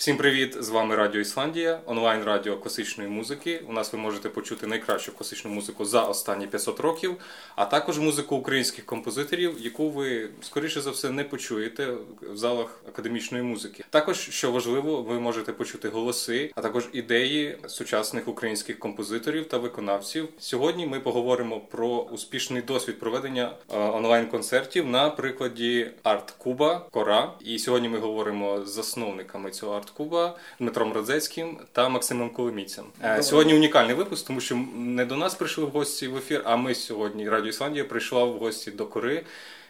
Всім 0.00 0.16
привіт! 0.16 0.56
З 0.60 0.68
вами 0.68 0.96
Радіо 0.96 1.20
Ісландія, 1.20 1.80
онлайн 1.86 2.24
радіо 2.24 2.56
класичної 2.56 3.10
музики. 3.10 3.62
У 3.68 3.72
нас 3.72 3.92
ви 3.92 3.98
можете 3.98 4.28
почути 4.28 4.66
найкращу 4.66 5.12
класичну 5.12 5.50
музику 5.50 5.84
за 5.84 6.02
останні 6.02 6.46
500 6.46 6.80
років, 6.80 7.16
а 7.56 7.64
також 7.64 7.98
музику 7.98 8.36
українських 8.36 8.86
композиторів, 8.86 9.56
яку 9.58 9.90
ви 9.90 10.28
скоріше 10.42 10.80
за 10.80 10.90
все 10.90 11.10
не 11.10 11.24
почуєте 11.24 11.86
в 12.32 12.36
залах 12.36 12.80
академічної 12.88 13.44
музики. 13.44 13.84
Також 13.90 14.16
що 14.30 14.52
важливо, 14.52 15.02
ви 15.02 15.20
можете 15.20 15.52
почути 15.52 15.88
голоси, 15.88 16.52
а 16.54 16.60
також 16.60 16.88
ідеї 16.92 17.58
сучасних 17.66 18.28
українських 18.28 18.78
композиторів 18.78 19.48
та 19.48 19.58
виконавців. 19.58 20.28
Сьогодні 20.38 20.86
ми 20.86 21.00
поговоримо 21.00 21.60
про 21.60 21.88
успішний 21.88 22.62
досвід 22.62 23.00
проведення 23.00 23.52
е, 23.72 23.78
онлайн-концертів 23.78 24.86
на 24.86 25.10
прикладі 25.10 25.90
арт-куба 26.04 26.80
Кора. 26.90 27.32
І 27.40 27.58
сьогодні 27.58 27.88
ми 27.88 27.98
говоримо 27.98 28.64
з 28.64 28.70
засновниками 28.70 29.50
цього 29.50 29.76
арт 29.76 29.89
Куба, 29.90 30.36
Дмитром 30.60 30.92
Родзецьким 30.92 31.58
та 31.72 31.88
Максимом 31.88 32.30
Коломійцем. 32.30 32.84
Добре. 33.02 33.22
Сьогодні 33.22 33.54
унікальний 33.54 33.94
випуск, 33.94 34.26
тому 34.26 34.40
що 34.40 34.56
не 34.76 35.04
до 35.04 35.16
нас 35.16 35.34
прийшли 35.34 35.64
в 35.64 35.68
гості 35.68 36.08
в 36.08 36.16
ефір, 36.16 36.42
а 36.44 36.56
ми 36.56 36.74
сьогодні 36.74 37.28
Радіо 37.28 37.48
Ісландія 37.48 37.84
прийшла 37.84 38.24
в 38.24 38.38
гості 38.38 38.70
до 38.70 38.86
Кори, 38.86 39.24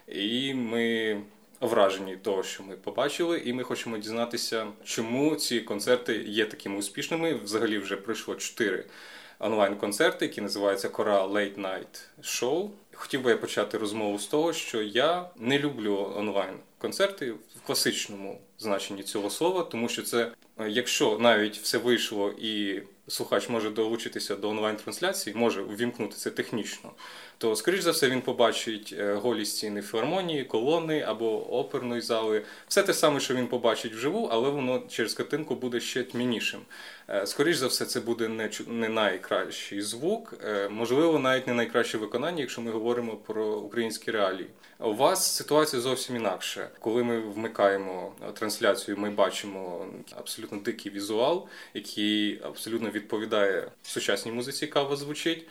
і 0.08 0.54
ми. 0.54 1.16
Вражені 1.60 2.16
того, 2.16 2.42
що 2.42 2.62
ми 2.62 2.76
побачили, 2.76 3.42
і 3.44 3.52
ми 3.52 3.62
хочемо 3.62 3.98
дізнатися, 3.98 4.66
чому 4.84 5.36
ці 5.36 5.60
концерти 5.60 6.24
є 6.26 6.44
такими 6.44 6.78
успішними. 6.78 7.34
Взагалі 7.34 7.78
вже 7.78 7.96
пройшло 7.96 8.34
чотири 8.34 8.84
онлайн-концерти, 9.38 10.24
які 10.24 10.40
називаються 10.40 10.88
Кора 10.88 11.26
Late 11.26 11.60
Night 11.60 12.02
Show. 12.22 12.70
Хотів 12.94 13.22
би 13.22 13.30
я 13.30 13.36
почати 13.36 13.78
розмову 13.78 14.18
з 14.18 14.26
того, 14.26 14.52
що 14.52 14.82
я 14.82 15.30
не 15.36 15.58
люблю 15.58 16.12
онлайн-концерти 16.16 17.30
в 17.32 17.66
класичному 17.66 18.40
значенні 18.60 19.02
цього 19.02 19.30
слова, 19.30 19.62
тому 19.62 19.88
що 19.88 20.02
це, 20.02 20.32
якщо 20.68 21.18
навіть 21.18 21.56
все 21.56 21.78
вийшло 21.78 22.34
і 22.38 22.82
слухач 23.08 23.48
може 23.48 23.70
долучитися 23.70 24.36
до 24.36 24.48
онлайн-трансляції, 24.48 25.36
може 25.36 25.62
увімкнути 25.62 26.16
це 26.16 26.30
технічно, 26.30 26.90
то, 27.38 27.56
скоріш 27.56 27.80
за 27.80 27.90
все, 27.90 28.10
він 28.10 28.20
побачить 28.20 28.94
е, 28.98 29.14
голі 29.14 29.44
стіни 29.44 29.82
філармонії, 29.82 30.44
колони 30.44 31.02
або 31.02 31.58
оперної 31.58 32.00
зали. 32.00 32.42
Все 32.68 32.82
те 32.82 32.94
саме, 32.94 33.20
що 33.20 33.34
він 33.34 33.46
побачить 33.46 33.92
вживу, 33.92 34.28
але 34.32 34.48
воно 34.48 34.82
через 34.88 35.14
картинку 35.14 35.54
буде 35.54 35.80
ще 35.80 36.04
тьмянішим. 36.04 36.60
Е, 37.08 37.26
скоріш 37.26 37.56
за 37.56 37.66
все, 37.66 37.84
це 37.84 38.00
буде 38.00 38.50
не 38.66 38.88
найкращий 38.88 39.80
звук, 39.80 40.34
е, 40.44 40.68
можливо, 40.68 41.18
навіть 41.18 41.46
не 41.46 41.54
найкраще 41.54 41.98
виконання, 41.98 42.40
якщо 42.40 42.60
ми 42.60 42.70
говоримо 42.70 43.16
про 43.16 43.56
українські 43.56 44.10
реалії. 44.10 44.48
У 44.78 44.94
вас 44.94 45.36
ситуація 45.36 45.82
зовсім 45.82 46.16
інакша. 46.16 46.68
Коли 46.78 47.04
ми 47.04 47.20
вмикаємо 47.20 48.12
трансляцію, 48.34 48.49
ми 48.96 49.10
бачимо 49.10 49.86
абсолютно 50.16 50.58
дикий 50.58 50.92
візуал, 50.92 51.48
який 51.74 52.40
абсолютно 52.44 52.90
відповідає 52.90 53.70
сучасній 53.82 54.32
музиці, 54.32 54.64
яка 54.64 54.82
у 54.82 54.88
вас 54.88 54.98
звучить, 54.98 55.46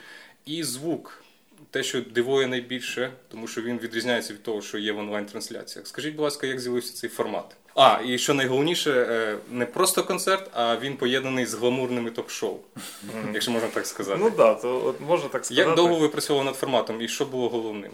і 0.46 0.64
звук. 0.64 1.24
Те, 1.72 1.84
що 1.84 2.02
дивує 2.02 2.48
найбільше, 2.48 3.12
тому 3.32 3.48
що 3.48 3.62
він 3.62 3.80
відрізняється 3.80 4.34
від 4.34 4.44
того, 4.44 4.62
що 4.62 4.78
є 4.78 4.92
в 4.92 4.98
онлайн-трансляціях. 4.98 5.88
Скажіть, 5.88 6.16
будь 6.16 6.24
ласка, 6.24 6.48
як 6.48 6.60
з'явився 6.60 6.94
цей 6.94 7.10
формат? 7.10 7.56
А, 7.76 8.00
і 8.06 8.18
що 8.18 8.34
найголовніше, 8.34 8.92
е, 8.92 9.38
не 9.52 9.66
просто 9.66 10.04
концерт, 10.04 10.50
а 10.54 10.78
він 10.78 10.98
поєднаний 10.98 11.46
з 11.46 11.54
гламурними 11.54 12.12
ток-шоу, 12.12 12.58
якщо 13.34 13.52
можна 13.52 13.68
так 13.68 13.88
сказати. 13.88 14.20
Ну 14.22 14.26
так, 14.26 14.38
да, 14.38 14.54
то 14.56 14.86
от 14.86 15.02
можна 15.02 15.30
так 15.30 15.46
сказати. 15.46 15.68
Як 15.68 15.76
довго 15.76 15.96
ви 15.96 16.10
працювали 16.10 16.46
над 16.46 16.56
форматом 16.56 17.02
і 17.02 17.08
що 17.08 17.26
було 17.26 17.50
головним? 17.50 17.92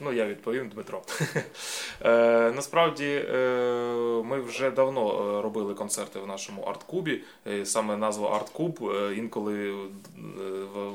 Ну, 0.00 0.12
я 0.12 0.26
відповім 0.26 0.68
Дмитро. 0.68 1.02
е, 2.04 2.52
Насправді 2.56 3.24
е, 3.34 3.38
ми 4.24 4.40
вже 4.40 4.70
давно 4.70 5.10
е, 5.10 5.42
робили 5.42 5.74
концерти 5.74 6.18
в 6.18 6.26
нашому 6.26 6.62
арт-кубі. 6.62 7.20
Е, 7.46 7.66
саме 7.66 7.96
назва 7.96 8.30
арт-куб. 8.30 8.92
Інколи 9.16 9.74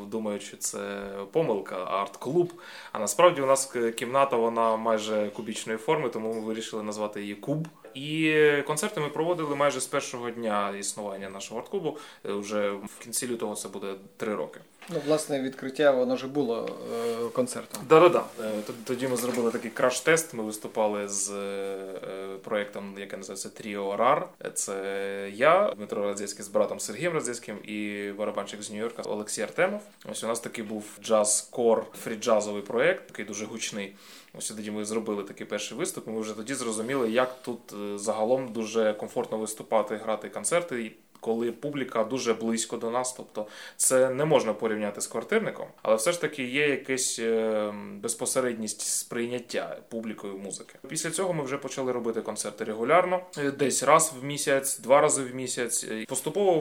думають, 0.08 0.42
що 0.42 0.58
це 0.58 1.10
помилка, 1.32 1.86
арт-клуб. 1.86 2.54
А 2.92 3.00
насправді 3.00 3.42
у 3.42 3.46
нас 3.46 3.76
кімната 3.96 4.36
вона 4.36 4.76
майже 4.76 5.30
кубічної 5.30 5.78
форми, 5.78 6.10
тому 6.10 6.34
ми 6.34 6.40
вирішили 6.40 6.84
назвати 6.84 7.22
її 7.22 7.36
куб. 7.36 7.68
І 7.94 8.34
концерти 8.68 9.02
ми 9.02 9.10
проводили 9.10 9.56
майже 9.56 9.82
з 9.82 9.88
першого 9.88 10.30
дня 10.30 10.74
існування 10.80 11.30
нашого 11.30 11.60
арт-клубу. 11.62 11.98
Вже 12.24 12.72
в 12.72 13.00
кінці 13.00 13.28
лютого 13.28 13.56
це 13.56 13.70
буде 13.70 13.96
три 14.18 14.36
роки. 14.36 14.60
Ну, 14.90 15.02
власне, 15.06 15.42
відкриття 15.42 15.92
воно 15.92 16.16
вже 16.16 16.28
було 16.28 16.78
е, 16.94 17.30
концертом. 17.30 17.84
Так, 17.88 18.12
так. 18.12 18.76
Тоді 18.84 19.08
ми 19.08 19.18
зробили 19.18 19.52
такий 19.52 19.72
краш-тест. 19.72 20.36
Ми 20.36 20.44
виступали 20.44 21.08
з 21.08 21.32
е, 21.32 22.38
проєктом, 22.44 22.96
який 22.98 23.18
називається 23.18 23.50
Тріо 23.50 23.98
Рар. 23.98 24.28
Це 24.54 25.32
я, 25.34 25.74
Дмитро 25.78 26.04
Радзецький 26.04 26.46
з 26.46 26.48
братом 26.48 26.80
Сергієм 26.80 27.14
Радзецьким 27.14 27.58
і 27.64 28.12
барабанчик 28.18 28.64
з 28.64 28.72
Нью-Йорка 28.72 29.02
Олексій 29.06 29.42
Артемов. 29.42 29.82
Ось 30.12 30.24
у 30.24 30.28
нас 30.28 30.40
такий 30.40 30.64
був 30.64 30.86
джаз-кор, 31.04 31.84
фрі-джазовий 32.06 32.62
проєкт, 32.62 33.08
такий 33.08 33.26
дуже 33.26 33.46
гучний. 33.46 33.96
Ось 34.38 34.52
тоді 34.52 34.72
ми 34.72 34.86
зробили 34.86 35.24
такий 35.24 35.48
перший 35.48 35.78
виступ. 35.78 36.08
Ми 36.08 36.20
вже 36.20 36.34
тоді 36.34 36.54
зрозуміли, 36.54 37.12
як 37.12 37.42
тут 37.42 37.74
е, 37.74 37.98
загалом 37.98 38.54
дуже 38.54 38.94
комфортно 38.94 39.38
виступати, 39.38 39.96
грати 39.96 40.30
концерти 40.30 40.92
коли 41.24 41.52
публіка 41.52 42.04
дуже 42.04 42.34
близько 42.34 42.78
до 42.78 42.92
нас. 42.92 43.14
Тобто 43.14 43.48
це 43.78 44.10
не 44.10 44.26
можна 44.26 44.54
порівняти 44.54 45.02
з 45.02 45.08
квартирником, 45.08 45.68
але 45.82 45.96
все 45.96 46.12
ж 46.12 46.22
таки 46.22 46.44
є 46.44 46.70
якась 46.70 47.20
е, 47.20 47.74
безпосередність 48.02 48.82
сприйняття 48.82 49.78
публікою 49.90 50.38
музики. 50.38 50.76
Після 50.88 51.12
цього 51.12 51.34
ми 51.34 51.44
вже 51.44 51.58
почали 51.58 51.92
робити 51.92 52.22
концерти 52.22 52.64
регулярно, 52.64 53.22
е, 53.38 53.52
десь 53.52 53.84
раз 53.84 54.14
в 54.22 54.26
місяць, 54.26 54.80
два 54.80 55.02
рази 55.02 55.24
в 55.24 55.36
місяць. 55.36 55.86
Поступово 56.08 56.60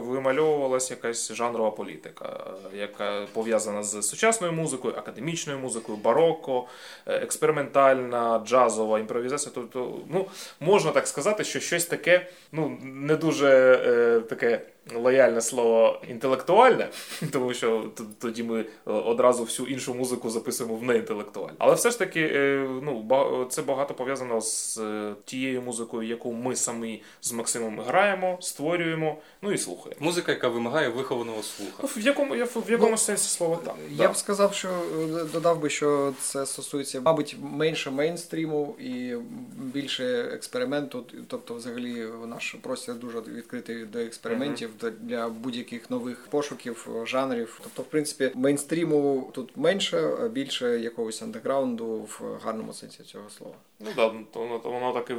вимальовувалася 0.00 0.94
якась 0.94 1.32
жанрова 1.32 1.70
політика, 1.70 2.46
яка 2.74 3.26
пов'язана 3.32 3.82
з 3.82 4.02
сучасною 4.02 4.52
музикою, 4.52 4.94
академічною 4.96 5.58
музикою, 5.58 5.98
бароко, 5.98 6.66
е, 7.06 7.14
експериментальна, 7.14 8.42
джазова 8.46 8.98
імпровізація. 8.98 9.52
Тобто, 9.54 10.00
ну 10.08 10.26
можна 10.60 10.90
так 10.90 11.08
сказати, 11.08 11.44
що 11.44 11.60
щось 11.60 11.84
таке 11.84 12.26
ну 12.52 12.78
не 12.82 13.16
дуже 13.16 13.79
е, 13.84 14.20
таке 14.20 14.62
лояльне 14.96 15.40
слово 15.40 16.00
інтелектуальне, 16.08 16.88
тому 17.32 17.54
що 17.54 17.90
тоді 18.18 18.42
ми 18.42 18.60
е, 18.60 18.66
одразу 18.84 19.44
всю 19.44 19.68
іншу 19.68 19.94
музику 19.94 20.30
записуємо 20.30 20.76
в 20.76 20.82
неінтелектуальне. 20.82 21.54
Але 21.58 21.74
все 21.74 21.90
ж 21.90 21.98
таки, 21.98 22.20
е, 22.20 22.68
ну 22.82 23.46
це 23.50 23.62
багато 23.62 23.94
пов'язано 23.94 24.40
з 24.40 24.78
е, 24.78 25.14
тією 25.24 25.62
музикою, 25.62 26.08
яку 26.08 26.32
ми 26.32 26.56
самі 26.56 27.02
з 27.20 27.32
Максимом 27.32 27.80
граємо, 27.80 28.38
створюємо, 28.40 29.16
ну 29.42 29.52
і 29.52 29.58
слухаємо. 29.58 29.96
Музика, 30.00 30.32
яка 30.32 30.48
вимагає 30.48 30.88
вихованого 30.88 31.42
слуха. 31.42 31.82
Ну, 31.82 31.88
в 31.96 32.00
якому 32.00 32.34
в 32.34 32.70
якому 32.70 32.90
ну, 32.90 32.96
сенсі 32.96 33.28
слова 33.28 33.58
так. 33.64 33.74
Я 33.90 34.06
да. 34.06 34.08
б 34.08 34.16
сказав, 34.16 34.54
що 34.54 34.68
додав 35.32 35.60
би, 35.60 35.70
що 35.70 36.12
це 36.20 36.46
стосується, 36.46 37.00
мабуть, 37.00 37.36
менше 37.42 37.90
мейнстріму 37.90 38.76
і 38.78 39.14
більше 39.56 40.30
експерименту. 40.32 41.06
Тобто, 41.28 41.54
взагалі, 41.54 42.06
наш 42.26 42.56
простір 42.60 42.94
дуже 42.94 43.20
відкритий 43.20 43.84
до 43.84 43.98
експериментів. 43.98 44.70
Uh-huh 44.82 44.90
для 45.00 45.28
будь-яких 45.28 45.90
нових 45.90 46.26
пошуків, 46.30 46.88
жанрів. 47.04 47.60
Тобто, 47.62 47.82
в 47.82 47.84
принципі, 47.84 48.32
мейнстріму 48.34 49.30
тут 49.34 49.56
менше, 49.56 50.28
більше 50.32 50.80
якогось 50.80 51.22
андеграунду 51.22 51.86
в 51.86 52.38
гарному 52.44 52.72
сенсі 52.72 53.02
цього 53.02 53.30
слова. 53.30 53.54
Ну 53.80 53.90
так, 53.96 54.12
то 54.32 54.70
воно 54.70 54.92
так 54.92 55.10
і 55.10 55.14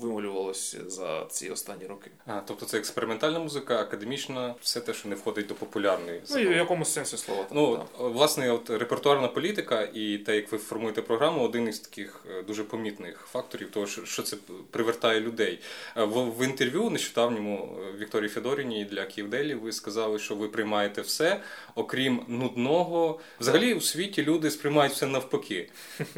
вимолювалося 0.00 0.90
за 0.90 1.26
ці 1.30 1.50
останні 1.50 1.86
роки. 1.86 2.10
А, 2.26 2.40
тобто 2.46 2.66
це 2.66 2.78
експериментальна 2.78 3.38
музика, 3.38 3.80
академічна, 3.80 4.54
все 4.60 4.80
те, 4.80 4.94
що 4.94 5.08
не 5.08 5.14
входить 5.14 5.46
до 5.46 5.54
популярної. 5.54 6.22
Ну 6.30 6.38
і 6.38 6.46
в 6.46 6.52
якомусь 6.52 6.92
сенсі 6.92 7.16
слова. 7.16 7.46
Ну, 7.50 7.76
так. 7.76 7.86
власне, 7.98 8.50
от 8.50 8.70
репертуарна 8.70 9.28
політика 9.28 9.88
і 9.94 10.18
те, 10.18 10.36
як 10.36 10.52
ви 10.52 10.58
формуєте 10.58 11.02
програму, 11.02 11.44
один 11.44 11.68
із 11.68 11.80
таких 11.80 12.24
е, 12.30 12.42
дуже 12.42 12.64
помітних 12.64 13.28
факторів, 13.32 13.70
того, 13.70 13.86
що 13.86 14.22
це 14.22 14.36
привертає 14.70 15.20
людей. 15.20 15.60
Е, 15.96 16.04
в, 16.04 16.38
в 16.38 16.44
інтерв'ю 16.44 16.90
нещодавньому 16.90 17.78
е, 17.80 17.98
Вікторії 17.98 18.28
Федоріні 18.28 18.84
для 18.84 19.04
Київделі 19.04 19.54
ви 19.54 19.72
сказали, 19.72 20.18
що 20.18 20.34
ви 20.34 20.48
приймаєте 20.48 21.00
все, 21.00 21.40
окрім 21.74 22.24
нудного. 22.28 23.20
Взагалі 23.40 23.74
у 23.74 23.80
світі 23.80 24.22
люди 24.22 24.50
сприймають 24.50 24.92
все 24.92 25.06
навпаки. 25.06 25.70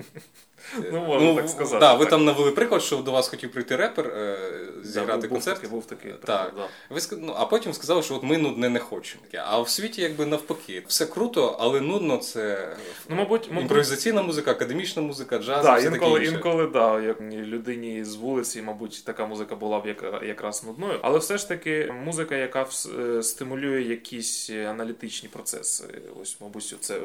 Ну, 0.92 1.00
можна 1.00 1.28
ну, 1.28 1.36
так 1.36 1.48
сказати. 1.48 1.80
Да, 1.80 1.94
ви 1.94 2.04
так. 2.04 2.10
там 2.10 2.24
навели 2.24 2.50
приклад, 2.50 2.82
що 2.82 2.96
до 2.96 3.10
вас 3.12 3.28
хотів 3.28 3.52
прийти 3.52 3.76
репер 3.76 4.06
е, 4.06 4.38
зіграти 4.82 5.22
да, 5.22 5.28
концерт. 5.28 5.70
Був 5.70 5.86
такий, 5.86 6.10
був 6.10 6.20
так. 6.20 6.52
Да. 6.56 6.68
Ви 6.90 7.00
ну, 7.12 7.34
А 7.36 7.46
потім 7.46 7.72
сказали, 7.72 8.02
що 8.02 8.14
от 8.14 8.22
ми 8.22 8.38
нудне 8.38 8.68
не 8.68 8.78
хочемо. 8.78 9.22
А 9.34 9.60
в 9.60 9.68
світі 9.68 10.02
якби 10.02 10.26
навпаки. 10.26 10.82
Все 10.86 11.06
круто, 11.06 11.56
але 11.60 11.80
нудно 11.80 12.16
це 12.16 12.68
ну, 13.08 13.16
мабуть, 13.16 13.50
імпровізаційна 13.60 14.22
музика, 14.22 14.50
академічна 14.50 15.02
музика, 15.02 15.38
джаз. 15.38 15.64
Да, 15.64 15.76
все 15.76 15.86
інколи, 15.86 16.20
таке 16.20 16.32
інколи, 16.32 16.66
да, 16.66 17.00
як 17.00 17.20
людині 17.20 18.04
з 18.04 18.14
вулиці, 18.14 18.62
мабуть, 18.62 19.04
така 19.04 19.26
музика 19.26 19.56
була 19.56 19.80
б 19.80 19.86
як, 19.86 20.22
якраз 20.26 20.64
нудною. 20.64 20.98
Але 21.02 21.18
все 21.18 21.38
ж 21.38 21.48
таки 21.48 21.94
музика, 22.04 22.36
яка 22.36 22.66
е, 22.98 23.22
стимулює 23.22 23.82
якісь 23.82 24.50
аналітичні 24.50 25.28
процеси. 25.28 25.84
Ось, 26.22 26.36
мабуть, 26.40 26.76
це 26.80 26.94
е, 26.94 27.00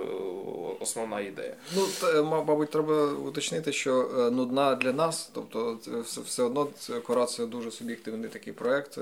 основна 0.80 1.20
ідея. 1.22 1.56
Ну, 1.76 2.24
мабуть, 2.24 2.70
треба 2.70 3.14
уточнити 3.44 3.72
що 3.74 4.30
нудна 4.34 4.76
для 4.76 4.94
нас, 4.94 5.30
тобто 5.34 5.78
все 6.26 6.44
одно 6.44 6.68
це 6.80 7.00
це 7.00 7.46
дуже 7.46 7.72
суб'єктивний 7.72 8.30
такий 8.30 8.54
проект. 8.54 9.00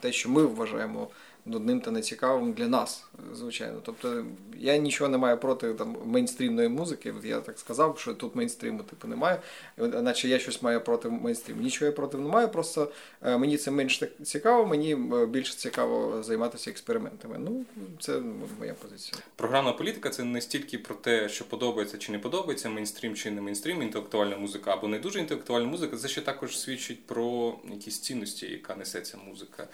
Те, 0.00 0.12
що 0.12 0.28
ми 0.28 0.42
вважаємо 0.44 1.08
нудним 1.46 1.80
та 1.80 1.90
нецікавим 1.90 2.52
для 2.52 2.68
нас, 2.68 3.04
звичайно. 3.34 3.80
Тобто 3.84 4.24
я 4.58 4.76
нічого 4.76 5.10
не 5.10 5.18
маю 5.18 5.38
проти 5.38 5.74
там 5.74 5.96
мейнстрімної 6.04 6.68
музики. 6.68 7.12
От 7.12 7.24
я 7.24 7.40
так 7.40 7.58
сказав, 7.58 7.98
що 7.98 8.14
тут 8.14 8.36
мейнстріму 8.36 8.82
типу 8.82 9.08
немає, 9.08 9.40
наче 9.76 10.28
я 10.28 10.38
щось 10.38 10.62
маю 10.62 10.80
проти 10.80 11.08
мейнстріму. 11.08 11.62
Нічого 11.62 11.86
я 11.86 11.92
проти 11.92 12.18
не 12.18 12.28
маю, 12.28 12.48
просто 12.48 12.92
е, 13.22 13.38
мені 13.38 13.56
це 13.56 13.70
менш 13.70 14.02
цікаво, 14.22 14.66
мені 14.66 14.92
е, 14.92 15.26
більше 15.26 15.54
цікаво 15.54 16.22
займатися 16.22 16.70
експериментами. 16.70 17.36
Ну, 17.38 17.64
це 18.00 18.20
моя 18.58 18.74
позиція. 18.74 19.22
Програмна 19.36 19.72
політика 19.72 20.10
це 20.10 20.24
не 20.24 20.40
стільки 20.40 20.78
про 20.78 20.94
те, 20.94 21.28
що 21.28 21.44
подобається 21.44 21.98
чи 21.98 22.12
не 22.12 22.18
подобається, 22.18 22.68
мейнстрім 22.68 23.14
чи 23.14 23.30
не 23.30 23.40
мейнстрім, 23.40 23.82
інтелектуальна 23.82 24.36
музика 24.36 24.72
або 24.72 24.88
не 24.88 24.98
дуже 24.98 25.18
інтелектуальна 25.18 25.66
музика. 25.66 25.96
Це 25.96 26.08
ще 26.08 26.20
також 26.20 26.58
свідчить 26.58 27.06
про 27.06 27.54
якісь 27.70 28.00
цінності, 28.00 28.46
яка 28.46 28.74
несеться 28.74 29.18
музика. 29.28 29.68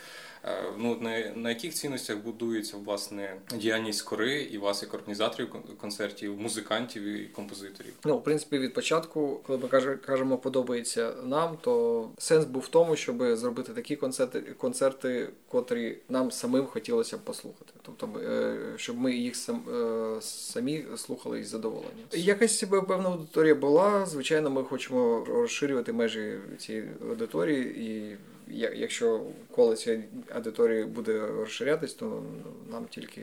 Е, 0.44 0.62
ну, 0.78 0.98
на 1.34 1.48
яких 1.58 1.74
цінностях 1.74 2.18
будується 2.18 2.76
власне 2.76 3.36
діяльність 3.56 4.02
кори 4.02 4.42
і 4.42 4.58
вас, 4.58 4.82
як 4.82 4.94
організаторів 4.94 5.48
концертів, 5.80 6.40
музикантів 6.40 7.02
і 7.02 7.24
композиторів? 7.24 7.92
Ну, 8.04 8.18
в 8.18 8.24
принципі, 8.24 8.58
від 8.58 8.74
початку, 8.74 9.40
коли 9.46 9.58
ми 9.58 9.96
кажемо, 9.96 10.38
подобається 10.38 11.12
нам, 11.24 11.58
то 11.60 12.08
сенс 12.18 12.44
був 12.44 12.62
в 12.62 12.68
тому, 12.68 12.96
щоб 12.96 13.36
зробити 13.36 13.72
такі 13.72 13.96
концерти, 13.96 14.40
концерти, 14.40 15.28
котрі 15.48 15.98
нам 16.08 16.30
самим 16.30 16.66
хотілося 16.66 17.16
б 17.16 17.20
послухати. 17.20 17.72
Тобто, 17.82 18.20
е, 18.20 18.56
щоб 18.76 18.98
ми 18.98 19.12
їх 19.12 19.36
сам, 19.36 19.62
е, 19.74 20.20
самі 20.20 20.84
слухали 20.96 21.40
із 21.40 21.48
задоволенням. 21.48 22.06
Якась 22.12 22.64
певна 22.88 23.08
аудиторія 23.08 23.54
була. 23.54 24.06
Звичайно, 24.06 24.50
ми 24.50 24.64
хочемо 24.64 25.24
розширювати 25.28 25.92
межі 25.92 26.38
цієї 26.58 26.88
аудиторії 27.10 27.90
і 27.90 28.16
якщо 28.50 29.22
коло 29.50 29.76
цієї 29.76 30.04
аудиторії 30.34 30.84
буде 30.84 31.26
розширятись, 31.26 31.94
то 31.94 32.22
нам 32.70 32.86
тільки 32.90 33.22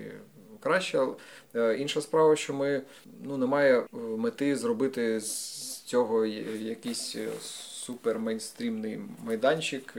краще. 0.66 1.08
Е, 1.56 1.76
інша 1.76 2.02
справа, 2.02 2.36
що 2.36 2.54
ми 2.54 2.82
ну 3.24 3.38
немає 3.38 3.80
е, 3.80 3.86
мети 3.98 4.56
зробити 4.56 5.20
з 5.20 5.82
цього 5.82 6.26
якийсь 6.26 7.16
е, 7.16 7.28
супер 7.42 8.20
мейнстрімний 8.20 9.00
майданчик 9.26 9.94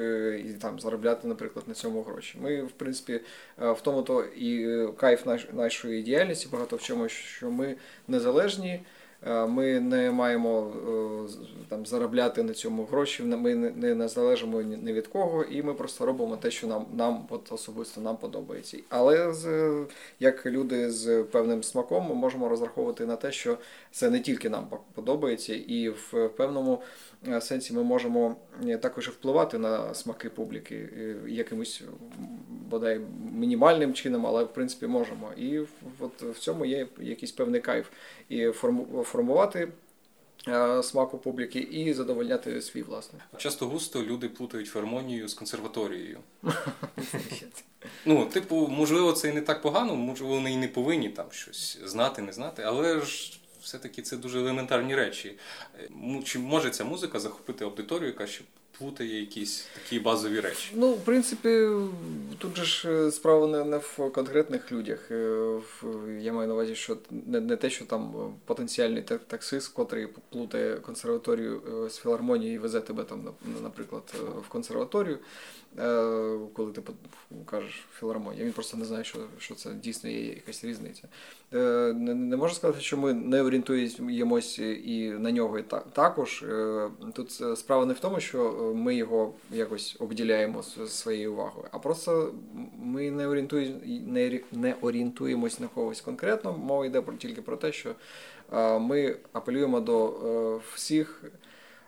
і 0.45 0.53
там 0.61 0.81
заробляти, 0.81 1.29
наприклад, 1.29 1.69
на 1.69 1.75
цьому 1.75 2.03
гроші. 2.03 2.39
Ми, 2.43 2.63
в 2.63 2.71
принципі, 2.71 3.21
в 3.59 3.81
тому 3.83 4.03
то 4.03 4.25
і 4.25 4.87
кайф 4.97 5.27
нашої 5.53 6.03
діяльності 6.03 6.49
багато 6.53 6.77
в 6.77 6.83
чому, 6.83 7.09
що 7.09 7.51
ми 7.51 7.77
незалежні. 8.09 8.81
Е, 9.27 9.47
ми 9.47 9.81
не 9.81 10.11
маємо 10.11 10.73
е, 10.89 11.65
там 11.69 11.87
заробляти 11.87 12.43
на 12.43 12.53
цьому 12.53 12.85
гроші. 12.85 13.23
Ми 13.23 13.55
не, 13.55 13.95
не 13.95 14.09
залежимо 14.09 14.63
ні 14.63 14.93
від 14.93 15.07
кого, 15.07 15.43
і 15.43 15.63
ми 15.63 15.75
просто 15.75 16.07
робимо 16.07 16.37
те, 16.37 16.51
що 16.51 16.67
нам 16.67 16.87
нам 16.93 17.27
от 17.31 17.53
особисто 17.53 18.01
нам 18.01 18.17
подобається. 18.17 18.79
Але 18.89 19.33
з 19.33 19.75
як 20.21 20.47
люди 20.47 20.91
з 20.91 21.23
певним 21.23 21.63
смаком, 21.63 22.09
ми 22.09 22.15
можемо 22.15 22.49
розраховувати 22.49 23.07
на 23.07 23.17
те, 23.17 23.33
що 23.33 23.59
це 23.91 24.11
не 24.11 24.21
тільки 24.21 24.51
нам 24.51 24.67
подобається, 24.95 25.55
і 25.55 25.89
в 25.89 26.29
певному 26.37 26.83
Е, 27.29 27.41
сенсі 27.41 27.75
ми 27.75 27.83
можемо 27.83 28.37
також 28.81 29.09
впливати 29.09 29.59
на 29.59 29.95
смаки 29.95 30.31
публіки 30.31 30.89
якимось 31.29 31.83
бодай 32.49 33.01
мінімальним 33.33 33.95
чином, 33.95 34.27
але 34.27 34.45
в 34.45 34.53
принципі 34.53 34.87
можемо. 34.87 35.31
І 35.37 35.61
от 36.01 36.23
в 36.23 36.39
цьому 36.39 36.65
є 36.65 36.87
якийсь 37.01 37.33
певний 37.33 37.61
кайф. 37.61 37.87
І 38.29 38.49
формувати. 39.17 39.69
Смаку 40.83 41.19
публіки 41.19 41.59
і 41.59 41.93
задовольняти 41.93 42.63
свій 42.63 42.83
власний. 42.83 43.23
Часто 43.37 43.67
густо 43.67 44.03
люди 44.03 44.29
плутають 44.29 44.69
фермонію 44.69 45.29
з 45.29 45.35
консерваторією. 45.35 46.19
Ну, 48.05 48.27
типу, 48.27 48.69
можливо, 48.69 49.13
це 49.13 49.29
і 49.29 49.33
не 49.33 49.41
так 49.41 49.63
погано, 49.63 49.97
можливо, 49.97 50.35
вони 50.35 50.53
і 50.53 50.57
не 50.57 50.69
повинні 50.69 51.09
там 51.09 51.27
щось 51.31 51.79
знати, 51.85 52.23
не 52.23 52.33
знати, 52.33 52.63
але 52.67 53.01
ж 53.01 53.41
все-таки 53.63 54.03
це 54.03 54.17
дуже 54.17 54.39
елементарні 54.39 54.95
речі. 54.95 55.39
Е, 55.79 55.89
чи 56.25 56.39
може 56.39 56.71
ця 56.71 56.85
музика 56.85 57.21
захопити 57.21 57.65
аудиторію, 57.65 58.07
яка 58.07 58.27
ще 58.27 58.45
плутає 58.79 59.21
якісь 59.21 59.67
такі 59.75 60.01
базові 60.01 60.41
речі? 60.41 60.73
Ну, 60.75 60.93
в 60.93 61.05
принципі, 61.05 61.69
тут 62.39 62.57
же 62.57 62.65
ж 62.65 62.91
е, 62.91 63.13
справа 63.13 63.47
не, 63.47 63.65
не 63.65 63.77
в 63.77 64.13
конкретних 64.15 64.73
людях. 64.73 65.11
Е, 65.11 65.61
я 66.21 66.33
маю 66.33 66.49
на 66.49 66.55
увазі, 66.55 66.75
що 66.75 66.97
не, 67.11 67.41
не 67.41 67.57
те, 67.57 67.71
що 67.71 67.85
там 67.85 68.35
потенціальний 68.45 69.03
таксист, 69.03 69.73
котрий 69.73 70.09
плутає 70.31 70.77
консерваторію 70.77 71.63
з 71.91 71.97
філармонією 71.97 72.55
і 72.55 72.59
везе 72.59 72.81
тебе 72.81 73.05
там, 73.05 73.31
наприклад, 73.63 74.15
в 74.47 74.49
консерваторію. 74.49 75.19
Коли 76.53 76.73
ти 76.73 76.83
кажеш 77.45 77.87
філармонія, 77.99 78.45
він 78.45 78.53
просто 78.53 78.77
не 78.77 78.85
знає, 78.85 79.05
що 79.05 79.19
що 79.39 79.55
це 79.55 79.75
дійсно 79.75 80.11
є 80.11 80.27
якась 80.27 80.65
різниця. 80.65 81.09
Не, 81.53 82.15
не 82.15 82.37
можу 82.37 82.55
сказати, 82.55 82.81
що 82.81 82.97
ми 82.97 83.13
не 83.13 83.43
орієнтуємося 83.43 84.65
і 84.65 85.11
на 85.11 85.31
нього 85.31 85.59
і 85.59 85.65
також. 85.93 86.43
Е, 86.43 86.89
тут 87.15 87.43
справа 87.59 87.87
не 87.87 87.95
в 87.95 87.99
тому, 87.99 88.21
що 88.21 88.73
ми 88.77 88.95
його 88.95 89.35
якось 89.51 89.97
обділяємо 89.99 90.63
своєю 90.63 91.33
увагою, 91.33 91.69
а 91.71 91.79
просто 91.79 92.35
ми 92.83 93.11
не 93.11 93.27
орієнтуємо, 93.27 93.77
не, 94.53 94.75
орієнтуємось 94.81 95.61
на 95.61 95.69
когось 95.69 96.01
конкретно. 96.01 96.59
Мова 96.59 96.87
йде 96.87 97.03
тільки 97.19 97.43
про 97.43 97.57
те, 97.57 97.73
що 97.73 97.95
ми 98.81 99.17
апелюємо 99.33 99.81
до 99.81 100.09
е, 100.09 100.61
всіх. 100.75 101.25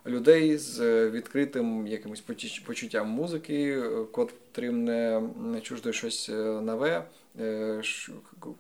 Людей 0.07 0.57
з 0.57 1.09
відкритим 1.11 1.87
якимось 1.87 2.21
почуттям 2.67 3.09
музики, 3.09 3.83
котрим 4.13 4.85
не 4.85 5.61
чуждо 5.63 5.93
щось 5.93 6.29
нове, 6.63 7.05
Е, 7.28 7.28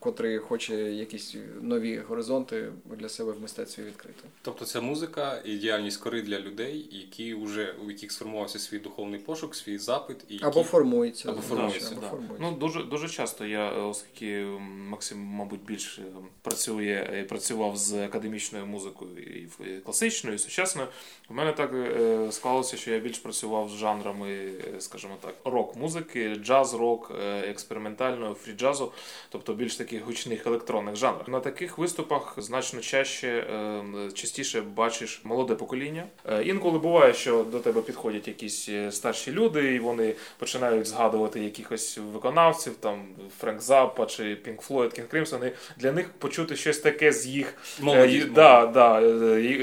котрий 0.00 0.38
хоче 0.38 0.74
якісь 0.76 1.36
нові 1.60 1.98
горизонти 1.98 2.72
для 2.96 3.08
себе 3.08 3.32
в 3.32 3.40
мистецтві 3.40 3.82
відкрити. 3.82 4.22
Тобто 4.42 4.64
це 4.64 4.80
музика 4.80 5.42
і 5.44 5.56
діяльність 5.56 6.00
кори 6.00 6.22
для 6.22 6.40
людей, 6.40 6.88
які 6.90 7.34
вже 7.34 7.74
у 7.86 7.90
яких 7.90 8.12
сформувався 8.12 8.58
свій 8.58 8.78
духовний 8.78 9.20
пошук, 9.20 9.54
свій 9.54 9.78
запит 9.78 10.16
і 10.28 10.34
які... 10.34 10.46
або 10.46 10.62
формується. 10.62 11.30
Або 11.30 11.40
формується. 11.40 11.90
Да, 11.90 11.96
або 11.96 12.06
формується. 12.06 12.38
Ну 12.40 12.56
дуже 12.56 12.82
дуже 12.82 13.08
часто 13.08 13.46
я, 13.46 13.70
оскільки 13.70 14.44
Максим, 14.88 15.18
мабуть, 15.18 15.64
більше 15.64 16.02
працює 16.42 17.20
і 17.20 17.28
працював 17.28 17.76
з 17.76 17.92
академічною 17.94 18.66
музикою 18.66 19.10
і 19.18 19.48
класичною, 19.84 20.36
і 20.36 20.38
сучасною. 20.38 20.88
У 21.30 21.34
мене 21.34 21.52
так 21.52 21.70
е, 21.74 22.32
склалося, 22.32 22.76
що 22.76 22.90
я 22.90 22.98
більш 22.98 23.18
працював 23.18 23.70
з 23.70 23.72
жанрами, 23.72 24.30
е, 24.30 24.80
скажімо 24.80 25.16
так, 25.20 25.34
рок-музики, 25.44 26.34
джаз-рок, 26.34 27.12
експериментального 27.44 28.34
фріджазу 28.34 28.67
джазу, 28.68 28.92
тобто 29.28 29.54
більш 29.54 29.76
таких 29.76 30.04
гучних 30.04 30.46
електронних 30.46 30.96
жанрах. 30.96 31.28
На 31.28 31.40
таких 31.40 31.78
виступах 31.78 32.34
значно 32.36 32.80
чаще 32.80 33.28
е, 33.28 33.82
частіше 34.14 34.60
бачиш 34.60 35.20
молоде 35.24 35.54
покоління. 35.54 36.04
Е, 36.28 36.42
інколи 36.42 36.78
буває, 36.78 37.14
що 37.14 37.44
до 37.52 37.58
тебе 37.58 37.82
підходять 37.82 38.28
якісь 38.28 38.68
е, 38.68 38.92
старші 38.92 39.32
люди, 39.32 39.74
і 39.74 39.78
вони 39.78 40.14
починають 40.38 40.86
згадувати 40.86 41.40
якихось 41.40 41.98
виконавців, 42.12 42.74
там 42.80 43.06
Френк 43.40 43.60
Заппа 43.60 44.06
чи 44.06 44.34
Пінк 44.34 44.60
Флойд, 44.60 44.92
Кінг 44.92 45.08
Кримсон. 45.08 45.40
І 45.44 45.52
Для 45.76 45.92
них 45.92 46.08
почути 46.18 46.56
щось 46.56 46.78
таке 46.78 47.12
з 47.12 47.26
їх 47.26 47.54
Молоді, 47.80 48.24
да, 48.34 48.66
да, 48.66 49.02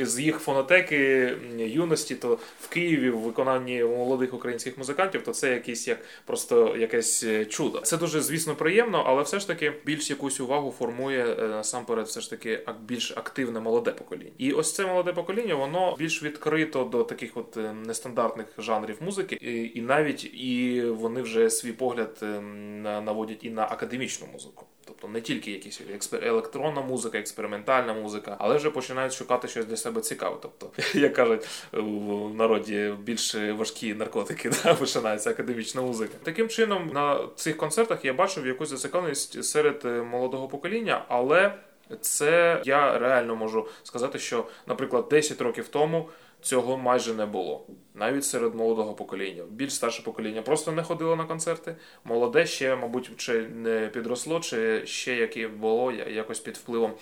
з 0.05 0.19
їх 0.19 0.39
фонотеки 0.39 1.33
юності, 1.57 2.15
то 2.15 2.37
в 2.61 2.67
Києві 2.67 3.09
в 3.09 3.17
виконанні 3.17 3.83
молодих 3.83 4.33
українських 4.33 4.77
музикантів, 4.77 5.23
то 5.23 5.31
це 5.31 5.51
якийсь 5.51 5.87
як 5.87 5.97
просто 6.25 6.77
якесь 6.77 7.25
чудо. 7.49 7.81
Це 7.81 7.97
дуже 7.97 8.21
звісно 8.21 8.55
приємно 8.55 8.94
приємно, 8.95 9.11
але 9.11 9.23
все 9.23 9.39
ж 9.39 9.47
таки 9.47 9.73
більш 9.85 10.09
якусь 10.09 10.39
увагу 10.39 10.71
формує 10.71 11.35
е, 11.39 11.47
насамперед, 11.47 12.05
все 12.05 12.21
ж 12.21 12.29
таки 12.29 12.65
більш 12.81 13.11
активне 13.11 13.59
молоде 13.59 13.91
покоління. 13.91 14.31
І 14.37 14.51
ось 14.51 14.73
це 14.73 14.85
молоде 14.85 15.13
покоління, 15.13 15.55
воно 15.55 15.95
більш 15.99 16.23
відкрито 16.23 16.83
до 16.83 17.03
таких 17.03 17.37
от 17.37 17.57
е, 17.57 17.73
нестандартних 17.73 18.47
жанрів 18.57 18.97
музики, 19.01 19.35
і, 19.35 19.79
і 19.79 19.81
навіть 19.81 20.25
і 20.25 20.81
вони 20.81 21.21
вже 21.21 21.49
свій 21.49 21.71
погляд 21.71 22.19
ем, 22.21 22.81
наводять 22.81 23.43
і 23.43 23.49
на 23.49 23.63
академічну 23.63 24.27
музику. 24.33 24.65
Тобто 24.87 25.07
не 25.07 25.21
тільки 25.21 25.51
якісь 25.51 25.81
електронна 26.13 26.81
музика, 26.81 27.17
експериментальна 27.17 27.93
музика, 27.93 28.35
але 28.39 28.57
вже 28.57 28.69
починають 28.69 29.13
шукати 29.13 29.47
щось 29.47 29.65
для 29.65 29.77
себе 29.77 30.01
цікаве. 30.01 30.37
Тобто, 30.41 30.71
як 30.99 31.13
кажуть 31.13 31.47
в 31.71 32.33
народі, 32.35 32.93
більш 33.03 33.35
важкі 33.35 33.93
наркотики 33.93 34.49
да, 34.63 34.73
починається 34.73 35.29
академічна 35.29 35.81
музика. 35.81 36.13
Таким 36.23 36.49
чином, 36.49 36.91
на 36.93 37.27
цих 37.35 37.57
концертах 37.57 38.05
я 38.05 38.13
бачив 38.13 38.47
якусь 38.47 38.69
зацікавленість 38.75 39.43
серед 39.43 39.81
е, 39.85 40.01
молодого 40.01 40.47
покоління, 40.47 41.05
але 41.07 41.53
це 42.01 42.61
я 42.65 42.99
реально 42.99 43.35
можу 43.35 43.67
сказати, 43.83 44.19
що, 44.19 44.45
наприклад, 44.67 45.05
10 45.09 45.41
років 45.41 45.67
тому 45.67 46.09
цього 46.41 46.77
майже 46.77 47.13
не 47.13 47.25
було. 47.25 47.65
Навіть 47.93 48.25
серед 48.25 48.55
молодого 48.55 48.93
покоління. 48.93 49.43
Більш 49.49 49.73
старше 49.73 50.03
покоління 50.03 50.41
просто 50.41 50.71
не 50.71 50.83
ходило 50.83 51.15
на 51.15 51.25
концерти. 51.25 51.75
Молоде 52.03 52.45
ще, 52.45 52.75
мабуть, 52.75 53.11
чи 53.17 53.41
не 53.41 53.87
підросло, 53.87 54.39
чи 54.39 54.85
ще 54.85 55.15
яке 55.15 55.47
було 55.47 55.91
якось 55.91 56.39
під 56.39 56.57
впливом 56.57 56.93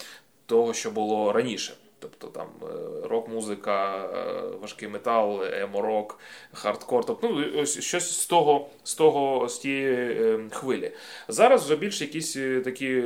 того, 0.46 0.74
що 0.74 0.92
було 0.92 1.34
раніше. 1.34 1.74
Тобто 2.04 2.28
там 2.28 2.48
е, 2.62 3.08
рок-музика, 3.08 4.06
е, 4.06 4.42
важкий 4.62 4.88
метал, 4.88 5.44
емо-рок, 5.44 6.20
хардкор, 6.54 7.06
тобто 7.06 7.30
ну, 7.30 7.62
ось 7.62 7.80
щось 7.80 8.22
з 8.22 8.26
того, 8.26 8.70
з 8.84 8.96
того 8.96 9.50
з 9.50 9.60
тієї 9.60 10.40
хвилі. 10.52 10.92
Зараз 11.28 11.66
вже 11.66 11.76
більше 11.76 12.06
якісь 12.06 12.34
такі 12.64 13.04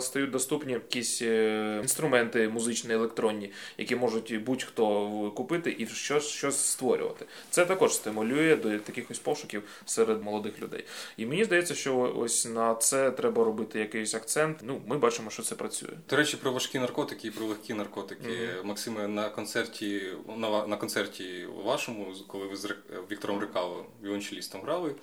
стають 0.00 0.30
доступні 0.30 0.72
якісь 0.72 1.22
інструменти 1.22 2.48
музичні, 2.48 2.94
електронні, 2.94 3.52
які 3.78 3.96
можуть 3.96 4.44
будь-хто 4.44 5.10
купити 5.36 5.76
і 5.78 5.86
щось, 5.86 6.28
щось 6.28 6.56
створювати. 6.56 7.26
Це 7.50 7.66
також 7.66 7.94
стимулює 7.94 8.56
до 8.56 8.78
таких 8.78 9.10
ось 9.10 9.18
пошуків 9.18 9.62
серед 9.84 10.22
молодих 10.22 10.62
людей. 10.62 10.84
І 11.16 11.26
мені 11.26 11.44
здається, 11.44 11.74
що 11.74 12.14
ось 12.16 12.46
на 12.46 12.74
це 12.74 13.10
треба 13.10 13.44
робити 13.44 13.78
якийсь 13.78 14.14
акцент. 14.14 14.58
Ну, 14.62 14.80
ми 14.86 14.98
бачимо, 14.98 15.30
що 15.30 15.42
це 15.42 15.54
працює. 15.54 15.90
До 16.10 16.16
речі, 16.16 16.36
про 16.36 16.52
важкі 16.52 16.78
наркотики 16.78 17.28
і 17.28 17.30
про 17.30 17.46
легкі 17.54 17.74
наркотики. 17.74 18.28
Mm-hmm. 18.28 18.64
Максиме, 18.64 19.08
на 19.08 19.28
концерті 19.28 20.02
на, 20.36 20.66
на 20.66 20.76
концерті 20.76 21.46
вашому, 21.64 22.06
коли 22.26 22.46
ви 22.46 22.56
з 22.56 22.74
Віктором 23.10 23.40
Рикало, 23.40 23.86
віолончелістом 24.04 24.60
грали, 24.62 24.94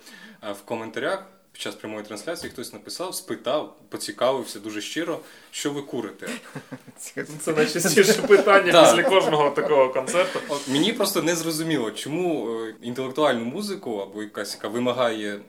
в 0.42 0.62
коментарях. 0.64 1.26
Під 1.52 1.62
час 1.62 1.74
прямої 1.74 2.04
трансляції 2.04 2.52
хтось 2.52 2.72
написав, 2.72 3.14
спитав, 3.14 3.76
поцікавився 3.88 4.60
дуже 4.60 4.80
щиро, 4.80 5.20
що 5.50 5.70
ви 5.70 5.82
курите. 5.82 6.28
Це 7.40 7.52
найчастіше 7.52 8.22
питання 8.22 8.82
після 8.82 9.02
кожного 9.02 9.50
такого 9.50 9.88
концерту. 9.88 10.40
Мені 10.68 10.92
просто 10.92 11.22
не 11.22 11.36
зрозуміло, 11.36 11.90
чому 11.90 12.48
е, 12.50 12.74
інтелектуальну 12.82 13.44
музику 13.44 13.96
або 13.96 14.22
якась 14.22 14.54
яка 14.54 14.68
вимагає 14.68 15.40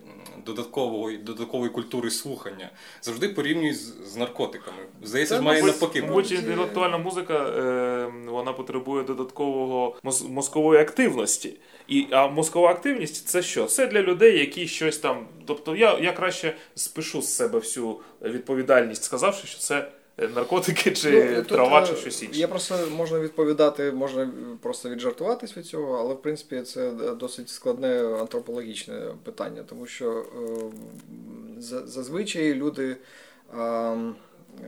додаткової 0.45 1.17
додаткової 1.17 1.71
культури 1.71 2.11
слухання 2.11 2.69
завжди 3.01 3.29
порівнюють 3.29 3.77
з, 3.77 3.93
з 4.13 4.15
наркотиками. 4.15 4.77
Здається, 5.03 5.41
має 5.41 5.63
навпаки. 5.63 6.01
Мабуть, 6.01 6.31
інтелектуальна 6.31 6.97
музика 6.97 7.33
е, 7.33 8.11
вона 8.27 8.53
потребує 8.53 9.03
додаткового 9.03 9.95
мозкової 10.29 10.81
активності. 10.81 11.53
І, 11.87 12.07
А 12.11 12.27
мозкова 12.27 12.69
активність 12.69 13.27
це 13.27 13.41
що? 13.41 13.65
Це 13.65 13.87
для 13.87 14.01
людей, 14.01 14.39
які 14.39 14.67
щось 14.67 14.97
там. 14.97 15.27
Тобто 15.45 15.75
я 15.75 15.99
я 15.99 16.11
краще 16.11 16.55
спишу 16.75 17.21
з 17.21 17.35
себе 17.35 17.59
всю 17.59 17.99
відповідальність, 18.21 19.03
сказавши, 19.03 19.47
що 19.47 19.59
це. 19.59 19.91
Наркотики 20.17 20.91
чи 20.91 21.35
ну, 21.37 21.43
трава, 21.43 21.81
тут, 21.81 21.89
чи 21.89 22.01
щось 22.01 22.23
інше. 22.23 22.39
Я 22.39 22.47
просто 22.47 22.75
можна 22.91 23.19
відповідати, 23.19 23.91
можна 23.91 24.31
просто 24.61 24.89
віджартуватись 24.89 25.57
від 25.57 25.65
цього, 25.65 25.97
але 25.97 26.13
в 26.13 26.21
принципі 26.21 26.61
це 26.61 26.91
досить 26.91 27.49
складне 27.49 28.17
антропологічне 28.19 29.01
питання, 29.23 29.63
тому 29.69 29.85
що 29.85 30.11
е, 30.11 31.69
зазвичай 31.85 32.53
люди 32.53 32.97
е, 33.59 33.97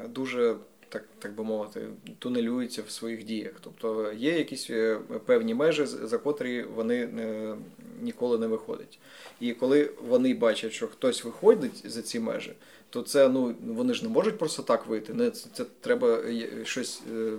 дуже 0.09 0.55
так 0.89 1.03
так 1.19 1.35
би 1.35 1.43
мовити, 1.43 1.81
тунелюються 2.19 2.81
в 2.87 2.91
своїх 2.91 3.23
діях. 3.23 3.53
Тобто 3.61 4.13
є 4.13 4.37
якісь 4.37 4.69
е, 4.69 4.99
певні 5.25 5.53
межі, 5.53 5.85
за 5.85 6.17
котрі 6.17 6.63
вони 6.63 6.95
е, 6.95 7.55
ніколи 8.01 8.37
не 8.37 8.47
виходять. 8.47 8.99
І 9.39 9.53
коли 9.53 9.89
вони 10.07 10.33
бачать, 10.33 10.73
що 10.73 10.87
хтось 10.87 11.23
виходить 11.23 11.91
за 11.91 12.01
ці 12.01 12.19
межі, 12.19 12.53
то 12.95 13.01
це 13.01 13.29
ну 13.29 13.55
вони 13.67 13.93
ж 13.93 14.03
не 14.03 14.09
можуть 14.09 14.37
просто 14.37 14.63
так 14.63 14.87
вийти. 14.87 15.13
Не 15.13 15.31
це, 15.31 15.49
це 15.53 15.65
треба 15.81 16.19
щось 16.63 17.01
е, 17.13 17.31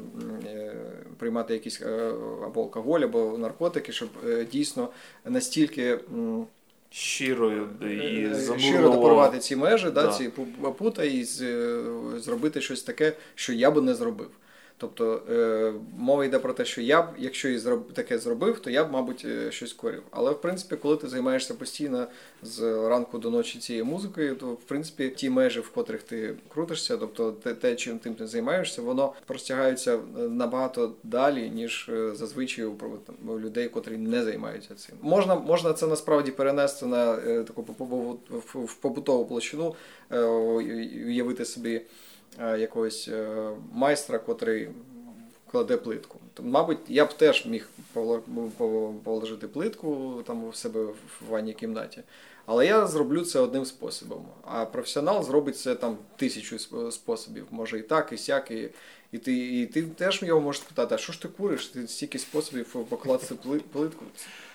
е, 0.46 0.74
приймати, 1.18 1.54
якісь 1.54 1.82
або 2.44 2.62
алкоголь, 2.62 3.00
або 3.00 3.38
наркотики, 3.38 3.92
щоб 3.92 4.08
е, 4.26 4.46
дійсно 4.52 4.88
настільки 5.24 5.98
щирою 6.90 7.68
і 7.82 8.26
е, 8.54 8.58
щиро 8.58 8.88
допорвати 8.88 9.38
ці 9.38 9.56
межі, 9.56 9.84
да. 9.84 9.90
да 9.90 10.12
ці 10.12 10.30
пута 10.78 11.04
і 11.04 11.24
зробити 12.16 12.60
щось 12.60 12.82
таке, 12.82 13.12
що 13.34 13.52
я 13.52 13.70
би 13.70 13.80
не 13.80 13.94
зробив. 13.94 14.30
Тобто 14.78 15.22
е, 15.30 15.72
мова 15.98 16.24
йде 16.24 16.38
про 16.38 16.52
те, 16.52 16.64
що 16.64 16.80
я 16.80 17.02
б, 17.02 17.06
якщо 17.18 17.48
і 17.48 17.58
зроб, 17.58 17.92
таке 17.92 18.18
зробив, 18.18 18.60
то 18.60 18.70
я 18.70 18.84
б, 18.84 18.92
мабуть, 18.92 19.24
е, 19.24 19.52
щось 19.52 19.72
корів. 19.72 20.02
Але 20.10 20.30
в 20.30 20.40
принципі, 20.40 20.76
коли 20.76 20.96
ти 20.96 21.08
займаєшся 21.08 21.54
постійно 21.54 22.06
з 22.42 22.88
ранку 22.88 23.18
до 23.18 23.30
ночі 23.30 23.58
цією 23.58 23.84
музикою, 23.84 24.34
то 24.34 24.46
в 24.46 24.62
принципі 24.64 25.08
ті 25.08 25.30
межі, 25.30 25.60
в 25.60 25.70
котрих 25.70 26.02
ти 26.02 26.34
крутишся, 26.48 26.96
тобто 26.96 27.32
те, 27.32 27.74
чим 27.74 27.98
тим 27.98 28.14
ти 28.14 28.26
займаєшся, 28.26 28.82
воно 28.82 29.12
простягається 29.26 29.94
е, 29.94 30.20
набагато 30.20 30.92
далі, 31.02 31.50
ніж 31.50 31.90
зазвичай 32.12 32.64
у, 32.64 32.76
у 33.26 33.40
людей, 33.40 33.68
котрі 33.68 33.96
не 33.96 34.24
займаються 34.24 34.74
цим. 34.74 34.96
Можна 35.02 35.34
можна 35.34 35.72
це 35.72 35.86
насправді 35.86 36.30
перенести 36.30 36.86
на 36.86 37.16
таку 37.16 37.62
в 38.54 38.74
побутову 38.74 39.26
площину, 39.26 39.74
уявити 40.10 41.44
собі. 41.44 41.82
Е, 42.40 42.58
якогось 42.58 43.08
е, 43.08 43.50
майстра, 43.72 44.18
котрий 44.18 44.68
кладе 45.50 45.76
плитку. 45.76 46.18
Мабуть, 46.42 46.78
я 46.88 47.04
б 47.04 47.12
теж 47.12 47.46
міг 47.46 47.68
положити 49.04 49.48
плитку 49.48 50.22
там 50.26 50.44
у 50.44 50.52
себе 50.52 50.84
в 50.84 50.96
ванній 51.28 51.52
кімнаті. 51.52 52.02
Але 52.46 52.66
я 52.66 52.86
зроблю 52.86 53.24
це 53.24 53.40
одним 53.40 53.64
способом. 53.64 54.26
А 54.42 54.64
професіонал 54.64 55.24
зробить 55.24 55.58
це 55.58 55.74
там 55.74 55.98
тисячу 56.16 56.58
способів. 56.90 57.46
Може 57.50 57.78
і 57.78 57.82
так, 57.82 58.12
і 58.12 58.18
сяк, 58.18 58.50
і, 58.50 58.68
і 59.12 59.18
ти 59.18 59.60
і 59.60 59.66
ти 59.66 59.82
теж 59.82 60.22
його 60.22 60.40
можеш 60.40 60.62
спитати, 60.62 60.94
а 60.94 60.98
що 60.98 61.12
ж 61.12 61.22
ти 61.22 61.28
куриш? 61.28 61.66
Ти 61.66 61.88
стільки 61.88 62.18
способів 62.18 62.66
покласти 62.88 63.34
плитку. 63.72 64.04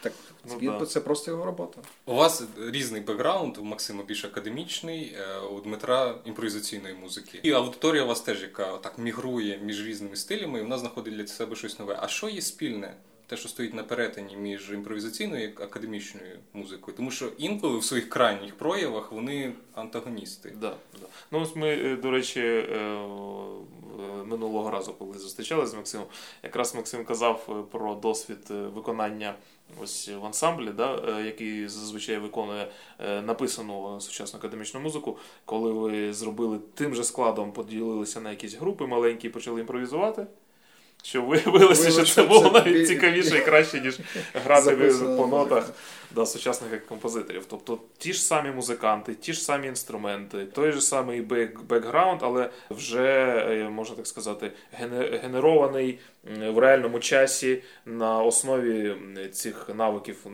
Так 0.01 0.13
ну, 0.61 0.79
да. 0.79 0.85
це 0.85 0.99
просто 0.99 1.31
його 1.31 1.45
робота. 1.45 1.81
У 2.05 2.15
вас 2.15 2.43
різний 2.59 3.01
бекграунд, 3.01 3.57
у 3.57 3.63
Максима 3.63 4.03
більш 4.03 4.25
академічний, 4.25 5.17
е, 5.19 5.39
у 5.39 5.61
Дмитра 5.61 6.15
імпровізаційної 6.25 6.95
музики. 6.95 7.39
І 7.43 7.51
аудиторія 7.51 8.03
у 8.03 8.07
вас 8.07 8.21
теж, 8.21 8.41
яка 8.41 8.77
так 8.77 8.97
мігрує 8.97 9.57
між 9.57 9.87
різними 9.87 10.15
стилями, 10.15 10.59
і 10.59 10.61
вона 10.61 10.77
знаходить 10.77 11.15
для 11.15 11.27
себе 11.27 11.55
щось 11.55 11.79
нове. 11.79 11.99
А 12.01 12.07
що 12.07 12.29
є 12.29 12.41
спільне? 12.41 12.95
Те, 13.31 13.37
що 13.37 13.49
стоїть 13.49 13.73
на 13.73 13.83
перетині 13.83 14.35
між 14.35 14.71
імпровізаційною 14.71 15.43
і 15.43 15.63
академічною 15.63 16.39
музикою, 16.53 16.97
тому 16.97 17.11
що 17.11 17.31
інколи 17.37 17.77
в 17.77 17.83
своїх 17.83 18.09
крайніх 18.09 18.55
проявах 18.55 19.11
вони 19.11 19.53
антагоністи. 19.75 20.53
Да, 20.61 20.75
да. 21.01 21.07
Ну 21.31 21.41
ось 21.41 21.55
ми, 21.55 21.69
е, 21.69 21.95
до 21.95 22.11
речі, 22.11 22.41
е, 22.41 22.65
минулого 24.25 24.71
разу, 24.71 24.93
коли 24.93 25.17
зустрічалися 25.17 25.71
з 25.71 25.75
Максимом, 25.75 26.07
якраз 26.43 26.75
Максим 26.75 27.05
казав 27.05 27.67
про 27.71 27.95
досвід 27.95 28.39
виконання 28.49 29.35
ось 29.83 30.09
в 30.09 30.25
ансамблі, 30.25 30.71
да, 30.77 30.95
е, 31.07 31.25
який 31.25 31.67
зазвичай 31.67 32.17
виконує 32.17 32.71
е, 32.99 33.21
написану 33.21 34.01
сучасну 34.01 34.39
академічну 34.39 34.79
музику, 34.79 35.17
коли 35.45 35.71
ви 35.71 36.13
зробили 36.13 36.59
тим 36.73 36.95
же 36.95 37.03
складом, 37.03 37.51
поділилися 37.51 38.21
на 38.21 38.29
якісь 38.29 38.55
групи 38.55 38.85
маленькі 38.85 39.27
і 39.27 39.31
почали 39.31 39.61
імпровізувати. 39.61 40.27
Що 41.03 41.21
виявилося, 41.21 41.91
що 41.91 42.05
це 42.05 42.23
було 42.23 42.51
навіть 42.51 42.87
цікавіше 42.87 43.37
і 43.37 43.41
краще, 43.41 43.81
ніж 43.81 43.99
грати 44.33 44.93
по 45.17 45.27
нотах 45.27 45.69
да, 46.15 46.25
сучасних 46.25 46.85
композиторів. 46.85 47.45
Тобто 47.49 47.79
ті 47.97 48.13
ж 48.13 48.23
самі 48.23 48.51
музиканти, 48.51 49.15
ті 49.15 49.33
ж 49.33 49.41
самі 49.41 49.67
інструменти, 49.67 50.45
той 50.45 50.71
же 50.71 50.81
самий 50.81 51.21
бекграунд, 51.69 52.19
але 52.23 52.49
вже, 52.69 53.07
е, 53.49 53.69
можна 53.69 53.95
так 53.95 54.07
сказати, 54.07 54.51
генерований 55.21 55.99
в 56.23 56.57
реальному 56.57 56.99
часі 56.99 57.63
на 57.85 58.23
основі 58.23 58.95
цих 59.31 59.69
навиків, 59.75 60.25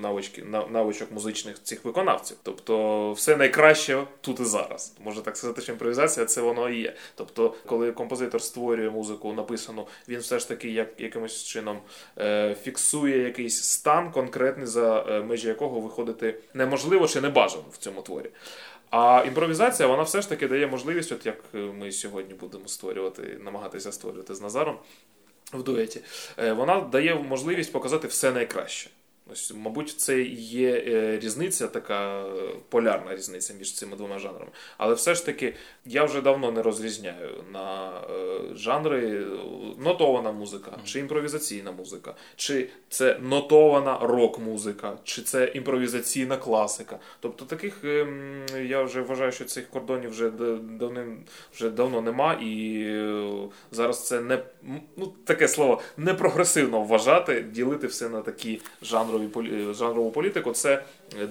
навички, 0.00 0.44
навичок 0.70 1.12
музичних 1.12 1.62
цих 1.62 1.84
виконавців. 1.84 2.36
Тобто, 2.42 3.12
все 3.12 3.36
найкраще 3.36 4.02
тут 4.20 4.40
і 4.40 4.44
зараз. 4.44 4.94
Можна 5.04 5.22
так 5.22 5.36
сказати, 5.36 5.62
що 5.62 5.72
імпровізація 5.72 6.26
це 6.26 6.40
воно 6.40 6.68
і 6.68 6.80
є. 6.80 6.94
Тобто, 7.14 7.54
коли 7.66 7.92
композитор 7.92 8.42
створює 8.42 8.90
музику, 8.90 9.32
написану, 9.32 9.86
він 10.08 10.20
все 10.20 10.38
ж 10.38 10.48
таки 10.48 10.70
як 10.70 11.00
якимось 11.00 11.44
чином 11.44 11.80
е, 12.18 12.56
фіксує 12.62 13.18
якийсь 13.18 13.62
стан 13.62 14.10
конкретний, 14.10 14.66
за 14.66 15.04
е, 15.08 15.20
межі 15.20 15.48
якого 15.48 15.80
виходити 15.80 16.38
неможливо 16.54 17.08
чи 17.08 17.20
не 17.20 17.28
бажано 17.28 17.64
в 17.72 17.76
цьому 17.76 18.02
творі. 18.02 18.30
А 18.90 19.24
імпровізація, 19.26 19.88
вона 19.88 20.02
все 20.02 20.22
ж 20.22 20.28
таки 20.28 20.48
дає 20.48 20.66
можливість, 20.66 21.12
от 21.12 21.26
як 21.26 21.36
ми 21.52 21.92
сьогодні 21.92 22.34
будемо 22.34 22.68
створювати, 22.68 23.38
намагатися 23.44 23.92
створювати 23.92 24.34
з 24.34 24.40
Назаром 24.40 24.78
в 25.52 25.62
дуеті, 25.62 26.00
е, 26.38 26.52
вона 26.52 26.80
дає 26.80 27.14
можливість 27.14 27.72
показати 27.72 28.08
все 28.08 28.32
найкраще. 28.32 28.90
Ось, 29.30 29.52
Мабуть, 29.56 30.00
це 30.00 30.22
є 30.22 30.84
е, 30.86 31.18
різниця, 31.18 31.68
така 31.68 32.24
полярна 32.68 33.14
різниця 33.16 33.54
між 33.54 33.74
цими 33.74 33.96
двома 33.96 34.18
жанрами. 34.18 34.50
Але 34.78 34.94
все 34.94 35.14
ж 35.14 35.26
таки 35.26 35.54
я 35.84 36.04
вже 36.04 36.20
давно 36.20 36.52
не 36.52 36.62
розрізняю 36.62 37.44
на 37.52 37.90
е, 38.00 38.40
жанри 38.54 39.26
нотована 39.78 40.32
музика, 40.32 40.78
чи 40.84 40.98
імпровізаційна 41.00 41.72
музика, 41.72 42.14
чи 42.36 42.68
це 42.88 43.18
нотована 43.22 43.98
рок-музика, 43.98 44.98
чи 45.04 45.22
це 45.22 45.52
імпровізаційна 45.54 46.36
класика. 46.36 46.98
Тобто 47.20 47.44
таких 47.44 47.84
ем, 47.84 48.46
я 48.64 48.82
вже 48.82 49.00
вважаю, 49.00 49.32
що 49.32 49.44
цих 49.44 49.70
кордонів 49.70 50.10
вже 50.10 50.30
давним 50.30 51.24
вже 51.54 51.70
давно 51.70 52.00
нема, 52.00 52.32
і 52.34 52.82
е, 52.86 53.32
зараз 53.70 54.06
це 54.06 54.20
не 54.20 54.42
ну, 54.96 55.12
таке 55.24 55.48
слово 55.48 55.80
не 55.96 56.14
прогресивно 56.14 56.82
вважати, 56.82 57.42
ділити 57.42 57.86
все 57.86 58.08
на 58.08 58.20
такі 58.22 58.60
жанри 58.82 59.11
жанрові 59.12 59.74
жанрову 59.74 60.10
політику, 60.10 60.52
це 60.52 60.82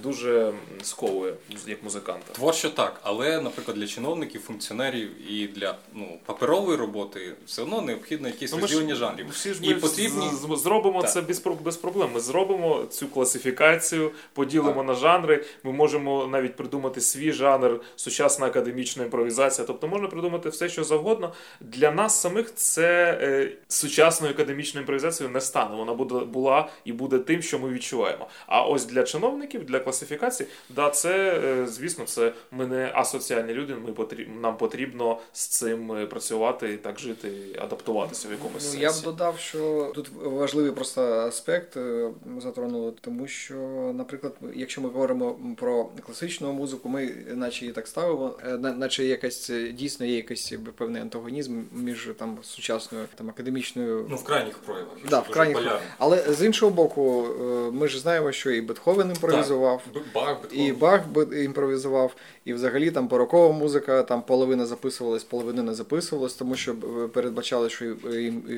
дуже 0.03 0.53
сковує 0.81 1.33
як 1.67 1.83
музиканта. 1.83 2.33
Творчо 2.33 2.69
так, 2.69 2.99
але, 3.03 3.41
наприклад, 3.41 3.77
для 3.77 3.87
чиновників, 3.87 4.41
функціонерів 4.41 5.31
і 5.31 5.47
для 5.47 5.77
ну 5.93 6.19
паперової 6.25 6.77
роботи 6.77 7.33
все 7.45 7.61
одно 7.61 7.81
необхідно 7.81 8.27
якісь 8.27 8.53
ну, 8.53 8.59
розділення 8.59 8.95
жанрів. 8.95 9.25
Всі 9.29 9.53
ж 9.53 9.61
ми 9.61 9.67
і 9.67 9.75
потрібні 9.75 10.29
зробимо 10.55 11.01
так. 11.01 11.11
це 11.11 11.21
без 11.21 11.41
без 11.63 11.77
проблем. 11.77 12.09
Ми 12.13 12.19
зробимо 12.19 12.85
цю 12.89 13.07
класифікацію, 13.07 14.11
поділимо 14.33 14.73
так. 14.73 14.87
на 14.87 14.93
жанри. 14.93 15.45
Ми 15.63 15.71
можемо 15.71 16.27
навіть 16.27 16.55
придумати 16.55 17.01
свій 17.01 17.31
жанр, 17.31 17.81
сучасна 17.95 18.45
академічна 18.45 19.03
імпровізація. 19.03 19.67
Тобто 19.67 19.87
можна 19.87 20.07
придумати 20.07 20.49
все, 20.49 20.69
що 20.69 20.83
завгодно. 20.83 21.33
Для 21.61 21.91
нас 21.91 22.21
самих 22.21 22.55
це 22.55 23.17
е, 23.21 23.51
сучасною 23.67 24.33
академічною 24.33 24.81
імпровізацією 24.81 25.33
не 25.33 25.41
стане. 25.41 25.75
Вона 25.75 25.93
буде 25.93 26.25
була 26.25 26.69
і 26.85 26.93
буде 26.93 27.19
тим, 27.19 27.41
що 27.41 27.59
ми 27.59 27.69
відчуваємо. 27.71 28.27
А 28.47 28.61
ось 28.61 28.85
для 28.85 29.03
чиновників 29.03 29.65
для 29.65 29.79
класифікації, 29.79 30.49
да, 30.69 30.89
це 30.89 31.41
е, 31.43 31.67
звісно, 31.67 32.05
це 32.05 32.33
ми 32.51 32.67
не 32.67 32.91
асоціальні 32.93 33.53
люди. 33.53 33.75
Ми 33.75 33.91
потріб, 33.91 34.27
нам 34.41 34.57
потрібно 34.57 35.19
з 35.33 35.47
цим 35.47 35.91
е, 35.91 36.05
працювати, 36.05 36.77
так 36.77 36.99
жити, 36.99 37.31
адаптуватися 37.61 38.27
в 38.27 38.31
якомусь 38.31 38.53
ну, 38.53 38.71
сенсі. 38.71 38.79
Я 38.79 38.91
б 38.91 39.03
додав, 39.03 39.39
що 39.39 39.91
тут 39.95 40.09
важливий 40.23 40.71
просто 40.71 41.01
аспект 41.01 41.77
е, 41.77 42.11
затронули, 42.37 42.93
тому 43.01 43.27
що, 43.27 43.55
наприклад, 43.95 44.33
якщо 44.55 44.81
ми 44.81 44.89
говоримо 44.89 45.55
про 45.57 45.85
класичну 46.05 46.53
музику, 46.53 46.89
ми 46.89 47.11
наче 47.33 47.61
її 47.61 47.73
так 47.73 47.87
ставимо, 47.87 48.37
наче 48.59 49.05
якась 49.05 49.51
дійсно 49.73 50.05
є 50.05 50.15
якийсь 50.15 50.53
певний 50.77 51.01
антагонізм 51.01 51.61
між 51.71 52.09
там 52.19 52.37
сучасною 52.43 53.07
там 53.15 53.29
академічною 53.29 54.05
ну 54.09 54.15
в 54.15 54.23
крайніх 54.23 54.57
проявах. 54.57 54.93
Да, 55.09 55.19
в 55.19 55.29
крайніх, 55.29 55.81
але 55.97 56.33
з 56.33 56.45
іншого 56.45 56.71
боку, 56.71 57.27
ми 57.73 57.87
ж 57.87 57.99
знаємо, 57.99 58.31
що 58.31 58.51
і 58.51 58.61
Бетховен 58.61 59.09
імпровізував 59.09 59.81
так. 59.93 60.03
Бах, 60.13 60.37
і 60.51 60.71
Бах 60.71 61.01
імпровізував, 61.43 62.15
і 62.45 62.53
взагалі 62.53 62.91
там 62.91 63.07
порокова 63.07 63.53
музика, 63.53 64.03
там 64.03 64.21
половина 64.21 64.65
записувалась, 64.65 65.23
половина 65.23 65.63
не 65.63 65.73
записувалась, 65.73 66.33
тому 66.33 66.55
що 66.55 66.75
передбачали, 67.13 67.69
що 67.69 67.85
і, 67.85 68.25
і 68.25 68.55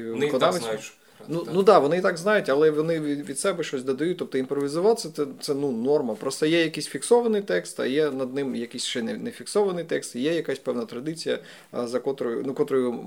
виконавець. 1.28 1.48
Ну 1.48 1.54
ну 1.54 1.64
да, 1.64 1.80
вони 1.80 1.98
і 1.98 2.02
так 2.02 2.18
знають, 2.18 2.50
але 2.50 2.72
вони 2.72 3.00
від, 3.00 3.30
від 3.30 3.40
себе 3.40 3.64
щось 3.64 3.84
додають. 3.84 4.18
Тобто 4.18 4.38
імпровізувати 4.38 5.10
це 5.16 5.26
це 5.42 5.54
ну 5.54 5.72
норма. 5.72 6.16
Просто 6.16 6.46
є 6.46 6.62
якийсь 6.64 6.88
фіксований 6.88 7.42
текст, 7.42 7.80
а 7.80 7.86
є 7.86 8.12
над 8.12 8.34
ним 8.34 8.56
якийсь 8.56 8.84
ще 8.84 9.02
не, 9.02 9.18
не 9.18 9.32
фіксований 9.32 9.84
текст, 9.84 10.16
і 10.16 10.20
є 10.20 10.34
якась 10.34 10.60
певна 10.60 10.86
традиція, 10.86 11.40
за 11.84 12.00
котрою 12.00 12.44
ну 12.46 12.54
котрою 12.54 13.00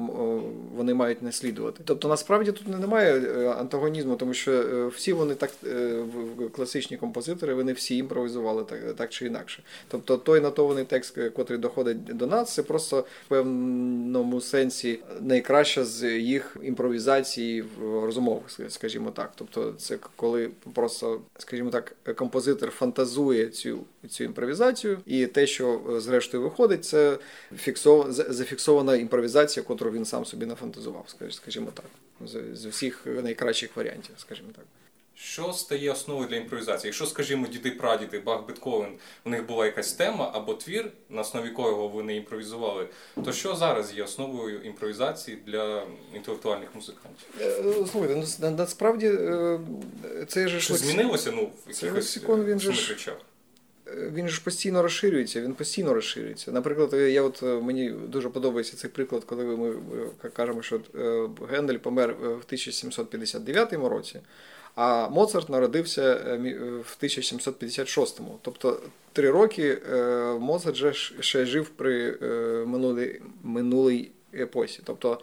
вони 0.77 0.95
мають 0.95 1.23
наслідувати. 1.23 1.81
Тобто 1.85 2.09
насправді 2.09 2.53
тут 2.53 2.69
немає 2.69 3.15
е, 3.15 3.49
антагонізму, 3.49 4.17
тому 4.17 4.35
що 4.35 4.53
е, 4.53 4.87
всі 4.87 5.13
вони 5.13 5.35
так 5.35 5.51
е, 5.67 6.05
класичні 6.53 6.97
композитори, 6.97 7.55
вони 7.55 7.73
всі 7.73 7.97
імпровізували 7.97 8.65
так 8.65 8.97
так 8.97 9.11
чи 9.11 9.27
інакше. 9.27 9.63
Тобто 9.89 10.17
той 10.17 10.41
натований 10.41 10.85
текст, 10.85 11.19
котрий 11.35 11.59
доходить 11.59 12.05
до 12.05 12.27
нас, 12.27 12.55
це 12.55 12.63
просто 12.63 13.05
в 13.27 13.29
певному 13.29 14.41
сенсі 14.41 14.99
найкраща 15.21 15.85
з 15.85 16.19
їх 16.19 16.57
імпровізації 16.63 17.63
в 17.63 18.06
розумових, 18.07 18.43
скажімо 18.69 19.11
так. 19.11 19.33
Тобто, 19.35 19.75
це 19.79 19.99
коли 20.17 20.51
просто, 20.75 21.21
скажімо 21.39 21.71
так, 21.71 22.17
композитор 22.17 22.71
фантазує 22.71 23.49
цю 23.49 23.79
цю 24.09 24.25
імпровізацію, 24.25 24.99
і 25.07 25.27
те, 25.27 25.47
що 25.47 25.81
е, 25.91 26.01
зрештою 26.01 26.43
виходить, 26.43 26.85
це 26.85 27.19
фіксов... 27.57 28.13
зафіксована 28.13 28.97
імпровізація, 28.97 29.65
яку 29.69 29.91
він 29.91 30.05
сам 30.05 30.25
собі 30.25 30.47
нафантазував, 30.47 31.05
скажімо 31.31 31.73
так, 31.75 31.87
з, 32.55 32.67
всіх 32.67 33.07
найкращих 33.07 33.77
варіантів, 33.77 34.15
скажімо 34.19 34.49
так. 34.57 34.65
Що 35.19 35.53
стає 35.53 35.93
основою 35.93 36.29
для 36.29 36.37
імпровізації? 36.37 36.89
Якщо, 36.89 37.07
скажімо, 37.07 37.47
діди 37.47 37.71
прадіди, 37.71 38.19
Бах 38.19 38.47
Бетховен, 38.47 38.91
у 39.25 39.31
них 39.31 39.47
була 39.47 39.67
якась 39.67 39.93
тема 39.93 40.31
або 40.35 40.55
твір, 40.55 40.93
на 41.11 41.21
основі 41.21 41.47
якого 41.47 41.89
вони 41.89 42.17
імпровізували, 42.17 42.89
то 43.25 43.33
що 43.33 43.55
зараз 43.55 43.95
є 43.95 44.03
основою 44.03 44.61
імпровізації 44.61 45.39
для 45.47 45.87
інтелектуальних 46.15 46.69
музикантів? 46.75 47.29
Е, 47.41 47.87
слухайте, 47.93 48.25
ну 48.41 48.51
насправді 48.51 49.07
е, 49.07 49.59
це 50.29 50.49
ж 50.49 50.61
Що 50.61 50.75
змінилося 50.75 51.33
ну, 51.33 51.51
в 51.67 51.83
якихось 51.83 52.19
він 52.29 52.61
же 52.61 52.73
ж... 52.73 52.93
речах? 52.93 53.17
Е, 53.87 54.11
він 54.15 54.29
ж 54.29 54.45
постійно 54.45 54.83
розширюється, 54.83 55.41
він 55.41 55.55
постійно 55.55 55.95
розширюється. 55.95 56.53
Наприклад, 56.53 56.93
я 56.93 57.23
от 57.23 57.43
мені 57.43 57.91
дуже 57.91 58.29
подобається 58.29 58.77
цей 58.77 58.91
приклад, 58.91 59.25
коли 59.25 59.45
ми 59.45 59.75
кажемо, 60.33 60.63
що 60.63 60.81
Гендель 61.51 61.79
помер 61.79 62.13
в 62.13 62.25
1759 62.25 63.73
році. 63.73 64.21
А 64.77 65.09
Моцарт 65.09 65.49
народився 65.49 66.03
е, 66.03 66.37
в 66.83 66.97
1756-му. 67.03 68.39
Тобто 68.43 68.81
три 69.13 69.31
роки 69.31 69.79
е, 69.93 69.97
Моцарт 70.41 70.77
вже 70.77 70.93
ще 71.21 71.47
жив 71.47 71.69
при 71.69 72.19
е, 72.23 72.27
минулій 72.67 73.21
минулій 73.43 74.11
епосі. 74.35 74.81
Тобто 74.85 75.21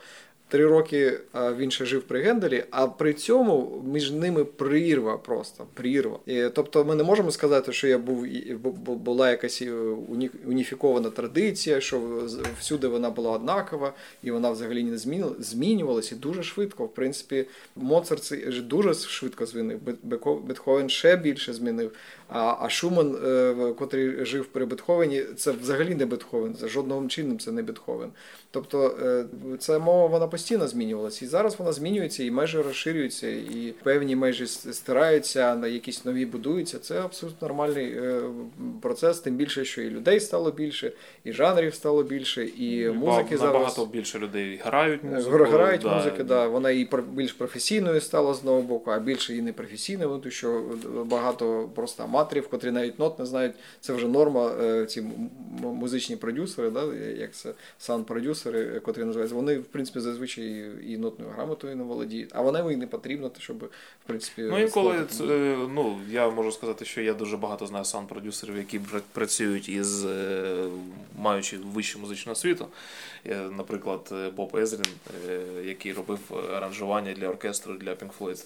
Три 0.53 0.67
роки 0.67 1.19
він 1.57 1.71
ще 1.71 1.85
жив 1.85 2.01
при 2.01 2.21
Генделі, 2.21 2.63
а 2.71 2.87
при 2.87 3.13
цьому 3.13 3.83
між 3.93 4.11
ними 4.11 4.45
прірва 4.45 5.17
просто 5.17 5.65
прірва. 5.73 6.19
І, 6.25 6.43
Тобто 6.53 6.85
ми 6.85 6.95
не 6.95 7.03
можемо 7.03 7.31
сказати, 7.31 7.73
що 7.73 7.87
я 7.87 7.97
був 7.97 8.27
була 8.85 9.29
якась 9.29 9.61
е, 9.61 9.71
уніфікована 10.45 11.09
традиція, 11.09 11.81
що 11.81 12.01
всюди 12.59 12.87
вона 12.87 13.09
була 13.09 13.31
однакова, 13.31 13.93
і 14.23 14.31
вона 14.31 14.51
взагалі 14.51 14.83
не 14.83 14.97
змінювалася 15.39 16.15
дуже 16.15 16.43
швидко. 16.43 16.85
В 16.85 16.93
принципі, 16.93 17.45
Моцарт 17.75 18.33
дуже 18.67 18.93
швидко 18.93 19.45
змінив. 19.45 19.79
Бетховен 20.43 20.89
ще 20.89 21.15
більше 21.15 21.53
змінив. 21.53 21.91
А 22.29 22.55
а 22.59 22.69
Шуман, 22.69 23.15
е, 23.25 23.73
котрий 23.79 24.25
жив 24.25 24.45
при 24.45 24.65
Бетховені, 24.65 25.23
це 25.37 25.51
взагалі 25.51 25.95
не 25.95 26.05
Бетховен, 26.05 26.55
це 26.55 26.67
жодним 26.67 27.09
чином 27.09 27.39
це 27.39 27.51
не 27.51 27.63
Бетховен. 27.63 28.09
Тобто 28.51 28.97
е, 29.03 29.25
ця 29.59 29.79
мова 29.79 30.07
вона 30.07 30.27
постійно 30.27 30.42
змінювалася. 30.47 31.25
І 31.25 31.27
зараз 31.27 31.59
вона 31.59 31.71
змінюється, 31.71 32.23
і 32.23 32.31
межі 32.31 32.57
розширюються, 32.57 33.27
і 33.29 33.73
певні 33.83 34.15
межі 34.15 34.47
стираються, 34.47 35.55
на 35.55 35.67
якісь 35.67 36.05
нові 36.05 36.25
будуються. 36.25 36.79
Це 36.79 37.01
абсолютно 37.01 37.47
нормальний 37.47 37.85
е, 37.85 38.21
процес, 38.81 39.19
тим 39.19 39.35
більше, 39.35 39.65
що 39.65 39.81
і 39.81 39.89
людей 39.89 40.19
стало 40.19 40.51
більше, 40.51 40.91
і 41.23 41.33
жанрів 41.33 41.75
стало 41.75 42.03
більше, 42.03 42.45
і 42.45 42.89
музики 42.89 43.37
зараз 43.37 43.53
набагато 43.53 43.85
більше 43.85 44.19
людей 44.19 44.61
грають 44.63 45.03
музику. 45.03 45.37
Грають 45.37 45.81
да. 45.81 45.95
музики, 45.95 46.23
да. 46.23 46.47
Вона 46.47 46.71
і 46.71 46.89
більш 47.13 47.33
професійною 47.33 48.01
стала 48.01 48.33
з 48.33 48.39
одного 48.39 48.61
боку, 48.61 48.91
а 48.91 48.99
більше 48.99 49.35
і 49.35 49.41
не 49.41 49.53
професійною, 49.53 50.09
тому 50.09 50.31
що 50.31 50.63
багато 51.05 51.69
просто 51.75 52.03
аматорів, 52.03 52.47
котрі 52.47 52.71
навіть 52.71 52.99
нот 52.99 53.19
не 53.19 53.25
знають. 53.25 53.53
Це 53.81 53.93
вже 53.93 54.07
норма. 54.07 54.51
Е, 54.61 54.85
ці 54.85 55.03
музичні 55.61 56.15
продюсери, 56.15 56.69
да, 56.69 56.93
як 57.17 57.31
це 57.31 57.53
сан-продюсери, 57.79 58.79
котрі 58.79 59.03
називаються, 59.03 59.35
вони 59.35 59.57
в 59.57 59.63
принципі 59.63 59.99
зазвичай 59.99 60.32
і 60.37 60.97
нотною 60.97 61.31
грамотою 61.31 61.75
не 61.75 61.83
володіють, 61.83 62.29
а 62.33 62.41
вона 62.41 62.71
їм 62.71 62.79
не 62.79 62.87
потрібно, 62.87 63.31
щоб 63.37 63.57
в 63.57 64.07
принципі 64.07 64.41
ну 64.41 64.59
інколи 64.59 65.05
це, 65.09 65.23
ну 65.69 65.99
я 66.09 66.29
можу 66.29 66.51
сказати, 66.51 66.85
що 66.85 67.01
я 67.01 67.13
дуже 67.13 67.37
багато 67.37 67.65
знаю 67.65 67.85
сан-продюсерів, 67.85 68.57
які 68.57 68.79
працюють 69.11 69.69
із 69.69 70.05
е, 70.05 70.67
маючи 71.17 71.57
вищу 71.57 71.99
музичну 71.99 72.31
освіту. 72.31 72.67
Наприклад, 73.57 74.09
е, 74.11 74.29
Боб 74.29 74.55
Езрін, 74.55 74.85
який 75.63 75.93
робив 75.93 76.19
аранжування 76.55 77.13
для 77.13 77.29
оркестру 77.29 77.73
для 77.73 77.91
Pink 77.91 78.09
Floyd 78.19 78.45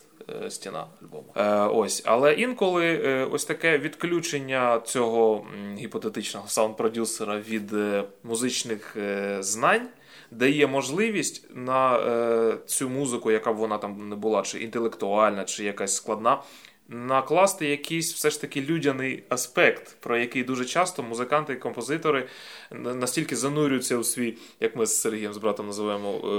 стіна 0.50 0.86
альбому. 1.02 1.26
Ось, 1.74 2.02
але 2.06 2.34
інколи 2.34 2.98
ось 3.32 3.46
таке 3.46 3.78
відключення 3.78 4.82
цього 4.86 5.46
гіпотетичного 5.78 6.48
саунд-продюсера 6.48 7.40
від 7.40 7.74
е, 7.74 8.04
музичних 8.24 8.98
е, 8.98 9.38
знань 9.40 9.88
дає 10.32 10.68
можливість 10.68 11.48
на 11.56 11.98
е, 11.98 12.58
цю 12.66 12.90
музику, 12.90 13.32
яка 13.32 13.54
б 13.54 13.56
вона 13.56 13.78
там 13.78 14.10
не 14.10 14.16
була, 14.16 14.42
чи 14.42 14.60
інтелектуальна, 14.60 15.44
чи 15.44 15.64
якась 15.64 15.96
складна, 15.96 16.42
накласти 16.90 17.68
якийсь 17.68 18.14
все 18.14 18.30
ж 18.30 18.42
таки 18.42 18.62
людяний 18.62 19.24
аспект, 19.30 19.96
про 20.00 20.18
який 20.18 20.44
дуже 20.44 20.66
часто 20.66 21.04
музиканти 21.04 21.54
і 21.54 21.56
композитори 21.56 22.28
настільки 22.72 23.36
занурюються 23.36 23.98
у 23.98 24.04
свій, 24.04 24.38
як 24.60 24.76
ми 24.76 24.86
з 24.86 25.02
Сергієм 25.02 25.34
з 25.34 25.38
братом 25.38 25.68
називаємо, 25.68 26.22
е, 26.24 26.28
е, 26.28 26.34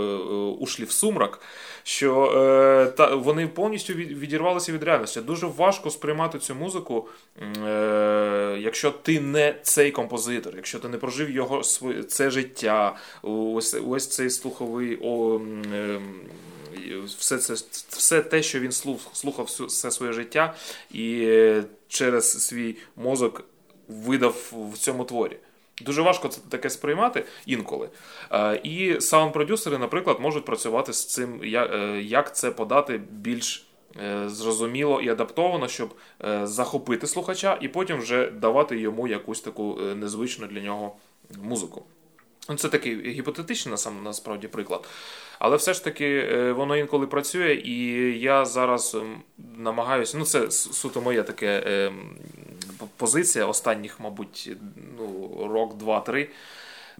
ушлі 0.60 0.84
в 0.84 0.90
сумрак, 0.90 1.40
що 1.82 2.24
е, 2.24 2.86
та, 2.86 3.14
вони 3.14 3.48
повністю 3.48 3.92
відірвалися 3.94 4.72
від 4.72 4.82
реальності. 4.82 5.20
Дуже 5.20 5.46
важко 5.46 5.90
сприймати 5.90 6.38
цю 6.38 6.54
музику, 6.54 7.08
якщо 8.58 8.90
ти 8.90 9.20
не 9.20 9.54
цей 9.62 9.90
композитор, 9.90 10.52
якщо 10.56 10.78
ти 10.78 10.88
не 10.88 10.98
прожив 10.98 11.30
його 11.30 11.62
це 12.08 12.30
життя, 12.30 12.96
ось 13.22 13.76
ось 13.88 14.08
цей 14.08 14.30
слуховий. 14.30 14.98
О, 15.02 15.40
все 17.18 17.38
це 17.38 17.54
все 17.88 18.22
те, 18.22 18.42
що 18.42 18.60
він 18.60 18.72
слухав 19.12 19.44
все 19.44 19.90
своє 19.90 20.12
життя, 20.12 20.54
і 20.90 21.28
через 21.88 22.46
свій 22.46 22.76
мозок 22.96 23.44
видав 23.88 24.52
в 24.72 24.78
цьому 24.78 25.04
творі. 25.04 25.36
Дуже 25.82 26.02
важко 26.02 26.28
це 26.28 26.40
таке 26.48 26.70
сприймати 26.70 27.24
інколи. 27.46 27.88
І 28.62 29.00
саунд-продюсери, 29.00 29.78
наприклад, 29.78 30.20
можуть 30.20 30.44
працювати 30.44 30.92
з 30.92 31.04
цим, 31.06 31.40
е, 31.42 32.00
як 32.02 32.36
це 32.36 32.50
подати 32.50 33.00
більш 33.10 33.66
е, 34.02 34.28
зрозуміло 34.28 35.00
і 35.00 35.08
адаптовано, 35.08 35.68
щоб 35.68 35.94
е, 36.24 36.46
захопити 36.46 37.06
слухача 37.06 37.58
і 37.60 37.68
потім 37.68 37.98
вже 37.98 38.30
давати 38.30 38.78
йому 38.78 39.08
якусь 39.08 39.40
таку 39.40 39.78
е, 39.80 39.94
незвичну 39.94 40.46
для 40.46 40.60
нього 40.60 40.96
музику. 41.42 41.84
Ну, 42.48 42.56
Це 42.56 42.68
такий 42.68 43.10
гіпотетичний 43.10 43.76
насправді 44.02 44.48
приклад. 44.48 44.88
Але 45.38 45.56
все 45.56 45.74
ж 45.74 45.84
таки 45.84 46.28
е, 46.32 46.52
воно 46.52 46.76
інколи 46.76 47.06
працює, 47.06 47.54
і 47.54 47.84
я 48.20 48.44
зараз 48.44 48.94
ем, 48.94 49.22
намагаюся. 49.56 50.18
Ну, 50.18 50.24
це 50.24 50.50
суто 50.50 51.00
моя 51.00 51.22
таке 51.22 51.62
ем, 51.66 52.16
позиція 52.96 53.46
останніх, 53.46 54.00
мабуть, 54.00 54.50
ну, 54.98 55.30
рок, 55.52 55.76
два-три. 55.76 56.28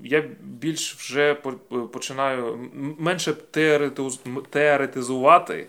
Я 0.03 0.25
більш 0.41 0.95
вже 0.95 1.35
починаю 1.93 2.71
менше 2.99 3.33
теоретиз- 3.53 4.43
теоретизувати 4.51 5.67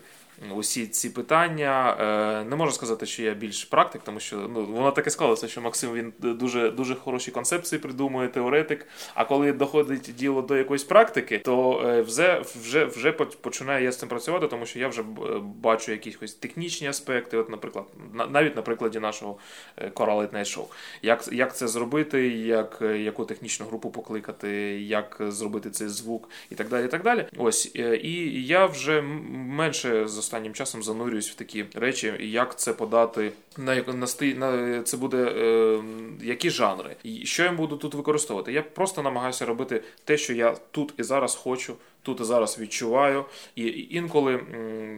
усі 0.54 0.86
ці 0.86 1.10
питання. 1.10 1.96
Е, 2.00 2.44
Не 2.44 2.56
можу 2.56 2.72
сказати, 2.72 3.06
що 3.06 3.22
я 3.22 3.34
більш 3.34 3.64
практик, 3.64 4.02
тому 4.04 4.20
що 4.20 4.36
ну, 4.36 4.64
воно 4.64 4.90
таке 4.90 5.10
склалося, 5.10 5.48
що 5.48 5.60
Максим 5.60 5.92
він 5.92 6.12
дуже, 6.18 6.70
дуже 6.70 6.94
хороші 6.94 7.30
концепції 7.30 7.78
придумує, 7.78 8.28
теоретик. 8.28 8.86
А 9.14 9.24
коли 9.24 9.52
доходить 9.52 10.10
діло 10.18 10.42
до 10.42 10.56
якоїсь 10.56 10.84
практики, 10.84 11.38
то 11.38 11.82
е, 11.86 12.02
вже, 12.02 12.42
вже, 12.62 12.84
вже 12.84 13.10
поч- 13.12 13.36
починаю 13.40 13.84
я 13.84 13.92
з 13.92 13.98
цим 13.98 14.08
працювати, 14.08 14.46
тому 14.46 14.66
що 14.66 14.78
я 14.78 14.88
вже 14.88 15.02
бачу 15.42 15.92
якісь 15.92 16.34
технічні 16.34 16.88
аспекти. 16.88 17.36
От, 17.36 17.50
наприклад, 17.50 17.84
на- 18.14 18.26
навіть 18.26 18.56
на 18.56 18.62
прикладі 18.62 19.00
нашого 19.00 19.38
е, 19.78 19.90
Night 19.96 20.56
Show. 20.56 20.64
Як, 21.02 21.28
як 21.32 21.56
це 21.56 21.68
зробити, 21.68 22.28
як, 22.28 22.78
е, 22.82 22.98
яку 22.98 23.24
технічну 23.24 23.66
групу 23.66 23.90
покликати, 23.90 24.48
як 24.80 25.16
зробити 25.28 25.70
цей 25.70 25.88
звук 25.88 26.28
і 26.50 26.54
так 26.54 26.68
далі. 26.68 26.84
І 26.84 26.88
так 26.88 27.02
далі. 27.02 27.26
Ось 27.36 27.72
е, 27.76 27.96
і 27.96 28.46
я 28.46 28.66
вже 28.66 29.02
менше 29.32 30.08
з 30.08 30.29
останнім 30.30 30.54
часом 30.54 30.82
занурююсь 30.82 31.30
в 31.30 31.34
такі 31.34 31.64
речі, 31.74 32.14
як 32.20 32.58
це 32.58 32.72
подати, 32.72 33.32
на, 33.56 33.74
на, 33.74 34.06
на 34.34 34.82
це 34.82 34.96
буде 34.96 35.16
е, 35.16 35.82
які 36.22 36.50
жанри, 36.50 36.96
і 37.02 37.26
що 37.26 37.42
я 37.42 37.52
буду 37.52 37.76
тут 37.76 37.94
використовувати. 37.94 38.52
Я 38.52 38.62
просто 38.62 39.02
намагаюся 39.02 39.46
робити 39.46 39.82
те, 40.04 40.18
що 40.18 40.34
я 40.34 40.56
тут 40.70 40.94
і 40.98 41.02
зараз 41.02 41.34
хочу, 41.34 41.74
тут 42.02 42.20
і 42.20 42.24
зараз 42.24 42.58
відчуваю. 42.58 43.24
І 43.54 43.86
інколи, 43.90 44.40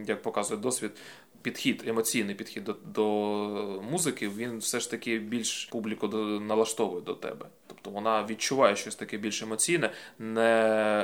як 0.07 0.21
показує 0.21 0.59
досвід, 0.59 0.91
підхід, 1.41 1.83
емоційний 1.87 2.35
підхід 2.35 2.63
до, 2.63 2.75
до 2.85 3.03
музики, 3.91 4.29
він 4.29 4.57
все 4.57 4.79
ж 4.79 4.91
таки 4.91 5.19
більш 5.19 5.65
публіку 5.65 6.07
до, 6.07 6.17
налаштовує 6.17 7.01
до 7.01 7.13
тебе. 7.13 7.45
Тобто 7.83 7.95
вона 7.99 8.25
відчуває 8.29 8.75
щось 8.75 8.95
таке 8.95 9.17
більш 9.17 9.41
емоційне, 9.41 9.89
не 10.19 10.41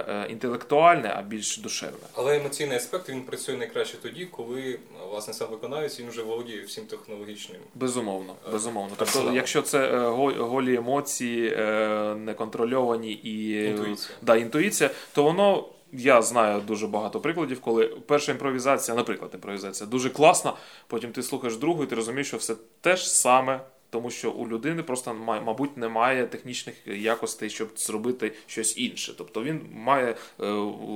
е, 0.10 0.28
інтелектуальне, 0.32 1.14
а 1.18 1.22
більш 1.22 1.58
душевне. 1.58 1.98
Але 2.14 2.38
емоційний 2.38 2.78
аспект 2.78 3.10
він 3.10 3.22
працює 3.22 3.58
найкраще 3.58 3.98
тоді, 3.98 4.26
коли 4.26 4.80
власне 5.12 5.34
сам 5.34 5.48
виконавець 5.52 6.00
він 6.00 6.10
вже 6.10 6.24
володіє 6.24 6.62
всім 6.62 6.86
технологічним. 6.86 7.62
Безумовно, 7.76 8.36
Е, 8.48 8.52
безумовно. 8.52 8.96
Тобто, 8.98 9.32
якщо 9.34 9.62
це 9.62 9.80
е, 9.80 10.00
голі 10.40 10.76
емоції, 10.76 11.54
е, 11.58 12.16
неконтрольовані 12.16 13.12
і 13.14 13.54
е, 13.58 13.70
Інтуїція. 13.70 14.18
Да, 14.22 14.36
інтуїція, 14.36 14.90
то 15.14 15.24
воно. 15.24 15.66
Я 15.92 16.22
знаю 16.22 16.62
дуже 16.62 16.88
багато 16.88 17.20
прикладів, 17.20 17.62
коли 17.62 17.88
перша 17.88 18.32
імпровізація, 18.32 18.98
наприклад, 18.98 19.32
імпровізація 19.34 19.90
дуже 19.90 20.10
класна, 20.10 20.54
потім 20.88 21.12
ти 21.12 21.24
слухаєш 21.24 21.58
другу, 21.58 21.84
і 21.84 21.88
ти 21.88 21.96
розумієш, 21.96 22.28
що 22.28 22.38
все 22.38 22.56
те 22.82 22.96
ж 22.96 23.10
саме, 23.10 23.60
тому 23.90 24.12
що 24.12 24.32
у 24.32 24.48
людини 24.48 24.84
просто 24.84 25.14
мабуть 25.14 25.78
немає 25.78 26.28
технічних 26.28 26.76
якостей, 26.86 27.50
щоб 27.50 27.70
зробити 27.76 28.32
щось 28.48 28.78
інше. 28.78 29.14
Тобто 29.18 29.44
він 29.44 29.62
має 29.74 30.08
е, 30.08 30.16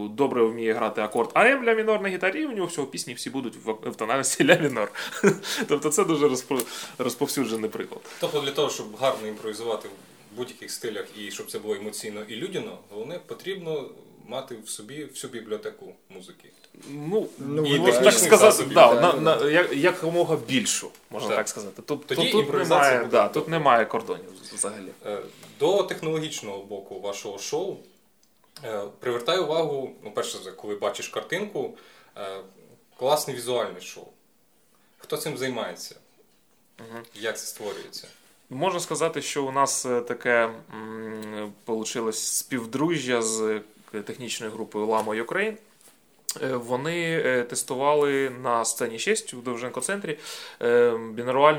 добре 0.10 0.44
вміє 0.44 0.74
грати 0.74 1.02
акорд 1.02 1.30
АМ 1.34 1.66
ля 1.66 1.74
мінор 1.74 2.02
на 2.02 2.10
гітарі, 2.10 2.42
і 2.42 2.46
у 2.46 2.52
нього 2.52 2.68
всього 2.68 2.88
пісні 2.88 3.14
всі 3.14 3.30
будуть 3.30 3.56
в, 3.56 3.96
тональності 3.96 4.48
ля 4.48 4.56
мінор. 4.56 4.92
Тобто 5.68 5.90
це 5.90 6.04
дуже 6.04 6.30
розповсюджений 6.98 7.70
приклад. 7.70 8.02
Тобто 8.20 8.42
для 8.42 8.52
того, 8.52 8.70
щоб 8.70 8.96
гарно 9.00 9.28
імпровізувати 9.28 9.90
в 10.34 10.38
будь-яких 10.38 10.72
стилях 10.72 11.06
і 11.20 11.32
щоб 11.32 11.52
це 11.52 11.60
було 11.60 11.76
емоційно 11.76 12.22
і 12.28 12.36
людяно, 12.36 12.78
головне 12.90 13.20
потрібно 13.28 13.90
мати 14.26 14.56
в 14.66 14.70
собі 14.70 15.06
всю 15.06 15.32
бібліотеку 15.34 15.94
музики. 16.10 16.50
Ну, 16.90 17.28
Ну, 17.38 17.62
можна 17.62 17.86
технічних 17.86 18.04
так 18.04 18.14
сказати, 18.14 18.52
засобів, 18.52 18.74
да, 18.74 18.94
на, 19.02 19.14
на, 19.14 19.50
як, 19.50 19.74
якомога 19.76 20.36
більшу, 20.48 20.92
можна 21.10 21.28
Так. 21.30 21.38
так, 21.38 21.50
сказати. 21.50 21.82
Тут, 21.82 22.08
Тоді 22.08 22.32
тут, 22.32 22.48
тут, 22.48 22.56
немає, 22.56 22.98
буде 23.00 23.12
да, 23.12 23.28
тут 23.28 23.48
немає 23.48 23.86
кордонів 23.86 24.30
взагалі. 24.54 24.90
Е, 25.06 25.20
До 25.60 25.84
технологічного 25.84 26.64
боку 26.64 27.00
вашого 27.00 27.40
шоу 27.40 27.78
е, 28.64 28.82
привертає 29.00 29.40
увагу, 29.40 29.92
ну, 30.04 30.12
перше, 30.12 30.52
коли 30.52 30.76
бачиш 30.76 31.08
картинку, 31.08 31.78
е, 32.18 32.38
класне 32.98 33.34
візуальне 33.34 33.82
шоу. 33.82 34.08
Хто 34.98 35.18
цим 35.18 35.38
займається? 35.38 35.96
Як 37.16 37.40
це 37.40 37.46
створюється? 37.46 38.08
Можна 38.50 38.80
сказати, 38.80 39.22
що 39.22 39.46
у 39.46 39.52
нас 39.52 39.82
таке 40.08 40.50
вийшло 41.68 42.12
співдружжя 42.14 43.22
з 43.22 43.62
технічною 44.02 44.52
групою 44.52 44.88
Lamo 44.88 45.26
Ukraine. 45.26 45.58
Е, 46.42 46.56
Вони 46.56 47.22
е, 47.26 47.44
тестували 47.44 48.30
на 48.44 48.66
сцені 48.66 49.00
6 49.00 49.34
у 49.34 49.38
Довженко-центрі 49.38 50.18
е, 50.62 50.94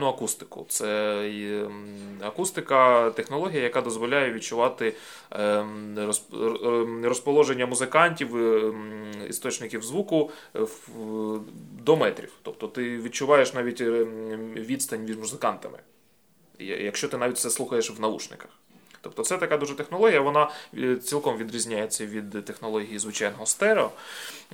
акустику. 0.03 0.67
Це 0.69 1.69
акустика, 2.21 3.11
технологія, 3.11 3.63
яка 3.63 3.81
дозволяє 3.81 4.33
відчувати 4.33 4.95
розположення 7.03 7.67
музикантів, 7.67 8.37
істочників 9.29 9.83
звуку 9.83 10.31
до 11.85 11.97
метрів. 11.97 12.33
Тобто 12.43 12.69
ти 12.69 12.99
відчуваєш 12.99 13.55
навіть 13.55 13.81
відстань 14.57 15.05
між 15.05 15.17
музикантами, 15.17 15.79
якщо 16.59 17.09
ти 17.09 17.17
навіть 17.17 17.39
це 17.39 17.51
слухаєш 17.51 17.91
в 17.91 18.01
наушниках. 18.01 18.51
Тобто 19.05 19.23
це 19.23 19.39
така 19.39 19.57
дуже 19.57 19.75
технологія, 19.75 20.21
вона 20.21 20.51
е, 20.79 20.97
цілком 20.97 21.37
відрізняється 21.37 22.07
від 22.07 22.45
технології 22.45 22.99
звичайного 22.99 23.47
стерео. 23.47 23.91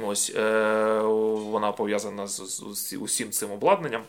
Ось 0.03 0.33
е, 0.37 0.99
вона 1.35 1.73
пов'язана 1.73 2.27
з, 2.27 2.37
з 2.37 2.63
усі- 2.63 2.97
усім 2.97 3.31
цим 3.31 3.51
обладнанням. 3.51 4.03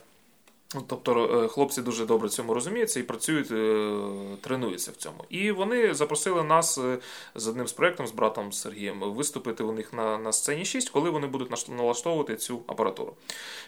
Ну, 0.74 0.84
Тобто 0.86 1.42
е, 1.44 1.48
хлопці 1.48 1.82
дуже 1.82 2.06
добре 2.06 2.28
цьому 2.28 2.54
розуміються 2.54 3.00
і 3.00 3.02
працюють, 3.02 3.50
е, 3.50 3.96
тренуються 4.40 4.90
в 4.90 4.96
цьому. 4.96 5.24
І 5.28 5.50
вони 5.50 5.94
запросили 5.94 6.42
нас 6.42 6.78
е, 6.78 6.98
з 7.34 7.48
одним 7.48 7.66
з 7.66 7.72
проєктом, 7.72 8.06
з 8.06 8.12
братом 8.12 8.52
Сергієм, 8.52 9.00
виступити 9.00 9.62
у 9.64 9.72
них 9.72 9.92
на, 9.92 10.18
на 10.18 10.32
сцені 10.32 10.64
6, 10.64 10.90
коли 10.90 11.10
вони 11.10 11.26
будуть 11.26 11.68
налаштовувати 11.68 12.36
цю 12.36 12.60
апаратуру. 12.66 13.14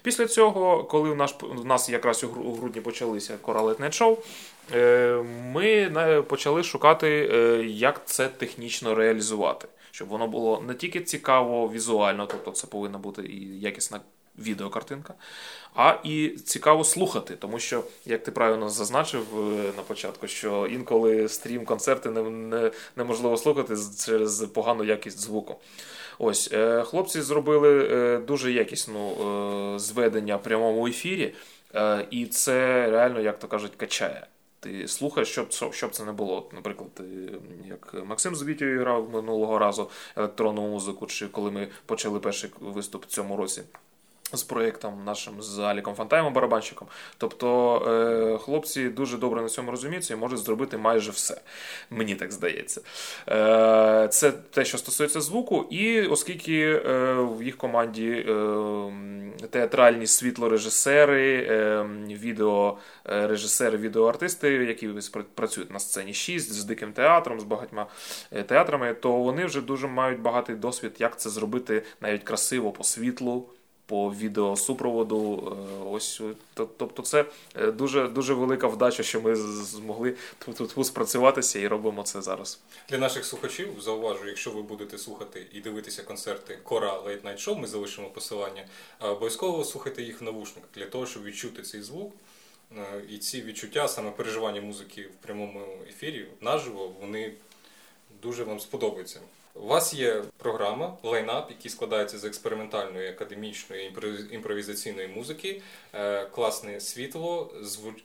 Після 0.03 0.27
цього, 0.27 0.85
коли 0.85 1.11
в, 1.11 1.17
наш, 1.17 1.35
в 1.43 1.64
нас 1.64 1.88
якраз 1.88 2.25
у 2.25 2.53
грудні 2.53 2.81
почалися 2.81 3.38
Show, 3.45 4.17
е, 4.75 5.25
ми 5.53 6.23
почали 6.29 6.62
шукати, 6.62 7.09
як 7.67 8.07
це 8.07 8.29
технічно 8.29 8.95
реалізувати. 8.95 9.69
Щоб 9.90 10.09
воно 10.09 10.27
було 10.27 10.61
не 10.67 10.75
тільки 10.75 11.01
цікаво 11.01 11.69
візуально, 11.69 12.27
тобто 12.27 12.51
це 12.51 12.67
повинна 12.67 12.99
бути 12.99 13.23
і 13.23 13.61
якісна 13.61 14.01
відеокартинка, 14.38 15.14
а 15.75 15.94
і 16.05 16.29
цікаво 16.29 16.85
слухати, 16.85 17.37
тому 17.37 17.59
що, 17.59 17.85
як 18.07 18.23
ти 18.23 18.31
правильно 18.31 18.70
зазначив 18.70 19.27
е, 19.35 19.73
на 19.77 19.83
початку, 19.83 20.27
що 20.27 20.66
інколи 20.66 21.29
стрім 21.29 21.64
концерти 21.64 22.11
не, 22.11 22.23
не, 22.23 22.70
неможливо 22.97 23.37
слухати 23.37 23.75
через 24.07 24.40
погану 24.40 24.85
якість 24.85 25.20
звуку. 25.20 25.57
Ось 26.18 26.51
е, 26.53 26.83
хлопці 26.83 27.20
зробили 27.20 27.88
е, 27.92 28.18
дуже 28.18 28.53
якісну 28.53 29.14
зведення 29.79 30.37
в 30.37 30.42
прямому 30.42 30.87
ефірі, 30.87 31.35
і 32.11 32.27
це 32.27 32.87
реально, 32.90 33.20
як 33.20 33.38
то 33.38 33.49
кажуть, 33.49 33.73
качає. 33.77 34.27
Ти 34.61 34.88
слухаєш, 34.88 35.29
щоб, 35.29 35.53
щоб- 35.73 35.90
це 35.90 36.05
не 36.05 36.12
було. 36.12 36.51
Наприклад, 36.55 36.90
як 37.68 37.94
Максим 38.07 38.37
з 38.37 38.44
Вітєю 38.44 38.81
грав 38.81 39.11
минулого 39.11 39.59
разу 39.59 39.90
електронну 40.16 40.62
музику, 40.62 41.07
чи 41.07 41.29
коли 41.29 41.51
ми 41.51 41.68
почали 41.87 42.20
перший 42.20 42.51
виступ 42.61 43.05
в 43.05 43.07
цьому 43.07 43.37
році 43.37 43.62
з 44.37 44.42
проєктом 44.42 45.05
нашим 45.05 45.42
з 45.42 45.59
Аліком 45.59 45.94
Фантаєвим 45.94 46.33
барабанщиком. 46.33 46.88
Тобто 47.18 47.77
е, 47.79 48.38
хлопці 48.38 48.88
дуже 48.88 49.18
добре 49.18 49.42
на 49.42 49.49
цьому 49.49 49.70
розуміються 49.70 50.14
і 50.14 50.16
можуть 50.16 50.38
зробити 50.38 50.77
майже 50.77 51.11
все. 51.11 51.40
Мені 51.90 52.14
так 52.14 52.33
здається. 52.33 52.81
Е, 53.29 54.09
це 54.11 54.33
те, 54.33 54.64
що 54.64 54.79
стосується 54.79 55.20
звуку, 55.20 55.66
і 55.70 56.03
оскільки 56.07 56.83
е, 56.87 57.14
в 57.14 57.42
їх 57.42 57.57
команді 57.57 58.11
е, 58.11 58.35
театральні 59.51 60.07
світлорежисери, 60.07 61.47
е, 61.51 61.87
відеорежисери, 62.09 63.79
відеоартисти, 63.79 64.51
які 64.51 64.88
працюють 65.35 65.70
на 65.70 65.79
сцені 65.79 66.14
6 66.14 66.53
з 66.53 66.64
диким 66.64 66.92
театром, 66.92 67.40
з 67.40 67.44
багатьма 67.44 67.87
е, 68.33 68.42
театрами, 68.42 68.94
то 68.94 69.12
вони 69.12 69.44
вже 69.44 69.61
дуже 69.61 69.87
мають 69.87 70.20
багатий 70.20 70.57
досвід, 70.57 70.92
як 70.99 71.20
це 71.20 71.31
зробити 71.31 71.83
навіть 72.01 72.23
красиво 72.23 72.73
по 72.73 72.85
світлу 72.85 73.49
по 73.87 74.11
відеосупроводу. 74.11 75.53
Е, 75.83 75.85
ось 75.90 76.20
тобто, 76.55 77.03
це 77.03 77.25
е, 77.57 77.73
дуже 77.73 78.09
дуже 78.09 78.35
велика 78.35 78.66
вдача, 78.66 79.03
що 79.03 79.20
ми 79.20 79.37
змогли 79.37 80.14
тут 80.38 80.87
спрацюватися 80.87 81.59
і 81.59 81.68
робимо 81.68 82.03
це 82.03 82.23
зараз. 82.23 82.61
Для 82.88 82.99
наших 82.99 83.25
слухачів 83.25 83.81
зауважу, 83.81 84.27
якщо 84.27 84.51
ви 84.51 84.62
будете 84.62 84.99
слухати 84.99 85.47
і 85.53 85.61
дивитися 85.61 86.03
концерти 86.03 86.59
Кора 86.62 87.01
Late 87.01 87.23
Night 87.23 87.49
Show, 87.49 87.59
ми 87.59 87.66
залишимо 87.66 88.09
посилання. 88.09 88.64
Обов'язково 89.01 89.64
слухайте 89.64 90.03
їх 90.03 90.20
в 90.20 90.25
навушниках 90.25 90.70
для 90.75 90.87
того, 90.87 91.07
щоб 91.07 91.25
відчути 91.25 91.62
цей 91.62 91.83
звук. 91.83 92.12
Е, 92.79 93.03
і 93.11 93.18
ці 93.18 93.42
відчуття, 93.42 93.88
саме 93.88 94.11
переживання 94.11 94.61
музики 94.61 95.03
в 95.03 95.25
прямому 95.27 95.61
ефірі 95.88 96.27
наживо, 96.40 96.92
вони 97.01 97.33
дуже 98.23 98.44
вам 98.44 98.61
сподобаються. 98.61 99.20
У 99.57 99.67
вас 99.67 99.95
є 99.95 100.23
програма 100.37 100.97
лайнап, 101.03 101.51
який 101.51 101.71
складається 101.71 102.19
з 102.19 102.25
експериментальної 102.25 103.09
академічної 103.09 103.93
імпровізаційної 104.31 105.09
музики, 105.09 105.62
е, 105.93 106.25
класне 106.25 106.81
світло, 106.81 107.55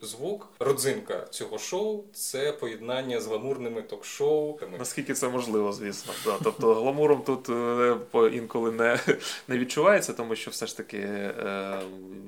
звук. 0.01 0.47
Родзинка 0.59 1.25
цього 1.29 1.57
шоу 1.57 2.03
це 2.13 2.51
поєднання 2.51 3.21
з 3.21 3.27
гламурними 3.27 3.81
ток-шоу. 3.81 4.59
Наскільки 4.79 5.13
це 5.13 5.29
можливо, 5.29 5.73
звісно. 5.73 6.13
Да. 6.25 6.37
Тобто 6.43 6.73
гламуром 6.73 7.21
тут 7.21 7.49
е, 7.49 8.37
інколи 8.37 8.71
не 8.71 8.99
не 9.47 9.57
відчувається, 9.57 10.13
тому 10.13 10.35
що 10.35 10.51
все 10.51 10.67
ж 10.67 10.77
таки 10.77 10.97
е, 10.97 11.79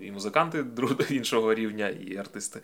і 0.02 0.12
музиканти 0.12 0.66
іншого 1.10 1.54
рівня, 1.54 1.90
і 1.90 2.18
артисти. 2.18 2.60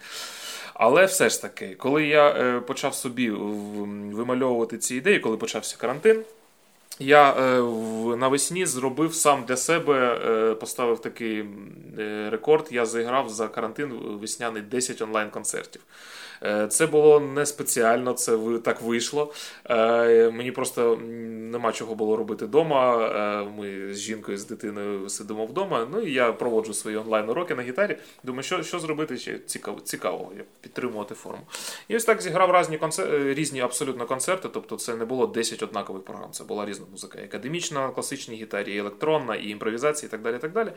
Але 0.73 1.05
все 1.05 1.29
ж 1.29 1.41
таки, 1.41 1.75
коли 1.75 2.05
я 2.05 2.59
почав 2.67 2.95
собі 2.95 3.29
вимальовувати 3.29 4.77
ці 4.77 4.95
ідеї, 4.95 5.19
коли 5.19 5.37
почався 5.37 5.77
карантин. 5.77 6.23
Я 6.99 7.31
е, 7.31 7.61
навесні 8.17 8.65
зробив 8.65 9.13
сам 9.13 9.43
для 9.47 9.57
себе, 9.57 10.21
е, 10.25 10.55
поставив 10.55 10.99
такий 10.99 11.45
рекорд. 12.29 12.67
Я 12.71 12.85
зіграв 12.85 13.29
за 13.29 13.47
карантин 13.47 13.91
весняний 14.21 14.61
10 14.61 15.01
онлайн-концертів. 15.01 15.81
Е, 16.43 16.67
це 16.67 16.87
було 16.87 17.19
не 17.19 17.45
спеціально, 17.45 18.13
це 18.13 18.37
так 18.63 18.81
вийшло. 18.81 19.33
Е, 19.69 20.31
мені 20.31 20.51
просто 20.51 20.99
нема 21.51 21.71
чого 21.71 21.95
було 21.95 22.15
робити 22.15 22.45
вдома. 22.45 23.07
Е, 23.07 23.49
ми 23.57 23.93
з 23.93 23.99
жінкою, 23.99 24.37
з 24.37 24.45
дитиною 24.45 25.09
сидимо 25.09 25.45
вдома. 25.45 25.87
Ну 25.91 26.01
і 26.01 26.13
я 26.13 26.31
проводжу 26.31 26.73
свої 26.73 26.97
онлайн-уроки 26.97 27.55
на 27.55 27.63
гітарі. 27.63 27.97
Думаю, 28.23 28.43
що 28.43 28.63
що 28.63 28.79
зробити 28.79 29.17
ще 29.17 29.39
цікаво, 29.39 29.79
цікаво 29.79 30.31
підтримувати 30.61 31.15
форму. 31.15 31.41
І 31.87 31.95
ось 31.95 32.05
так 32.05 32.21
зіграв 32.21 32.59
різні 32.59 32.77
концерти, 32.77 33.33
різні 33.33 33.61
абсолютно 33.61 34.05
концерти. 34.05 34.49
Тобто, 34.53 34.75
це 34.75 34.95
не 34.95 35.05
було 35.05 35.27
10 35.27 35.63
однакових 35.63 36.03
програм. 36.03 36.31
Це 36.31 36.43
була 36.43 36.65
різна 36.65 36.85
музика. 36.91 37.19
І 37.19 37.23
академічна, 37.23 37.89
класичній 37.89 38.35
гітарі, 38.35 38.75
і 38.75 38.77
електронна, 38.77 39.35
і 39.35 39.49
імпровізація, 39.49 40.07
і 40.07 40.11
так 40.11 40.21
далі. 40.21 40.35
І 40.35 40.39
так 40.39 40.51
далі. 40.51 40.71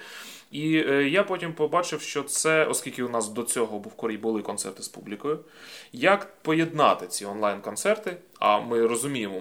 І 0.51 0.79
я 1.11 1.25
потім 1.25 1.53
побачив, 1.53 2.01
що 2.01 2.23
це, 2.23 2.65
оскільки 2.65 3.03
у 3.03 3.09
нас 3.09 3.29
до 3.29 3.43
цього 3.43 3.85
були 4.23 4.43
концерти 4.43 4.83
з 4.83 4.89
публікою. 4.89 5.39
Як 5.93 6.43
поєднати 6.43 7.07
ці 7.07 7.27
онлайн-концерти? 7.27 8.17
А 8.39 8.61
ми 8.61 8.87
розуміємо, 8.87 9.41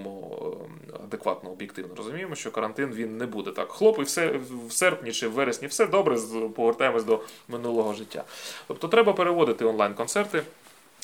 е, 0.89 0.93
адекватно, 1.03 1.49
об'єктивно 1.49 1.95
розуміємо, 1.95 2.36
що 2.36 2.51
карантин 2.51 2.91
він 2.93 3.17
не 3.17 3.25
буде 3.25 3.51
так. 3.51 3.71
Хлоп, 3.71 3.99
все 3.99 4.39
в 4.67 4.73
серпні 4.73 5.12
чи 5.12 5.27
в 5.27 5.32
вересні 5.32 5.67
все 5.67 5.88
добре, 5.88 6.17
повертаємось 6.55 7.03
до 7.03 7.21
минулого 7.47 7.93
життя. 7.93 8.23
Тобто 8.67 8.88
треба 8.88 9.13
переводити 9.13 9.65
онлайн-концерти, 9.65 10.43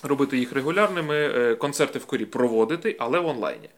робити 0.04 0.38
їх 0.38 0.54
регулярними, 0.54 1.15
е, 1.15 1.56
концерти 1.56 1.99
в 1.99 2.06
корі 2.06 2.25
проводити, 2.25 2.95
але 2.99 3.19
в 3.19 3.28
онлайні. 3.28 3.69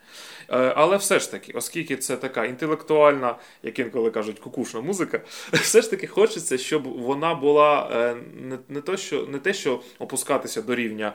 Е, 0.49 0.73
але 0.75 0.97
все 0.97 1.19
ж 1.19 1.31
таки, 1.31 1.51
оскільки 1.55 1.97
це 1.97 2.17
така 2.17 2.45
інтелектуальна, 2.45 3.35
як 3.63 3.79
інколи 3.79 4.11
кажуть, 4.11 4.39
кукушна 4.39 4.81
музика, 4.81 5.21
все 5.53 5.81
ж 5.81 5.89
таки 5.89 6.07
хочеться, 6.07 6.57
щоб 6.57 6.83
вона 6.83 7.35
була 7.35 7.89
е, 7.93 8.15
не 8.35 8.57
не, 8.69 8.81
то, 8.81 8.97
що, 8.97 9.25
не 9.25 9.39
те, 9.39 9.53
що 9.53 9.81
опускатися 9.99 10.61
до 10.61 10.75
рівня 10.75 11.13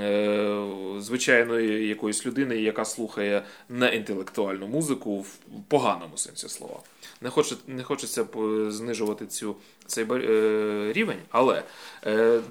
е, 0.00 0.64
звичайної 0.98 1.88
якоїсь 1.88 2.26
людини, 2.26 2.56
яка 2.56 2.84
слухає 2.84 3.44
неінтелектуальну 3.68 4.66
музику 4.66 5.20
в 5.20 5.38
поганому 5.68 6.16
сенсі 6.16 6.48
слова. 6.48 6.80
Не 7.20 7.30
хоче, 7.30 7.54
не 7.66 7.82
хочеться 7.82 8.26
знижувати 8.68 9.26
цю, 9.26 9.56
цей 9.86 10.06
е, 10.10 10.92
рівень, 10.92 11.18
але 11.30 11.62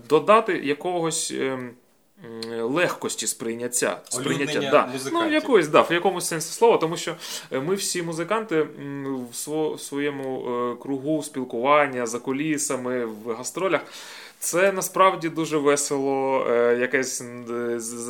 додати 0.09 0.57
якогось. 0.57 1.31
Е, 1.31 1.69
легкості 2.61 3.27
сприйняття. 3.27 4.01
сприйняття 4.09 4.59
да. 4.71 4.89
Ну, 5.11 5.31
якоїсь, 5.31 5.67
да, 5.67 5.81
в 5.81 5.91
якомусь 5.91 6.27
сенсі 6.27 6.53
слова, 6.53 6.77
тому 6.77 6.97
що 6.97 7.15
е, 7.51 7.59
ми 7.59 7.75
всі 7.75 8.03
музиканти 8.03 8.67
в 9.31 9.79
своєму 9.79 10.45
е, 10.47 10.81
кругу 10.81 11.23
спілкування 11.23 12.05
за 12.05 12.19
колісами 12.19 13.05
в 13.05 13.33
гастролях. 13.33 13.81
Це 14.43 14.71
насправді 14.71 15.29
дуже 15.29 15.57
весело. 15.57 16.45
Е, 16.49 16.77
якесь 16.79 17.23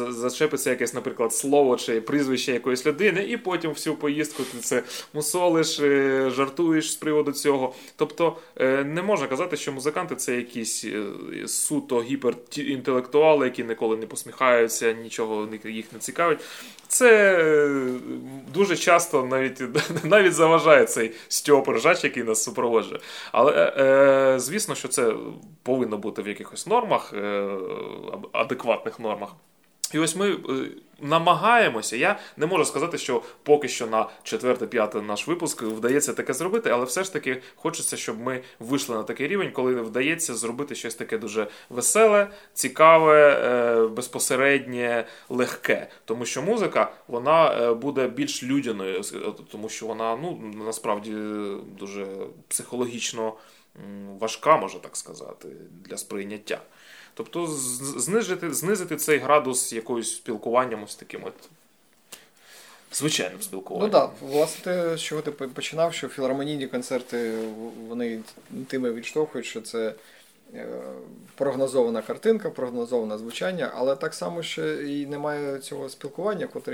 зачепиться 0.10 0.69
якесь, 0.69 0.93
наприклад, 0.93 1.34
слово 1.34 1.76
чи 1.76 2.02
прізвище 2.02 2.52
якоїсь 2.52 2.86
людини, 2.86 3.24
і 3.24 3.38
потім 3.38 3.72
всю 3.72 3.96
поїздку 3.96 4.43
ти 4.43 4.58
це 4.58 4.84
мусолиш, 5.13 5.80
е, 5.80 6.30
жартуєш 6.30 6.91
з 6.91 6.96
приводу 6.96 7.32
цього. 7.32 7.74
Тобто 7.96 8.38
е, 8.58 8.84
не 8.84 9.02
можна 9.02 9.28
казати, 9.28 9.58
що 9.58 9.72
музиканти 9.72 10.15
це 10.15 10.36
якісь 10.36 10.86
суто 11.46 12.02
гіперінтелектуали, 12.02 13.46
які 13.46 13.63
ніколи 13.63 13.98
не 13.98 14.06
посміхаються, 14.06 14.93
нічого 14.93 15.48
їх 15.65 15.86
не 15.93 16.00
цікавить. 16.00 16.39
Це 16.88 17.39
дуже 18.54 18.78
часто 18.78 19.26
навіть 19.26 19.62
навіть 20.04 20.34
заважає 20.34 20.86
цей 20.86 21.12
Стьоп 21.28 21.69
Ржач, 21.69 22.04
який 22.04 22.24
нас 22.24 22.43
супроводжує. 22.43 23.00
Але 23.32 24.36
звісно, 24.39 24.76
що 24.76 24.88
це 24.88 25.13
повинно 25.63 25.98
бути 25.98 26.22
в 26.23 26.27
якихось 26.27 26.67
нормах, 26.67 27.13
е, 27.13 27.49
адекватних 28.31 28.99
нормах. 28.99 29.29
І 29.93 29.99
ось 29.99 30.15
ми 30.15 30.31
е, 30.31 30.38
намагаємося. 31.01 31.97
Я 31.97 32.19
не 32.38 32.45
можу 32.45 32.65
сказати, 32.65 32.97
що 32.97 33.21
поки 33.43 33.67
що 33.67 33.88
на 33.88 34.09
4-5 34.23 35.01
наш 35.01 35.27
випуск 35.27 35.63
вдається 35.63 36.13
таке 36.13 36.33
зробити, 36.33 36.69
але 36.69 36.86
все 36.86 37.03
ж 37.03 37.13
таки 37.13 37.41
хочеться, 37.55 37.97
щоб 37.97 38.19
ми 38.19 38.41
вийшли 38.59 38.95
на 38.95 39.03
такий 39.03 39.27
рівень, 39.27 39.51
коли 39.51 39.75
вдається 39.81 40.33
зробити 40.33 40.75
щось 40.75 40.95
таке 40.95 41.17
дуже 41.17 41.47
веселе, 41.69 42.27
цікаве, 42.53 43.29
е, 43.29 43.88
безпосереднє, 43.88 45.05
легке. 45.29 45.88
Тому 46.05 46.25
що 46.25 46.41
музика 46.41 46.91
вона 47.07 47.73
буде 47.73 48.07
більш 48.07 48.43
людяною, 48.43 49.01
тому 49.51 49.69
що 49.69 49.86
вона 49.86 50.15
ну 50.15 50.53
насправді 50.65 51.13
дуже 51.79 52.05
психологічно 52.47 53.33
важка, 54.19 54.57
можна 54.57 54.79
так 54.79 54.97
сказати, 54.97 55.47
для 55.86 55.97
сприйняття. 55.97 56.62
Тобто 57.13 57.47
знизити 57.47 58.53
знизити 58.53 58.95
цей 58.95 59.17
градус 59.17 59.73
якоюсь 59.73 60.15
спілкуванням 60.15 60.83
ось 60.83 60.95
таким 60.95 61.23
от 61.23 61.33
звичайним 62.91 63.41
спілкуванням. 63.41 63.91
Ну 63.93 63.99
так, 63.99 64.12
власне, 64.21 64.97
з 64.97 65.01
чого 65.01 65.21
ти 65.21 65.31
починав, 65.31 65.93
що 65.93 66.07
філармонійні 66.07 66.67
концерти 66.67 67.33
вони 67.88 68.19
тими 68.67 68.91
відштовхують, 68.91 69.47
що 69.47 69.62
це 69.62 69.93
прогнозована 71.35 72.01
картинка, 72.01 72.49
прогнозоване 72.49 73.17
звучання, 73.17 73.71
але 73.75 73.95
так 73.95 74.13
само 74.13 74.43
ще 74.43 74.83
і 74.83 75.05
немає 75.05 75.59
цього 75.59 75.89
спілкування, 75.89 76.47
е, 76.67 76.71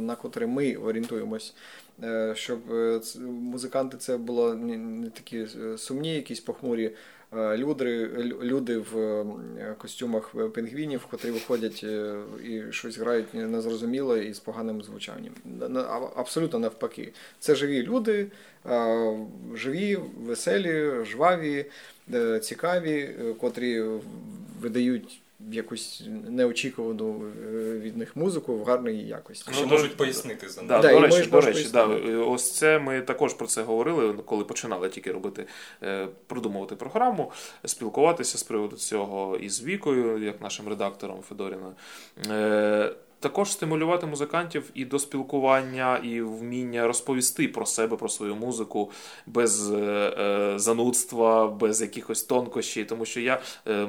на 0.00 0.16
котре 0.16 0.46
ми 0.46 0.76
орієнтуємось. 0.76 1.54
Е, 2.02 2.32
щоб 2.36 2.72
е, 2.72 3.00
музиканти 3.28 3.96
це 3.96 4.16
було 4.16 4.54
не 4.54 5.10
такі 5.10 5.46
е, 5.64 5.78
сумні, 5.78 6.14
якісь 6.14 6.40
похмурі 6.40 6.90
люди 7.34 8.08
люди 8.42 8.78
в 8.78 9.24
костюмах 9.78 10.34
пінгвінів, 10.54 11.06
котрі 11.10 11.30
виходять 11.30 11.84
і 12.44 12.62
щось 12.70 12.98
грають 12.98 13.34
незрозуміло 13.34 14.16
і 14.16 14.32
з 14.34 14.38
поганим 14.38 14.82
звучанням. 14.82 15.32
Абсолютно 16.16 16.58
навпаки. 16.58 17.12
Це 17.38 17.54
живі 17.54 17.82
люди, 17.82 18.26
живі, 19.54 19.98
веселі, 20.20 21.04
жваві, 21.04 21.66
цікаві, 22.40 23.10
котрі 23.40 23.84
видають 24.60 25.20
якусь 25.50 26.02
неочікувану 26.28 27.22
е, 27.22 27.78
від 27.78 27.96
них 27.96 28.16
музику 28.16 28.56
в 28.56 28.64
гарній 28.64 29.02
якості. 29.02 29.50
Ну, 29.60 29.66
можуть 29.66 29.96
пояснити 29.96 30.48
за 30.48 30.62
да, 30.62 30.78
да, 30.78 30.92
До 30.92 31.00
речі, 31.00 31.30
до 31.30 31.40
речі, 31.40 31.68
да, 31.72 31.86
ось 32.26 32.52
це 32.52 32.78
ми 32.78 33.00
також 33.00 33.34
про 33.34 33.46
це 33.46 33.62
говорили, 33.62 34.12
коли 34.12 34.44
починали 34.44 34.88
тільки 34.88 35.12
робити, 35.12 35.46
е, 35.82 36.08
продумувати 36.26 36.76
програму, 36.76 37.32
спілкуватися 37.64 38.38
з 38.38 38.42
приводу 38.42 38.76
цього 38.76 39.36
із 39.36 39.64
Вікою, 39.64 40.24
як 40.24 40.40
нашим 40.42 40.68
редактором 40.68 41.20
Федоріною. 41.28 41.74
Е, 42.30 42.94
також 43.22 43.52
стимулювати 43.52 44.06
музикантів 44.06 44.70
і 44.74 44.84
до 44.84 44.98
спілкування, 44.98 45.96
і 45.96 46.20
вміння 46.20 46.86
розповісти 46.86 47.48
про 47.48 47.66
себе, 47.66 47.96
про 47.96 48.08
свою 48.08 48.36
музику 48.36 48.90
без 49.26 49.72
е, 49.72 50.52
занудства, 50.56 51.48
без 51.48 51.80
якихось 51.80 52.22
тонкощів. 52.22 52.86
Тому 52.86 53.04
що 53.04 53.20
я 53.20 53.40
е, 53.68 53.88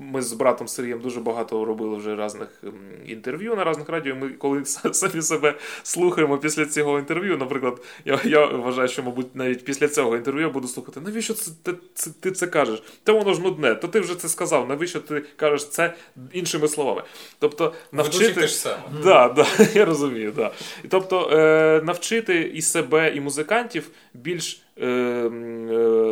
ми 0.00 0.22
з 0.22 0.32
братом 0.32 0.68
Сергієм 0.68 1.00
дуже 1.00 1.20
багато 1.20 1.64
робили 1.64 1.96
вже 1.96 2.24
різних 2.24 2.62
інтерв'ю 3.06 3.54
на 3.54 3.70
різних 3.70 3.88
радіо. 3.88 4.16
Ми 4.16 4.28
коли 4.28 4.64
самі 4.92 5.22
себе 5.22 5.54
слухаємо 5.82 6.38
після 6.38 6.66
цього 6.66 6.98
інтерв'ю, 6.98 7.36
наприклад, 7.36 7.82
я 8.04 8.20
я 8.24 8.46
вважаю, 8.46 8.88
що, 8.88 9.02
мабуть, 9.02 9.36
навіть 9.36 9.64
після 9.64 9.88
цього 9.88 10.16
інтерв'ю 10.16 10.42
я 10.42 10.48
буду 10.48 10.68
слухати, 10.68 11.00
навіщо 11.00 11.34
це, 11.34 11.50
ти, 11.62 11.72
це, 11.94 12.10
ти 12.20 12.30
це 12.30 12.46
кажеш? 12.46 12.82
Та 13.04 13.12
воно 13.12 13.34
ж 13.34 13.40
нудне, 13.40 13.74
то 13.74 13.88
ти 13.88 14.00
вже 14.00 14.14
це 14.14 14.28
сказав, 14.28 14.68
навіщо 14.68 15.00
ти 15.00 15.22
кажеш 15.36 15.68
це 15.68 15.94
іншими 16.32 16.68
словами? 16.68 17.02
Тобто, 17.38 17.72
навчити. 17.92 18.46
ж 18.46 18.54
саме. 18.54 18.82
Да, 19.04 19.28
да, 19.28 19.46
я 19.74 19.84
розумію, 19.84 20.32
да. 20.36 20.50
Тобто, 20.88 21.30
е, 21.32 21.82
навчити 21.84 22.40
і 22.54 22.62
себе, 22.62 23.12
і 23.14 23.20
музикантів 23.20 23.90
більш 24.14 24.62
е, 24.76 24.86
е, 24.86 25.28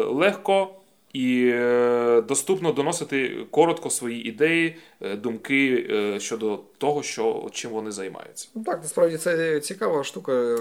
легко 0.05 0.78
і 1.19 1.51
е, 1.55 2.23
доступно 2.29 2.73
доносити 2.73 3.47
коротко 3.51 3.91
свої 3.91 4.29
ідеї, 4.29 4.77
е, 5.01 5.17
думки 5.17 5.87
е, 5.91 6.21
щодо 6.21 6.61
того, 6.79 7.03
що 7.03 7.49
чим 7.53 7.71
вони 7.71 7.91
займаються. 7.91 8.49
Ну 8.55 8.65
Так, 8.65 8.79
насправді 8.83 9.17
це 9.17 9.61
цікава 9.61 10.05
штука 10.05 10.57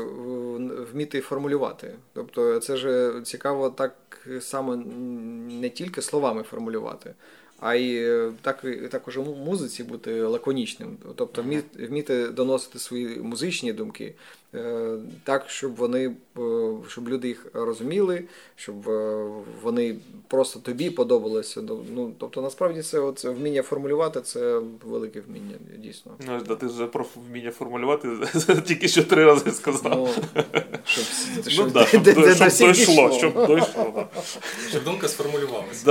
вміти 0.94 1.22
формулювати. 1.22 1.94
Тобто, 2.14 2.60
це 2.60 2.78
ж 2.78 3.12
цікаво 3.24 3.70
так 3.70 3.96
само 4.42 4.76
не 5.62 5.70
тільки 5.70 6.02
словами 6.02 6.44
формулювати. 6.44 7.14
А 7.60 7.76
й 7.76 8.06
так 8.42 8.66
також 8.92 9.18
у 9.18 9.24
музиці 9.24 9.84
бути 9.84 10.22
лаконічним, 10.22 10.98
тобто 11.16 11.46
вміти 11.80 12.28
доносити 12.28 12.80
свої 12.80 13.08
музичні 13.08 13.74
думки, 13.74 14.14
Е, 14.56 14.98
так, 15.24 15.50
щоб 15.50 15.76
вони 15.76 16.06
е, 16.06 16.42
щоб 16.88 17.10
люди 17.10 17.28
їх 17.28 17.46
розуміли, 17.54 18.24
щоб 18.56 18.90
е, 18.90 19.26
вони 19.64 19.96
просто 20.28 20.60
тобі 20.60 20.90
подобалися. 20.90 21.62
Ну, 21.96 22.12
Тобто, 22.18 22.42
насправді 22.42 22.82
це 22.82 23.00
от, 23.00 23.24
вміння 23.24 23.62
формулювати 23.62 24.22
це 24.22 24.62
велике 24.86 25.22
вміння, 25.28 25.56
дійсно. 25.78 26.12
Ну, 26.28 26.42
да, 26.48 26.56
Ти 26.56 26.66
вже 26.66 26.86
про 26.86 27.06
вміння 27.30 27.52
формулювати 27.52 28.10
тільки 28.66 28.88
що 28.88 29.04
три 29.04 29.26
рази 29.26 29.52
сказав. 29.52 29.92
Ну, 29.96 30.10
ну, 31.36 31.44
щоб 31.48 31.74
дійшло. 32.74 33.12
Щоб 33.12 33.48
дійшло. 33.48 34.08
Щоб 34.70 34.84
думка 34.84 35.08
сформулювалася. 35.08 35.86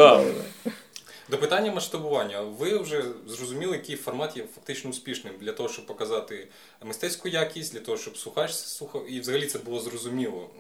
До 1.29 1.39
питання 1.39 1.73
масштабування. 1.73 2.41
Ви 2.41 2.79
вже 2.79 3.05
зрозуміли, 3.27 3.77
який 3.77 3.97
формат 3.97 4.37
є 4.37 4.45
фактично 4.55 4.91
успішним 4.91 5.35
для 5.41 5.53
того, 5.53 5.69
щоб 5.69 5.87
показати 5.87 6.49
мистецьку 6.85 7.29
якість, 7.29 7.73
для 7.73 7.81
того, 7.81 7.99
щоб 7.99 8.19
слухач 8.19 8.53
слухав. 8.53 9.11
І 9.11 9.21
взагалі 9.21 9.47
це 9.47 9.59
було 9.59 9.81
зрозуміло 9.81 10.51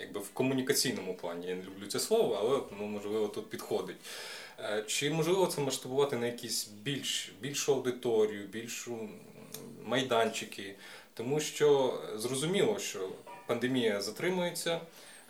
якби 0.00 0.20
в 0.20 0.28
комунікаційному 0.28 1.14
плані. 1.14 1.46
Я 1.46 1.54
не 1.54 1.62
люблю 1.62 1.86
це 1.88 2.00
слово, 2.00 2.38
але 2.40 2.78
ну, 2.80 2.86
можливо 2.86 3.28
тут 3.28 3.50
підходить. 3.50 3.96
Е, 4.58 4.84
чи 4.86 5.10
можливо 5.10 5.46
це 5.46 5.60
масштабувати 5.60 6.16
на 6.16 6.26
якісь 6.26 6.68
більш, 6.82 7.32
більшу 7.40 7.72
аудиторію, 7.72 8.46
більшу 8.46 9.08
майданчики? 9.84 10.74
Тому 11.14 11.40
що 11.40 11.98
зрозуміло, 12.16 12.78
що 12.78 13.08
пандемія 13.46 14.00
затримується. 14.00 14.80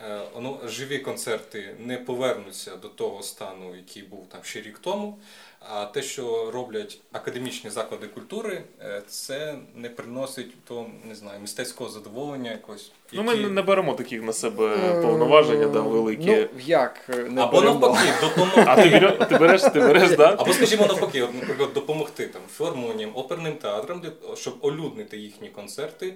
Е, 0.01 0.69
живі 0.69 0.99
концерти 0.99 1.75
не 1.79 1.97
повернуться 1.97 2.77
до 2.77 2.89
того 2.89 3.23
стану, 3.23 3.77
який 3.77 4.03
був 4.03 4.27
там 4.29 4.41
ще 4.45 4.61
рік 4.61 4.79
тому. 4.79 5.19
А 5.61 5.85
те, 5.85 6.03
що 6.03 6.51
роблять 6.51 6.99
академічні 7.13 7.71
заклади 7.71 8.07
культури, 8.07 8.63
е, 8.81 9.03
це 9.09 9.55
не 9.75 9.89
приносить 9.89 10.65
то 10.65 10.87
не 11.05 11.15
знаю 11.15 11.41
мистецького 11.41 11.91
задоволення 11.91 12.51
якось. 12.51 12.93
Які... 13.13 13.17
Ну 13.17 13.23
ми 13.23 13.51
не 13.51 13.63
беремо 13.63 13.95
таких 13.95 14.23
на 14.23 14.33
себе 14.33 14.77
повноваження 15.03 15.67
да, 15.67 15.81
великі. 15.81 16.27
Ну, 16.27 16.61
як 16.67 17.09
не 17.29 17.43
Або 17.43 17.61
беремо. 17.61 17.79
навпаки, 17.79 18.09
допомогти. 18.21 18.65
А 18.67 18.83
ти 18.83 18.89
береш, 18.89 19.29
ти 19.29 19.39
береш, 19.39 19.63
ти 19.63 19.81
береш, 19.81 20.17
да? 20.17 20.37
Або, 20.39 20.53
скажімо, 20.53 20.87
навпаки, 20.87 21.23
от, 21.23 21.35
наприклад, 21.35 21.73
допомогти 21.75 22.27
там 22.27 22.43
філармоніям, 22.57 23.11
оперним 23.15 23.55
театрам, 23.55 24.03
щоб 24.35 24.55
олюднити 24.61 25.19
їхні 25.19 25.49
концерти, 25.49 26.15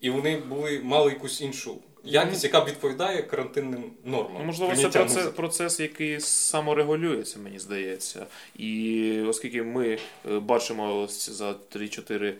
і 0.00 0.10
вони 0.10 0.36
були 0.36 0.80
мали 0.84 1.10
якусь 1.10 1.40
іншу 1.40 1.78
якість, 2.04 2.44
яка 2.44 2.64
відповідає 2.64 3.22
карантинним 3.22 3.84
нормам. 4.04 4.36
Ну, 4.38 4.44
можливо, 4.44 4.76
це 4.76 4.88
процес, 4.88 5.26
процес, 5.26 5.80
який 5.80 6.20
саморегулюється, 6.20 7.38
мені 7.38 7.58
здається. 7.58 8.26
І 8.56 9.20
оскільки 9.28 9.62
ми 9.62 9.98
е, 10.30 10.38
бачимо 10.38 11.06
за 11.08 11.50
3-4 11.50 12.34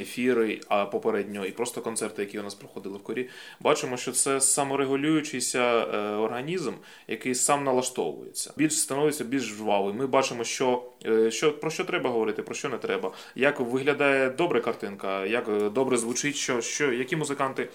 ефіри, 0.00 0.60
а 0.68 0.84
попередньо 0.86 1.46
і 1.46 1.50
просто 1.50 1.80
концерти, 1.80 2.22
які 2.22 2.38
у 2.38 2.42
нас 2.42 2.54
проходили 2.54 2.98
в 2.98 3.02
корі, 3.02 3.28
бачимо, 3.60 3.96
що 3.96 4.12
це 4.12 4.40
саморегулюючийся 4.40 5.60
е, 5.60 5.98
організм, 5.98 6.72
який 7.08 7.34
сам 7.34 7.64
налаштовується, 7.64 8.52
більш 8.56 8.80
становиться 8.80 9.24
більш 9.24 9.42
жвавий. 9.42 9.94
Ми 9.94 10.06
бачимо, 10.06 10.44
що, 10.44 10.82
е, 11.06 11.30
що 11.30 11.58
про 11.58 11.70
що 11.70 11.84
треба 11.84 12.10
говорити, 12.10 12.42
про 12.42 12.54
що 12.54 12.68
не 12.68 12.78
треба, 12.78 13.12
як 13.34 13.60
виглядає 13.60 14.30
добра 14.30 14.60
картинка, 14.60 15.26
як 15.26 15.48
е, 15.48 15.70
добре 15.70 15.96
звучить, 15.96 16.36
що, 16.36 16.60
що 16.60 16.92
які 16.92 17.16
музиканти 17.16 17.68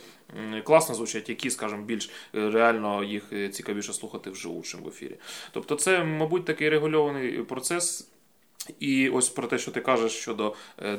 класно 0.64 0.96
звучать, 0.96 1.30
які, 1.30 1.50
скажімо, 1.50 1.84
більш 1.84 2.10
реально 2.34 3.04
їх 3.04 3.24
цікавіше 3.52 3.94
слухати 3.94 4.30
вживу, 4.30 4.62
чим 4.62 4.84
в 4.84 4.88
ефірі. 4.88 5.16
Тобто, 5.52 5.76
це, 5.76 6.04
мабуть, 6.04 6.46
такий 6.46 6.70
регульований 6.70 7.32
процес. 7.32 8.15
І 8.80 9.10
ось 9.10 9.30
про 9.30 9.48
те, 9.48 9.58
що 9.58 9.72
ти 9.72 9.82
кажеш 9.82 10.12
щодо 10.12 10.54
е, 10.80 10.98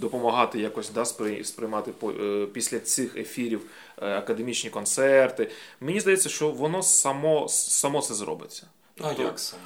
допомагати 0.00 0.60
якось 0.60 0.90
да, 0.90 1.04
сприймати 1.44 1.90
е, 2.04 2.46
після 2.52 2.78
цих 2.78 3.16
ефірів 3.16 3.60
е, 4.02 4.16
академічні 4.16 4.70
концерти. 4.70 5.50
Мені 5.80 6.00
здається, 6.00 6.28
що 6.28 6.50
воно 6.50 6.82
само 6.82 7.48
само 7.48 8.00
це 8.00 8.14
зробиться. 8.14 8.66
А 9.00 9.08
тобто, 9.08 9.22
як 9.22 9.40
само? 9.40 9.62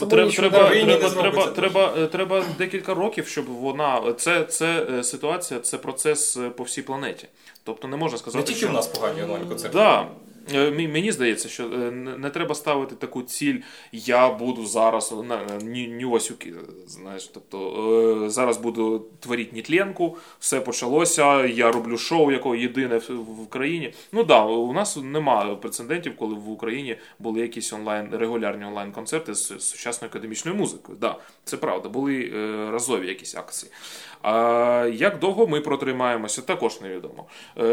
ну, 0.00 0.06
треба, 0.06 0.30
треба, 0.30 0.68
треба, 0.68 1.10
треба, 1.10 1.46
треба, 1.46 2.06
треба 2.06 2.44
декілька 2.58 2.94
років, 2.94 3.26
щоб 3.26 3.46
вона 3.46 4.12
це 4.12 4.44
це 4.44 4.86
ситуація, 5.04 5.60
це 5.60 5.78
процес 5.78 6.38
по 6.56 6.62
всій 6.62 6.82
планеті. 6.82 7.28
Тобто 7.64 7.88
не 7.88 7.96
можна 7.96 8.18
сказати, 8.18 8.38
не 8.38 8.46
тільки 8.46 8.60
що... 8.60 8.68
у 8.68 8.72
нас 8.72 8.86
погані 8.86 9.22
онлайн-концерти. 9.22 9.78
Да. 9.78 10.08
Е, 10.54 10.70
мені 10.70 11.12
здається, 11.12 11.48
що 11.48 11.64
е, 11.64 11.90
не 11.90 12.30
треба 12.30 12.54
ставити 12.54 12.94
таку 12.94 13.22
ціль, 13.22 13.60
я 13.92 14.30
буду 14.30 14.66
зараз 14.66 15.14
нювасюки. 15.88 16.54
Знаєш, 16.86 17.30
тобто 17.34 18.24
е, 18.24 18.30
зараз 18.30 18.58
буду 18.58 19.06
творити 19.20 19.50
нітленку, 19.56 20.16
все 20.38 20.60
почалося. 20.60 21.46
Я 21.46 21.72
роблю 21.72 21.98
шоу, 21.98 22.32
якого 22.32 22.56
єдине 22.56 23.00
в 23.08 23.40
Україні. 23.40 23.94
Ну 24.12 24.24
да, 24.24 24.44
у 24.44 24.72
нас 24.72 24.96
немає 24.96 25.54
прецедентів, 25.54 26.16
коли 26.16 26.34
в 26.34 26.50
Україні 26.50 26.96
були 27.18 27.40
якісь 27.40 27.72
онлайн 27.72 28.08
регулярні 28.12 28.64
онлайн-концерти 28.64 29.34
з 29.34 29.60
сучасною 29.60 30.10
академічною 30.10 30.58
музикою. 30.58 30.98
Да, 31.00 31.16
це 31.44 31.56
правда, 31.56 31.88
були 31.88 32.30
разові 32.72 33.06
якісь 33.06 33.34
акції. 33.36 33.72
А 34.22 34.90
як 34.92 35.18
довго 35.18 35.46
ми 35.46 35.60
протримаємося, 35.60 36.42
також 36.42 36.80
невідомо. 36.80 37.26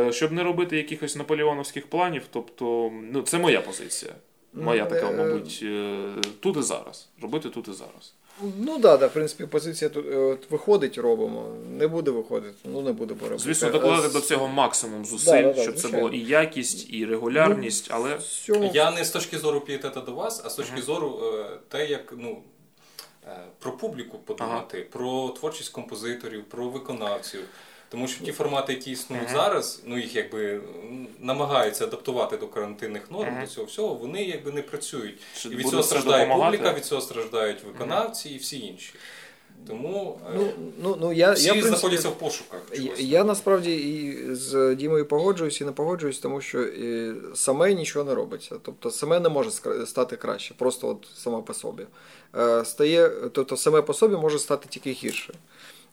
Щоб 0.09 0.31
не 0.31 0.43
робити 0.43 0.77
якихось 0.77 1.15
наполеоновських 1.15 1.87
планів, 1.87 2.23
тобто 2.31 2.91
ну, 3.11 3.21
це 3.21 3.37
моя 3.37 3.61
позиція. 3.61 4.13
Моя 4.55 4.85
така, 4.85 5.09
е, 5.09 5.13
мабуть, 5.13 5.59
е, 5.63 6.07
тут 6.39 6.57
і 6.57 6.61
зараз. 6.61 7.09
Робити 7.21 7.49
тут 7.49 7.67
і 7.67 7.73
зараз. 7.73 8.13
Ну 8.59 8.77
да, 8.77 8.97
да, 8.97 9.07
в 9.07 9.13
принципі, 9.13 9.45
позиція 9.45 9.89
тут 9.89 10.05
е, 10.07 10.37
виходить, 10.49 10.97
робимо. 10.97 11.55
Не 11.77 11.87
буде 11.87 12.11
виходити, 12.11 12.55
ну 12.63 12.81
не 12.81 12.91
буде 12.91 13.13
робити. 13.13 13.43
Звісно, 13.43 13.69
докладати 13.69 14.13
до 14.13 14.21
цього 14.21 14.47
максимум 14.47 15.05
зусиль, 15.05 15.31
да, 15.31 15.41
да, 15.41 15.53
да, 15.53 15.61
щоб 15.61 15.77
звичайно. 15.77 15.97
це 15.97 16.03
було 16.03 16.13
і 16.13 16.19
якість, 16.19 16.93
і 16.93 17.05
регулярність, 17.05 17.87
ну, 17.89 17.95
але. 17.95 18.19
Я 18.73 18.91
не 18.91 19.05
з 19.05 19.09
точки 19.09 19.37
зору 19.37 19.61
пієтета 19.61 20.01
до 20.01 20.11
вас, 20.11 20.41
а 20.45 20.49
з 20.49 20.55
точки 20.55 20.79
uh-huh. 20.79 20.85
зору 20.85 21.19
те, 21.69 21.87
як 21.87 22.13
ну. 22.17 22.43
Про 23.59 23.71
публіку 23.71 24.17
подумати, 24.17 24.77
ага. 24.77 24.87
про 24.91 25.29
творчість 25.29 25.69
композиторів, 25.69 26.43
про 26.43 26.69
виконавців. 26.69 27.39
Тому 27.89 28.07
що 28.07 28.25
ті 28.25 28.31
формати, 28.31 28.73
які 28.73 28.91
існують 28.91 29.29
uh-huh. 29.29 29.33
зараз, 29.33 29.81
ну 29.85 29.97
їх 29.97 30.15
якби 30.15 30.61
намагаються 31.19 31.83
адаптувати 31.83 32.37
до 32.37 32.47
карантинних 32.47 33.11
норм, 33.11 33.35
uh-huh. 33.35 33.41
до 33.41 33.47
цього 33.47 33.67
всього, 33.67 33.93
вони 33.93 34.23
якби 34.23 34.51
не 34.51 34.61
працюють. 34.61 35.19
Чи 35.37 35.49
і 35.49 35.55
від 35.55 35.67
цього 35.67 35.83
страждає 35.83 36.27
публіка, 36.27 36.73
від 36.73 36.85
цього 36.85 37.01
страждають 37.01 37.63
виконавці 37.63 38.29
і 38.29 38.37
всі 38.37 38.59
інші. 38.59 38.93
Тому 39.67 40.19
ну, 40.35 40.41
е, 40.41 40.53
ну, 40.83 40.97
ну, 41.01 41.13
я, 41.13 41.31
всі 41.31 41.45
я, 41.45 41.51
принципі, 41.51 41.77
знаходяться 41.77 42.09
в 42.09 42.17
пошуках. 42.17 42.61
Я, 42.73 42.91
я 42.97 43.23
насправді 43.23 43.75
і 43.75 44.35
з 44.35 44.75
Дімою 44.75 45.05
погоджуюсь 45.05 45.61
і 45.61 45.65
не 45.65 45.71
погоджуюсь, 45.71 46.19
тому 46.19 46.41
що 46.41 46.61
і 46.61 47.15
саме 47.33 47.73
нічого 47.73 48.05
не 48.05 48.15
робиться. 48.15 48.55
Тобто 48.61 48.91
саме 48.91 49.19
не 49.19 49.29
може 49.29 49.51
стати 49.85 50.15
краще, 50.15 50.53
просто 50.57 50.87
от 50.87 51.07
саме 51.15 51.41
по 51.41 51.53
собі. 51.53 51.83
Е, 52.37 52.65
стає, 52.65 53.09
Тобто 53.31 53.57
саме 53.57 53.81
по 53.81 53.93
собі 53.93 54.15
може 54.15 54.39
стати 54.39 54.67
тільки 54.69 54.91
гірше. 54.91 55.33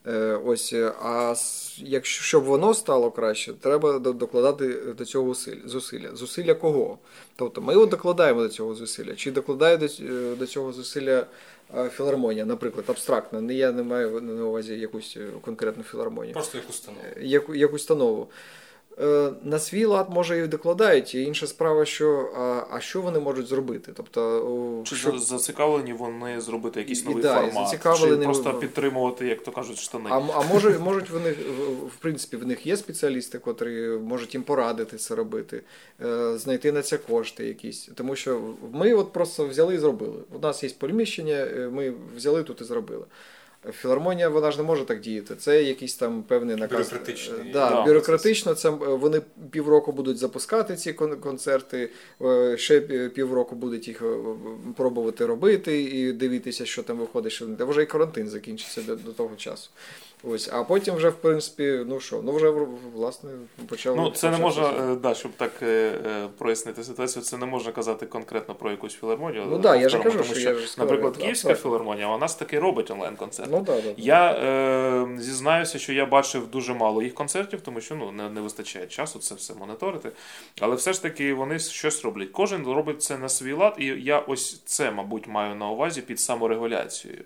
Е, 0.06 0.40
ось, 0.44 0.72
е, 0.72 0.92
А 1.02 1.34
якщо 1.76 2.24
щоб 2.24 2.44
воно 2.44 2.74
стало 2.74 3.10
краще, 3.10 3.52
треба 3.52 3.98
докладати 3.98 4.68
до 4.98 5.04
цього 5.04 5.34
зусилля. 5.64 6.08
Зусилля 6.14 6.54
кого? 6.54 6.98
Тобто 7.36 7.60
ми 7.60 7.74
от 7.74 7.90
докладаємо 7.90 8.42
до 8.42 8.48
цього 8.48 8.74
зусилля. 8.74 9.14
Чи 9.14 9.30
докладає 9.30 9.76
до, 9.76 9.86
е, 9.86 10.36
до 10.38 10.46
цього 10.46 10.72
зусилля 10.72 11.26
філармонія, 11.90 12.44
наприклад, 12.44 12.84
абстрактна. 12.88 13.40
Не 13.40 13.54
я 13.54 13.72
не 13.72 13.82
маю 13.82 14.20
на 14.20 14.44
увазі 14.44 14.74
якусь 14.74 15.18
конкретну 15.40 15.82
філармонію. 15.82 16.34
Просто 16.34 16.58
як 16.58 16.70
установу. 16.70 17.04
Як, 17.20 17.44
як 17.54 17.74
установу. 17.74 18.28
Е, 19.00 19.32
на 19.42 19.58
свій 19.58 19.84
лад 19.84 20.06
може 20.10 20.38
і 20.38 20.46
докладають. 20.46 21.14
І 21.14 21.22
інша 21.22 21.46
справа, 21.46 21.84
що 21.84 22.32
а, 22.36 22.76
а 22.76 22.80
що 22.80 23.00
вони 23.00 23.18
можуть 23.18 23.46
зробити? 23.46 23.92
Тобто, 23.96 24.82
Чи 24.84 24.96
щоб... 24.96 25.18
зацікавлені 25.18 25.92
вони 25.92 26.40
зробити 26.40 26.80
якийсь 26.80 27.04
новий 27.04 27.22
да, 27.22 27.34
формат, 27.34 27.70
чи 27.70 28.16
просто 28.16 28.54
підтримувати, 28.54 29.26
як 29.26 29.42
то 29.42 29.52
кажуть, 29.52 29.78
штани. 29.78 30.10
А 30.10 30.16
а 30.34 30.42
може, 30.42 30.78
можуть 30.78 31.10
вони 31.10 31.30
в 31.86 31.96
принципі 31.98 32.36
в 32.36 32.46
них 32.46 32.66
є 32.66 32.76
спеціалісти, 32.76 33.38
котрі 33.38 33.88
можуть 33.88 34.34
їм 34.34 34.42
порадити 34.42 34.96
це 34.96 35.14
робити, 35.14 35.62
е, 36.04 36.38
знайти 36.38 36.72
на 36.72 36.82
це 36.82 36.98
кошти 36.98 37.46
якісь. 37.46 37.88
Тому 37.94 38.16
що 38.16 38.40
ми 38.72 38.94
от 38.94 39.12
просто 39.12 39.46
взяли 39.46 39.74
і 39.74 39.78
зробили. 39.78 40.18
У 40.32 40.38
нас 40.38 40.62
є 40.62 40.70
приміщення, 40.78 41.34
е, 41.34 41.70
ми 41.72 41.92
взяли 42.16 42.42
тут 42.42 42.60
і 42.60 42.64
зробили. 42.64 43.04
Філармонія 43.70 44.28
вона 44.28 44.50
ж 44.50 44.58
не 44.58 44.62
може 44.62 44.84
так 44.84 45.00
діяти. 45.00 45.36
Це 45.36 45.62
якийсь 45.62 45.94
там 45.94 46.22
певний 46.22 46.56
наказ. 46.56 46.88
Бюрократичний. 46.88 47.40
Е, 47.40 47.52
да, 47.52 47.70
да, 47.70 47.84
бюрократично. 47.84 48.54
Це 48.54 48.70
вони 48.70 49.22
півроку 49.50 49.92
будуть 49.92 50.18
запускати 50.18 50.76
ці 50.76 50.92
концерти, 50.92 51.90
е, 52.22 52.56
ще 52.58 52.80
півроку 53.14 53.56
будуть 53.56 53.88
їх 53.88 54.02
е, 54.02 54.14
пробувати 54.76 55.26
робити 55.26 55.82
і 55.82 56.12
дивитися, 56.12 56.66
що 56.66 56.82
там 56.82 56.98
виходить. 56.98 57.32
Що 57.32 57.46
Та 57.46 57.64
вже 57.64 57.82
і 57.82 57.86
карантин 57.86 58.28
закінчиться 58.28 58.82
до, 58.82 58.96
до 58.96 59.12
того 59.12 59.36
часу. 59.36 59.70
Ось, 60.24 60.50
а 60.52 60.64
потім 60.64 60.94
вже, 60.94 61.08
в 61.08 61.14
принципі, 61.14 61.84
ну 61.86 62.00
що, 62.00 62.22
ну 62.22 62.32
вже 62.32 62.50
власне 62.94 63.30
почав. 63.68 63.96
Ну, 63.96 64.10
це 64.10 64.30
не 64.30 64.38
можна, 64.38 64.96
да, 65.02 65.14
щоб 65.14 65.32
так 65.36 65.52
е, 65.62 65.92
прояснити 66.38 66.84
ситуацію, 66.84 67.22
це 67.22 67.36
не 67.36 67.46
можна 67.46 67.72
казати 67.72 68.06
конкретно 68.06 68.54
про 68.54 68.70
якусь 68.70 68.94
філармонію. 68.94 69.46
Ну 69.50 69.58
так, 69.58 69.80
я 69.80 69.88
ж 69.88 69.98
кажу, 69.98 70.10
тому 70.10 70.24
що, 70.24 70.34
що, 70.34 70.48
я 70.48 70.54
ж 70.54 70.74
наприклад, 70.78 71.12
сказав, 71.12 71.22
Київська 71.22 71.48
так. 71.48 71.60
філармонія, 71.60 72.08
вона 72.08 72.28
ж 72.28 72.38
таки 72.38 72.58
робить 72.58 72.90
онлайн-концерти. 72.90 73.51
Ну, 73.52 73.60
да, 73.60 73.80
да, 73.80 73.94
я 73.96 74.32
е, 74.32 75.08
зізнаюся, 75.18 75.78
що 75.78 75.92
я 75.92 76.06
бачив 76.06 76.46
дуже 76.50 76.74
мало 76.74 77.02
їх 77.02 77.14
концертів, 77.14 77.60
тому 77.60 77.80
що 77.80 77.94
ну, 77.94 78.12
не, 78.12 78.30
не 78.30 78.40
вистачає 78.40 78.86
часу 78.86 79.18
це 79.18 79.34
все 79.34 79.54
моніторити. 79.54 80.12
Але 80.60 80.76
все 80.76 80.92
ж 80.92 81.02
таки 81.02 81.34
вони 81.34 81.58
щось 81.58 82.04
роблять. 82.04 82.28
Кожен 82.32 82.66
робить 82.66 83.02
це 83.02 83.18
на 83.18 83.28
свій 83.28 83.52
лад, 83.52 83.74
і 83.78 83.84
я 83.84 84.18
ось 84.18 84.62
це, 84.64 84.90
мабуть, 84.90 85.26
маю 85.26 85.54
на 85.54 85.68
увазі 85.68 86.02
під 86.02 86.20
саморегуляцією. 86.20 87.24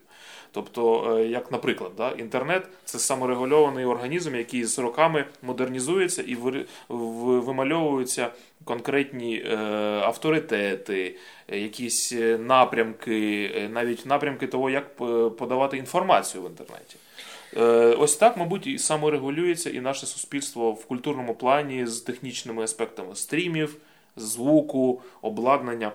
Тобто, 0.57 1.16
е, 1.18 1.26
як, 1.26 1.52
наприклад, 1.52 1.92
да, 1.96 2.11
інтернет 2.11 2.68
це 2.84 2.98
саморегульований 2.98 3.84
організм, 3.84 4.34
який 4.34 4.64
з 4.64 4.78
роками 4.78 5.24
модернізується 5.42 6.22
і 6.22 6.36
вимальовуються 6.88 8.30
конкретні 8.64 9.36
е, 9.36 9.57
авторитети, 10.02 11.16
якісь 11.48 12.14
напрямки, 12.38 13.50
е, 13.57 13.68
навіть 13.68 14.07
напрямки 14.07 14.46
того, 14.46 14.70
як 14.70 14.96
подавати 15.36 15.76
інформацію 15.76 16.42
в 16.42 16.46
інтернеті. 16.46 16.96
Ось 17.98 18.16
так, 18.16 18.36
мабуть, 18.36 18.66
і 18.66 18.78
саморегулюється 18.78 19.70
і 19.70 19.80
наше 19.80 20.07
суспільство 20.07 20.72
в 20.72 20.84
культурному 20.84 21.34
плані 21.34 21.86
з 21.86 22.00
технічними 22.00 22.62
аспектами 22.62 23.14
стрімів, 23.14 23.76
звуку, 24.16 25.02
обладнання. 25.22 25.92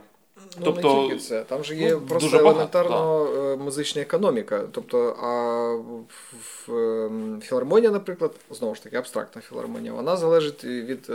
Ну, 0.58 0.66
тобто, 0.66 1.02
не 1.02 1.08
тільки 1.08 1.22
це. 1.22 1.44
Там 1.44 1.64
же 1.64 1.76
є 1.76 1.92
ну, 1.92 2.02
просто 2.02 2.38
елементарно 2.38 2.90
багато, 2.90 3.58
музична 3.64 4.02
економіка. 4.02 4.64
Тобто, 4.72 5.18
а 5.22 5.74
в, 5.74 6.72
в 6.72 7.42
філармонія, 7.42 7.92
наприклад, 7.92 8.32
знову 8.52 8.76
ж 8.76 8.84
таки, 8.84 8.96
абстрактна 8.96 9.42
філармонія, 9.42 9.94
вона 9.94 10.18
залежить 10.18 10.64
від 10.64 11.10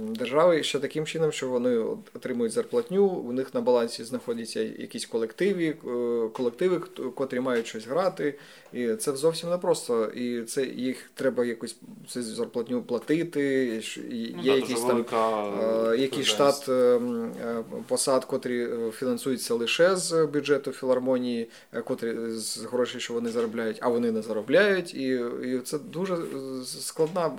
держави 0.00 0.62
ще 0.62 0.78
таким 0.78 1.06
чином, 1.06 1.32
що 1.32 1.48
вони 1.48 1.76
отримують 2.14 2.52
зарплатню, 2.52 3.06
у 3.06 3.32
них 3.32 3.54
на 3.54 3.60
балансі 3.60 4.04
знаходяться 4.04 4.60
якісь 4.60 5.06
колективи, 5.06 5.64
е, 5.68 6.28
колективи, 6.28 6.80
котрі 7.14 7.40
мають 7.40 7.66
щось 7.66 7.86
грати. 7.86 8.34
І 8.72 8.94
це 8.94 9.16
зовсім 9.16 9.50
непросто. 9.50 10.06
І 10.06 10.42
це 10.42 10.64
їх 10.64 11.10
треба 11.14 11.44
якусь 11.44 11.76
це 12.08 12.22
зарплатню 12.22 12.82
платити. 12.82 13.40
Є 14.10 14.34
ну, 14.36 14.56
якийсь 14.56 14.80
там 14.80 15.04
який 15.98 16.24
штат 16.24 16.68
е, 16.68 17.00
посад, 17.88 18.24
котрі 18.24 18.68
фінансуються 18.92 19.54
лише 19.54 19.96
з 19.96 20.26
бюджету 20.26 20.72
філармонії, 20.72 21.48
котрі 21.84 22.14
з 22.30 22.58
грошей, 22.58 23.00
що 23.00 23.14
вони 23.14 23.30
заробляють, 23.30 23.78
а 23.80 23.88
вони 23.88 24.12
не 24.12 24.22
заробляють. 24.22 24.94
І 24.94 25.24
і 25.44 25.58
це 25.58 25.78
дуже 25.78 26.16
складна 26.64 27.30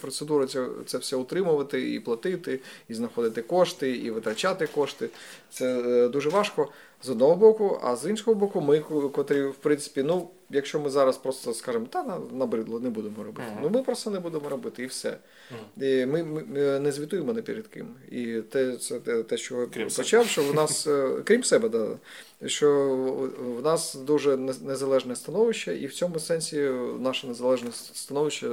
процедура 0.00 0.46
це, 0.46 0.66
це 0.86 0.98
все 0.98 1.16
утримувати 1.16 1.94
і 1.94 2.00
платити, 2.00 2.60
і 2.88 2.94
знаходити 2.94 3.42
кошти, 3.42 3.96
і 3.96 4.10
витрачати 4.10 4.66
кошти. 4.66 5.08
Це 5.50 6.08
дуже 6.08 6.28
важко 6.28 6.68
з 7.02 7.08
одного 7.10 7.36
боку, 7.36 7.80
а 7.82 7.96
з 7.96 8.10
іншого 8.10 8.34
боку, 8.34 8.60
ми, 8.60 8.80
котрі, 9.12 9.42
в 9.42 9.54
принципі, 9.54 10.02
ну, 10.02 10.28
якщо 10.50 10.80
ми 10.80 10.90
зараз 10.90 11.16
просто 11.16 11.54
скажемо, 11.54 11.86
та 11.86 12.20
набридло, 12.32 12.80
не 12.80 12.90
будемо 12.90 13.24
робити. 13.24 13.48
Uh-huh. 13.48 13.60
Ну 13.62 13.70
ми 13.70 13.82
просто 13.82 14.10
не 14.10 14.20
будемо 14.20 14.48
робити 14.48 14.82
і 14.82 14.86
все. 14.86 15.08
Uh-huh. 15.08 16.02
І 16.02 16.06
ми, 16.06 16.24
ми 16.24 16.42
не 16.80 16.92
звітуємо 16.92 17.32
не 17.32 17.42
перед 17.42 17.66
ким. 17.66 17.86
І 18.10 18.26
те, 18.26 18.76
це 18.76 19.00
те, 19.00 19.36
що 19.36 19.68
крім 19.74 19.88
почав, 19.88 20.26
що 20.26 20.42
в 20.42 20.54
нас, 20.54 20.86
е, 20.86 21.10
крім 21.24 21.44
себе, 21.44 21.68
да, 21.68 21.88
що 22.46 22.86
в 23.58 23.62
нас 23.62 23.94
дуже 23.94 24.36
незалежне 24.36 25.16
становище, 25.16 25.76
і 25.76 25.86
в 25.86 25.94
цьому 25.94 26.18
сенсі 26.18 26.70
наше 27.00 27.26
незалежне 27.26 27.70
становище. 27.72 28.46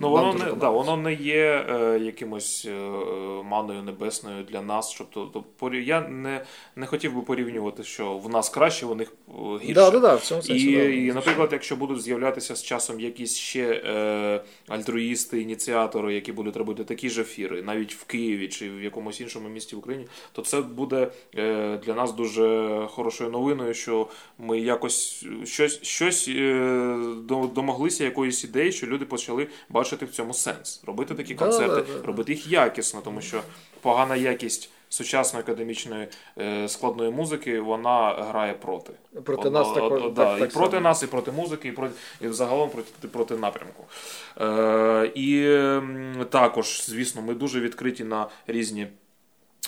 Ну, 0.00 0.10
воно 0.10 0.32
не 0.32 0.52
да, 0.52 0.68
воно 0.68 0.96
не 0.96 1.14
є 1.14 1.66
е, 1.68 1.98
якимось 1.98 2.66
е, 2.70 2.72
маною 3.44 3.82
небесною 3.82 4.44
для 4.44 4.62
нас. 4.62 4.90
Щоб 4.90 5.10
то, 5.10 5.44
то 5.58 5.74
я 5.74 6.00
не 6.00 6.44
не 6.76 6.86
хотів 6.86 7.14
би 7.14 7.22
порівнювати, 7.22 7.82
що 7.82 8.18
в 8.18 8.28
нас 8.28 8.48
краще, 8.48 8.86
в 8.86 8.96
них 8.96 9.12
е, 9.28 9.32
гірше. 9.58 9.74
Да, 9.74 9.90
да, 9.90 9.98
да, 9.98 10.14
в 10.14 10.22
цьому 10.22 10.42
сенсі, 10.42 10.70
і, 10.70 10.76
да. 10.76 10.82
і, 10.82 11.12
наприклад, 11.12 11.48
якщо 11.52 11.76
будуть 11.76 12.02
з'являтися 12.02 12.56
з 12.56 12.62
часом 12.62 13.00
якісь 13.00 13.36
ще 13.36 13.82
е, 13.84 14.44
альтруїсти, 14.68 15.42
ініціатори, 15.42 16.14
які 16.14 16.32
будуть 16.32 16.56
робити 16.56 16.84
такі 16.84 17.10
ж 17.10 17.20
ефіри, 17.20 17.62
навіть 17.62 17.94
в 17.94 18.04
Києві 18.04 18.48
чи 18.48 18.70
в 18.70 18.82
якомусь 18.82 19.20
іншому 19.20 19.48
місті 19.48 19.76
в 19.76 19.78
Україні, 19.78 20.06
то 20.32 20.42
це 20.42 20.60
буде 20.60 21.10
е, 21.36 21.76
для 21.86 21.94
нас 21.94 22.12
дуже 22.12 22.78
хорошою 22.94 23.30
новиною, 23.30 23.74
що 23.74 24.08
ми 24.38 24.60
якось 24.60 25.26
щось 25.44 25.82
щось 25.82 26.28
е, 26.28 26.96
домоглися 27.54 28.04
якоїсь 28.04 28.44
ідеї, 28.44 28.72
що 28.72 28.86
люди 28.86 29.04
почали 29.04 29.46
бачити 29.68 30.06
в 30.06 30.10
цьому 30.10 30.34
сенс, 30.34 30.82
робити 30.86 31.14
такі 31.14 31.34
концерти, 31.34 31.74
да, 31.74 31.92
да, 31.92 32.00
да. 32.00 32.06
робити 32.06 32.32
їх 32.32 32.46
якісно, 32.46 33.00
тому 33.04 33.20
що 33.20 33.40
погана 33.80 34.16
якість. 34.16 34.70
Сучасної 34.88 35.42
академічної 35.42 36.08
е, 36.38 36.68
складної 36.68 37.10
музики 37.10 37.60
вона 37.60 38.14
грає 38.30 38.52
проти. 38.54 38.92
Проти 39.24 39.50
нас 39.50 39.68
од, 39.68 39.74
також, 39.74 40.02
так, 40.02 40.12
да, 40.12 40.38
так 40.38 40.50
і 40.50 40.54
проти 40.54 40.70
само. 40.70 40.80
нас, 40.80 41.02
і 41.02 41.06
проти 41.06 41.32
музики, 41.32 41.68
і 41.68 41.72
проти 41.72 41.94
і 42.20 42.28
взагалом 42.28 42.70
проти 42.70 43.08
проти 43.08 43.36
напрямку. 43.36 43.84
Е, 44.40 45.12
І 45.14 45.44
м, 45.46 46.26
також, 46.30 46.84
звісно, 46.86 47.22
ми 47.22 47.34
дуже 47.34 47.60
відкриті 47.60 48.04
на 48.04 48.26
різні. 48.46 48.86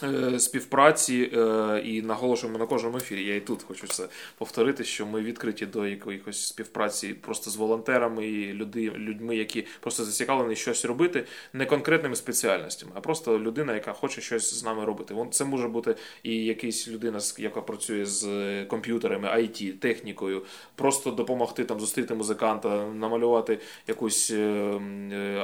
Е, 0.02 0.38
співпраці 0.38 1.30
е, 1.34 1.82
і 1.84 2.02
наголошуємо 2.02 2.58
на 2.58 2.66
кожному 2.66 2.96
ефірі. 2.96 3.24
Я 3.24 3.36
і 3.36 3.40
тут 3.40 3.62
хочу 3.62 3.86
це 3.86 4.08
повторити, 4.38 4.84
що 4.84 5.06
ми 5.06 5.20
відкриті 5.20 5.66
до 5.66 5.86
якоїсь 5.86 6.46
співпраці 6.46 7.08
просто 7.08 7.50
з 7.50 7.56
волонтерами 7.56 8.26
і 8.26 8.52
людьми, 8.52 9.36
які 9.36 9.66
просто 9.80 10.04
зацікавлені 10.04 10.56
щось 10.56 10.84
робити, 10.84 11.24
не 11.52 11.66
конкретними 11.66 12.16
спеціальностями, 12.16 12.92
а 12.94 13.00
просто 13.00 13.38
людина, 13.38 13.74
яка 13.74 13.92
хоче 13.92 14.20
щось 14.20 14.54
з 14.54 14.64
нами 14.64 14.84
робити. 14.84 15.14
Це 15.30 15.44
може 15.44 15.68
бути 15.68 15.96
і 16.22 16.44
якась 16.44 16.88
людина, 16.88 17.20
яка 17.38 17.60
працює 17.60 18.06
з 18.06 18.26
комп'ютерами, 18.64 19.28
IT, 19.28 19.72
технікою, 19.72 20.42
просто 20.74 21.10
допомогти 21.10 21.64
там 21.64 21.80
зустріти 21.80 22.14
музиканта, 22.14 22.86
намалювати 22.86 23.58
якусь 23.88 24.30
е, 24.30 24.80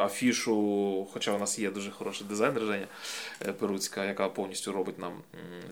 афішу. 0.00 1.08
Хоча 1.12 1.32
у 1.32 1.38
нас 1.38 1.58
є 1.58 1.70
дуже 1.70 1.90
хороший 1.90 2.26
дизайнер 2.28 2.62
Женя 2.62 2.86
Перуцька, 3.58 4.04
яка 4.04 4.28
повністю 4.42 4.72
робить 4.72 4.98
нам 4.98 5.12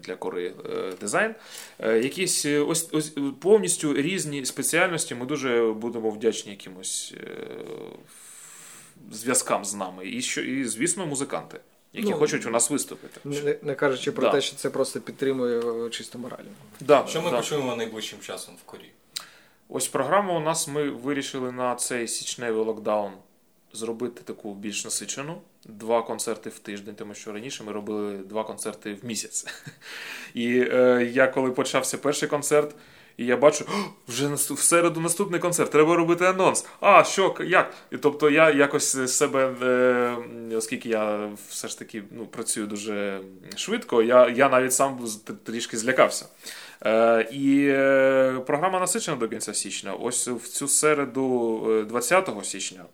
для 0.03 0.17
кори 0.17 0.55
дизайн. 1.01 1.35
Якісь 1.79 2.47
ось 2.47 2.89
ось 2.93 3.13
повністю 3.41 3.95
різні 3.95 4.45
спеціальності. 4.45 5.15
Ми 5.15 5.27
дуже 5.27 5.73
будемо 5.73 6.11
вдячні 6.11 6.51
якимось 6.51 7.15
зв'язкам 9.13 9.65
з 9.65 9.75
нами. 9.75 10.09
І 10.09 10.23
що, 10.23 10.41
і 10.41 10.65
звісно, 10.65 11.07
музиканти. 11.07 11.61
Які 11.93 12.11
ну, 12.11 12.17
хочуть 12.17 12.47
у 12.47 12.51
нас 12.51 12.71
виступити, 12.71 13.21
не, 13.25 13.57
не 13.63 13.75
кажучи 13.75 14.13
про 14.13 14.23
да. 14.23 14.31
те, 14.33 14.41
що 14.41 14.57
це 14.57 14.71
просто 14.71 15.01
підтримує 15.01 15.91
чисто 15.91 16.19
морально. 16.19 16.51
Да, 16.81 17.07
що 17.07 17.23
ми 17.23 17.31
да. 17.31 17.37
почуємо 17.37 17.77
найближчим 17.77 18.21
часом 18.21 18.55
в 18.63 18.63
корі? 18.63 18.91
Ось 19.69 19.89
програму 19.89 20.37
у 20.37 20.41
нас 20.41 20.69
ми 20.69 20.91
вирішили 20.91 21.53
на 21.53 21.75
цей 21.75 22.09
січневий 22.09 22.65
локдаун 22.65 23.13
зробити 23.73 24.23
таку 24.25 24.55
більш 24.55 24.85
насичену. 24.85 25.41
Два 25.65 26.03
концерти 26.03 26.51
в 26.51 26.59
тиждень, 26.59 26.95
тому 26.95 27.15
що 27.15 27.33
раніше 27.33 27.65
ми 27.65 27.73
робили 27.73 28.17
два 28.17 28.45
концерти 28.45 28.95
в 28.95 29.07
місяць. 29.07 29.47
І 30.35 30.61
е, 30.61 31.11
я 31.13 31.27
коли 31.27 31.51
почався 31.51 31.99
перший 31.99 32.29
концерт, 32.29 32.75
і 33.21 33.27
я 33.27 33.37
бачу, 33.37 33.65
вже 34.09 34.29
в 34.35 34.59
середу 34.59 35.01
наступний 35.01 35.41
концерт, 35.41 35.71
треба 35.71 35.97
робити 35.97 36.25
анонс. 36.25 36.67
А, 36.81 37.05
що, 37.05 37.37
як? 37.41 37.75
І 37.93 37.97
тобто 37.97 38.31
я 38.31 38.51
якось 38.51 39.17
себе, 39.17 39.55
е, 40.51 40.57
оскільки 40.57 40.89
я 40.89 41.31
все 41.49 41.69
ж 41.69 41.79
таки 41.79 42.03
ну, 42.11 42.27
працюю 42.27 42.67
дуже 42.67 43.21
швидко, 43.57 44.03
я 44.03 44.29
я 44.29 44.49
навіть 44.49 44.73
сам 44.73 45.09
трішки 45.45 45.77
злякався. 45.77 46.27
Е, 46.87 47.29
І 47.33 47.67
е, 47.69 48.41
програма 48.47 48.81
насичена 48.81 49.17
до 49.17 49.29
кінця 49.29 49.55
січня. 49.55 49.93
Ось 49.93 50.29
в 50.29 50.49
цю 50.49 50.69
середу, 50.69 51.85
20 51.89 52.31
січня. 52.43 52.85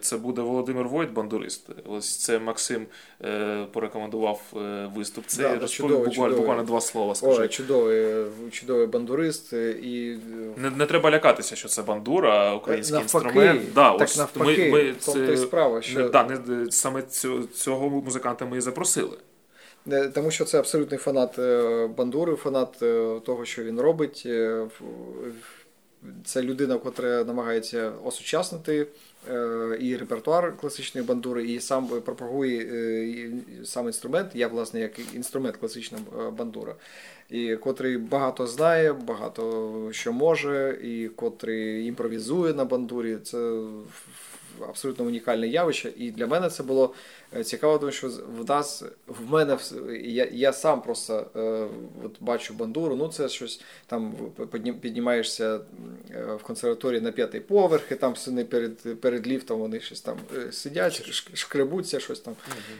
Це 0.00 0.16
буде 0.16 0.42
Володимир 0.42 0.88
Войт, 0.88 1.10
бандурист. 1.12 1.68
Ось 1.86 2.16
це 2.16 2.38
Максим 2.38 2.86
е, 3.24 3.66
порекомендував 3.72 4.42
е, 4.56 4.90
виступ. 4.94 5.24
Це 5.26 5.42
Да, 5.42 5.56
да, 5.56 5.68
чудовий, 5.68 5.96
буквально, 5.96 6.14
чудовий. 6.14 6.36
буквально 6.36 6.62
два 6.62 6.80
слова. 6.80 7.14
Скажи. 7.14 7.42
Ой, 7.42 7.48
чудовий, 7.48 8.26
чудовий 8.50 8.86
бандурист 8.86 9.52
і 9.82 10.18
Не, 10.56 10.70
не 10.70 10.86
треба 10.86 11.10
лякатися, 11.10 11.56
що 11.56 11.68
це 11.68 11.82
бандура, 11.82 12.54
український 12.54 12.98
навпаки, 12.98 13.24
інструмент. 13.26 13.62
Да, 13.74 13.92
так 13.92 14.08
ось 14.08 14.18
навпаки, 14.18 14.70
ми, 14.72 14.94
ми 15.26 15.32
й 15.32 15.36
справа, 15.36 15.82
що 15.82 16.00
не, 16.00 16.08
да, 16.08 16.24
не, 16.24 16.70
саме 16.70 17.02
цього, 17.02 17.42
цього 17.44 17.90
музиканта 17.90 18.46
ми 18.46 18.56
і 18.58 18.60
запросили. 18.60 19.16
Тому 20.14 20.30
що 20.30 20.44
це 20.44 20.58
абсолютний 20.58 20.98
фанат 20.98 21.38
е, 21.38 21.86
бандури, 21.96 22.36
фанат 22.36 22.82
е, 22.82 23.20
того, 23.26 23.44
що 23.44 23.64
він 23.64 23.80
робить. 23.80 24.22
Е, 24.26 24.66
Це 26.24 26.42
людина, 26.42 26.80
яка 26.84 27.24
намагається 27.24 27.92
осучаснити 28.04 28.80
е, 28.80 28.86
і 29.80 29.96
репертуар 29.96 30.56
класичної 30.56 31.06
бандури, 31.06 31.46
і 31.46 31.60
сам 31.60 31.86
пропагує 31.86 32.60
е, 32.60 33.30
сам 33.64 33.86
інструмент. 33.86 34.30
Я, 34.34 34.48
власне, 34.48 34.80
як 34.80 35.14
інструмент 35.14 35.56
класична 35.56 35.98
е, 35.98 36.30
бандура, 36.30 36.74
і 37.30 37.56
котрий 37.56 37.98
багато 37.98 38.46
знає, 38.46 38.92
багато 38.92 39.88
що 39.92 40.12
може, 40.12 40.78
і 40.82 41.08
котрий 41.08 41.86
імпровізує 41.86 42.54
на 42.54 42.64
бандурі. 42.64 43.16
Це 43.22 43.60
абсолютно 44.68 45.04
унікальне 45.04 45.48
явище. 45.48 45.92
І 45.96 46.10
для 46.10 46.26
мене 46.26 46.48
це 46.48 46.62
було 46.62 46.84
е, 46.84 46.94
цікаво, 47.44 47.78
тому 47.78 47.92
що 47.92 48.08
в 48.08 48.48
нас 48.48 48.84
в 49.06 49.30
мене 49.30 49.58
я, 50.02 50.28
я 50.32 50.52
сам 50.52 50.82
просто 50.82 51.26
е, 51.36 51.68
от 52.04 52.16
бачу 52.20 52.54
бандуру. 52.54 52.96
Ну 52.96 53.08
це 53.08 53.28
щось 53.28 53.60
там 53.86 54.14
піднімаєшся 54.80 55.60
е, 56.10 56.34
в 56.34 56.42
консерваторії 56.42 57.00
на 57.00 57.12
п'ятий 57.12 57.40
поверх, 57.40 57.92
і 57.92 57.94
там 57.94 58.16
сини 58.16 58.44
перед, 58.44 59.00
перед 59.00 59.26
ліфтом 59.26 59.60
вони 59.60 59.80
щось 59.80 60.00
там 60.00 60.18
е, 60.36 60.52
сидять, 60.52 61.02
шкребуться, 61.34 62.00
щось 62.00 62.20
там. 62.20 62.34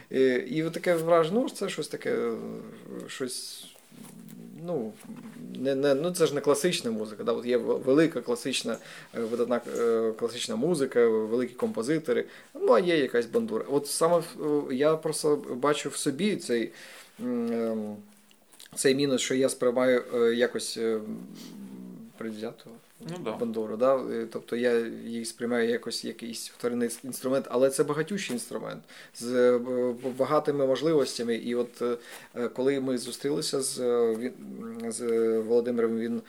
І, 0.09 0.19
і 0.23 0.63
от 0.63 0.73
таке 0.73 0.95
враження, 0.95 1.39
ну 1.41 1.49
це 1.49 1.69
щось 1.69 1.87
таке, 1.87 2.11
е, 2.11 2.37
щось. 3.07 3.67
Ну, 4.65 4.93
не, 5.55 5.75
не, 5.75 5.93
ну 5.93 6.11
це 6.11 6.25
ж 6.25 6.35
не 6.35 6.41
класична 6.41 6.91
музика. 6.91 7.23
Да? 7.23 7.31
От 7.31 7.45
є 7.45 7.57
велика 7.57 8.21
класична, 8.21 8.77
е, 9.17 9.19
видатна 9.19 9.61
е, 9.79 10.11
класична 10.11 10.55
музика, 10.55 11.07
великі 11.07 11.53
композитори. 11.53 12.25
Ну, 12.53 12.73
а 12.73 12.79
є 12.79 12.97
якась 12.97 13.25
бандура. 13.25 13.65
От 13.69 13.87
саме 13.87 14.17
е, 14.17 14.23
я 14.75 14.95
просто 14.95 15.35
бачу 15.35 15.89
в 15.89 15.95
собі 15.95 16.35
цей, 16.35 16.71
ем, 17.19 17.95
цей 18.75 18.95
мінус, 18.95 19.21
що 19.21 19.35
я 19.35 19.49
сприймаю 19.49 20.03
якось 20.33 20.73
предвзятого. 20.73 21.15
предвзято 22.17 22.69
Ну, 23.09 23.17
да. 23.23 23.31
Да? 23.77 23.95
Е, 23.95 24.27
Тобто 24.31 24.55
я 24.55 24.79
її 25.05 25.25
сприймаю 25.25 25.69
якось 25.69 26.05
якийсь 26.05 26.49
вторинний 26.49 26.89
інструмент, 27.03 27.45
але 27.49 27.69
це 27.69 27.83
багатющий 27.83 28.33
інструмент 28.33 28.83
з 29.15 29.33
е, 29.33 29.59
багатими 30.17 30.67
можливостями. 30.67 31.35
І 31.35 31.55
от 31.55 31.81
е, 32.35 32.47
коли 32.47 32.79
ми 32.79 32.97
зустрілися 32.97 33.61
з, 33.61 33.75
з 34.87 35.01
Володимиром, 35.39 35.99
він 35.99 36.21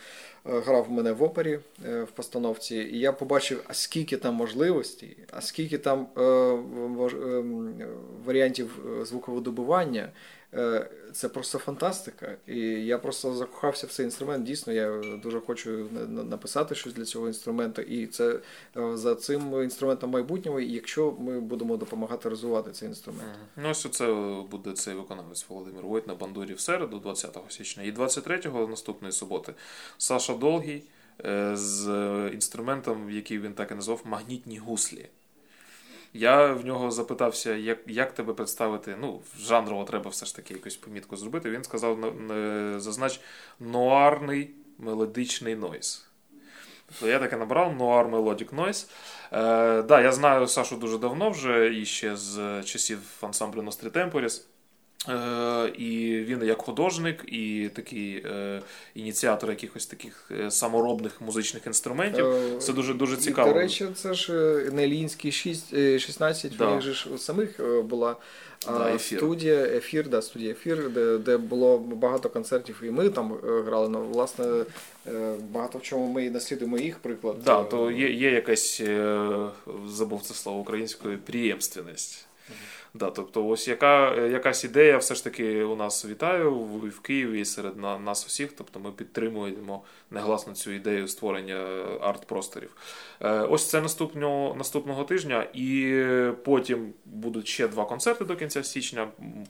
грав 0.45 0.87
у 0.91 0.93
мене 0.93 1.13
в 1.13 1.23
опері 1.23 1.59
в 1.85 2.09
постановці, 2.15 2.77
і 2.77 2.99
я 2.99 3.13
побачив, 3.13 3.63
а 3.67 3.75
скільки 3.75 4.17
там 4.17 4.35
можливостей, 4.35 5.17
а 5.31 5.41
скільки 5.41 5.79
там 5.79 6.07
варіантів 8.25 8.79
звуковидобування. 9.03 10.01
Е, 10.03 10.13
Це 11.13 11.29
просто 11.29 11.59
фантастика. 11.59 12.37
І 12.47 12.59
я 12.61 12.99
просто 12.99 13.35
закохався 13.35 13.87
в 13.87 13.91
цей 13.91 14.05
інструмент. 14.05 14.45
Дійсно, 14.45 14.73
я 14.73 15.03
дуже 15.23 15.41
хочу 15.41 15.89
на- 15.93 16.07
на- 16.07 16.25
написати 16.25 16.75
щось 16.75 16.93
для 16.95 17.05
цього 17.05 17.27
інструменту. 17.27 17.83
І 17.83 18.07
це 18.07 18.41
е, 18.77 18.97
за 18.97 19.15
цим 19.15 19.63
інструментом 19.63 20.11
майбутнього, 20.11 20.61
якщо 20.61 21.17
ми 21.19 21.41
будемо 21.41 21.77
допомагати 21.77 22.29
розвивати 22.29 22.71
цей 22.73 22.89
інструмент. 22.89 23.25
Ну, 23.57 23.71
ось 23.71 23.87
це 23.91 24.07
буде 24.51 24.73
цей 24.73 24.95
виконавець 24.95 25.47
Володимир 25.49 25.83
Войт 25.85 26.07
на 26.07 26.15
бандурі 26.15 26.55
в 26.55 26.61
середу, 26.61 26.99
20 26.99 27.39
січня. 27.49 27.83
І 27.83 27.93
23-го 27.93 28.67
наступної 28.67 29.13
суботи 29.13 29.55
Саша 29.99 30.35
Долгий 30.35 30.85
е, 31.25 31.57
з 31.57 31.87
інструментом, 32.33 33.11
який 33.11 33.39
він 33.39 33.53
так 33.53 33.71
і 33.71 33.75
назвав, 33.75 34.01
магнітні 34.05 34.59
гуслі. 34.59 35.07
Я 36.15 36.47
в 36.53 36.65
нього 36.67 36.91
запитався, 36.91 37.55
як, 37.55 37.79
як 37.87 38.13
тебе 38.15 38.35
представити. 38.35 38.97
Ну, 39.01 39.23
жанрово 39.39 39.85
треба 39.85 40.11
все 40.11 40.27
ж 40.27 40.37
таки 40.37 40.55
якусь 40.55 40.77
помітку 40.77 41.17
зробити. 41.17 41.51
Він 41.51 41.65
сказав, 41.65 41.99
на- 41.99 42.11
на- 42.11 42.81
зазнач 42.81 43.21
нуарний 43.61 44.51
мелодичний 44.79 45.57
нойс. 45.57 46.07
Тобто 46.87 47.09
я 47.09 47.19
таке 47.19 47.37
набрав 47.37 47.73
Noir 47.79 48.11
Melodic 48.11 48.55
Noise. 48.55 48.91
Е, 49.33 50.03
я 50.03 50.13
знаю 50.13 50.47
Сашу 50.47 50.77
дуже 50.77 50.99
давно 50.99 51.31
вже, 51.31 51.75
і 51.75 51.85
ще 51.85 52.17
з 52.17 52.63
часів 52.63 52.99
ансамблю 53.21 53.61
Nostri 53.63 53.91
Темпоріс. 53.91 54.49
Е, 55.09 55.69
і 55.79 56.19
він 56.29 56.43
як 56.45 56.63
художник, 56.63 57.25
і 57.27 57.71
такий 57.75 58.17
е, 58.27 58.63
ініціатор 58.95 59.51
якихось 59.51 59.87
таких 59.87 60.31
е, 60.41 60.51
саморобних 60.51 61.21
музичних 61.21 61.67
інструментів. 61.67 62.27
Е, 62.27 62.59
Це 62.59 62.73
дуже 62.73 62.95
дуже 62.95 63.15
І, 63.15 63.19
цікаво. 63.19 63.53
До 63.53 63.59
речі, 63.59 63.87
це 63.95 64.15
ж 64.15 64.33
Нелінський 64.73 65.33
6, 65.33 65.75
е, 65.75 65.99
16, 65.99 66.57
Да. 66.59 66.67
в 66.67 66.75
них 66.75 66.83
же 66.83 66.93
ж 66.95 67.09
у 67.15 67.19
самих 67.19 67.61
була 67.85 68.17
Да, 68.67 68.95
ефір. 68.95 69.19
студія, 69.19 69.55
ефір, 69.65 70.09
да, 70.09 70.23
студія 70.23 70.51
ефір, 70.51 70.91
де, 70.91 71.19
де 71.19 71.37
було 71.37 71.79
багато 71.79 72.29
концертів, 72.29 72.81
і 72.83 72.91
ми 72.91 73.09
там 73.09 73.33
грали. 73.67 73.89
Ну, 73.89 74.07
власне, 74.07 74.65
багато 75.51 75.79
в 75.79 75.83
чому 75.83 76.07
ми 76.13 76.31
наслідуємо 76.31 76.79
їх 76.79 76.99
приклад. 76.99 77.37
Да, 77.45 77.63
то 77.65 77.91
є, 77.91 78.11
є 78.11 78.31
якась, 78.31 78.83
забув 79.87 80.23
це 80.23 80.35
слово 80.35 80.59
українською, 80.61 81.19
приємственність. 81.19 82.27
Да, 82.95 83.11
тобто, 83.11 83.47
ось 83.47 83.69
яка, 83.69 84.15
е, 84.15 84.29
якась 84.29 84.65
ідея 84.65 84.99
все 84.99 85.15
ж 85.15 85.25
таки 85.25 85.63
у 85.63 85.77
нас 85.77 86.05
вітаю 86.05 86.55
в, 86.55 86.89
в 86.89 87.01
Києві 87.01 87.41
і 87.41 87.45
серед 87.45 87.77
на, 87.77 87.99
нас 87.99 88.27
усіх. 88.27 88.53
Тобто 88.53 88.81
ми 88.81 88.93
підтримуємо 88.93 89.85
негласно 90.11 90.55
цю 90.55 90.71
ідею 90.73 91.09
створення 91.09 91.55
е, 91.55 91.99
арт-просторів. 92.01 92.71
Е, 93.21 93.41
ось 93.41 93.71
це 93.71 93.81
наступного, 93.81 94.55
наступного 94.55 95.05
тижня, 95.05 95.47
і 95.55 96.05
потім 96.45 96.93
будуть 97.05 97.49
ще 97.49 97.69
два 97.69 97.85
концерти 97.85 98.25
до 98.25 98.37
кінця 98.37 98.65
січня. 98.65 99.09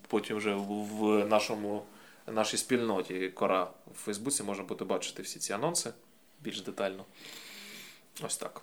Потім 0.09 0.36
вже 0.36 0.55
в, 0.55 1.26
нашому 1.26 1.82
нашій 2.26 2.57
спільноті 2.57 3.28
Кора 3.28 3.70
в 3.95 3.99
Фейсбуці 4.05 4.43
можна 4.43 4.64
буде 4.64 4.84
бачити 4.84 5.22
всі 5.22 5.38
ці 5.38 5.53
анонси 5.53 5.90
більш 6.40 6.61
детально. 6.61 7.05
Ось 8.24 8.36
так. 8.36 8.62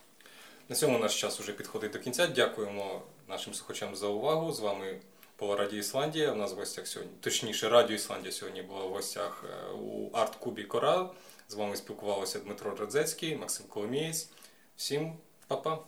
На 0.69 0.75
цьому 0.75 0.99
наш 0.99 1.21
час 1.21 1.39
уже 1.39 1.53
підходить 1.53 1.91
до 1.91 1.99
кінця. 1.99 2.27
Дякуємо 2.27 3.01
нашим 3.29 3.53
слухачам 3.53 3.95
за 3.95 4.07
увагу. 4.07 4.51
З 4.51 4.59
вами 4.59 4.99
була 5.39 5.55
Радіо 5.55 5.79
Ісландія. 5.79 6.31
У 6.31 6.35
нас 6.35 6.53
в 6.53 6.55
гостях 6.55 6.87
сьогодні, 6.87 7.13
точніше, 7.19 7.69
Радіо 7.69 7.95
Ісландія 7.95 8.31
сьогодні 8.31 8.61
була 8.61 8.85
в 8.85 8.89
гостях 8.89 9.43
е, 9.49 9.71
у 9.71 10.09
арт-кубі 10.13 10.63
Корал. 10.63 11.11
З 11.47 11.53
вами 11.53 11.75
спілкувалися 11.75 12.39
Дмитро 12.39 12.75
Радзецький, 12.75 13.35
Максим 13.35 13.65
Коломієць. 13.67 14.29
Всім 14.75 15.13
па-па! 15.47 15.79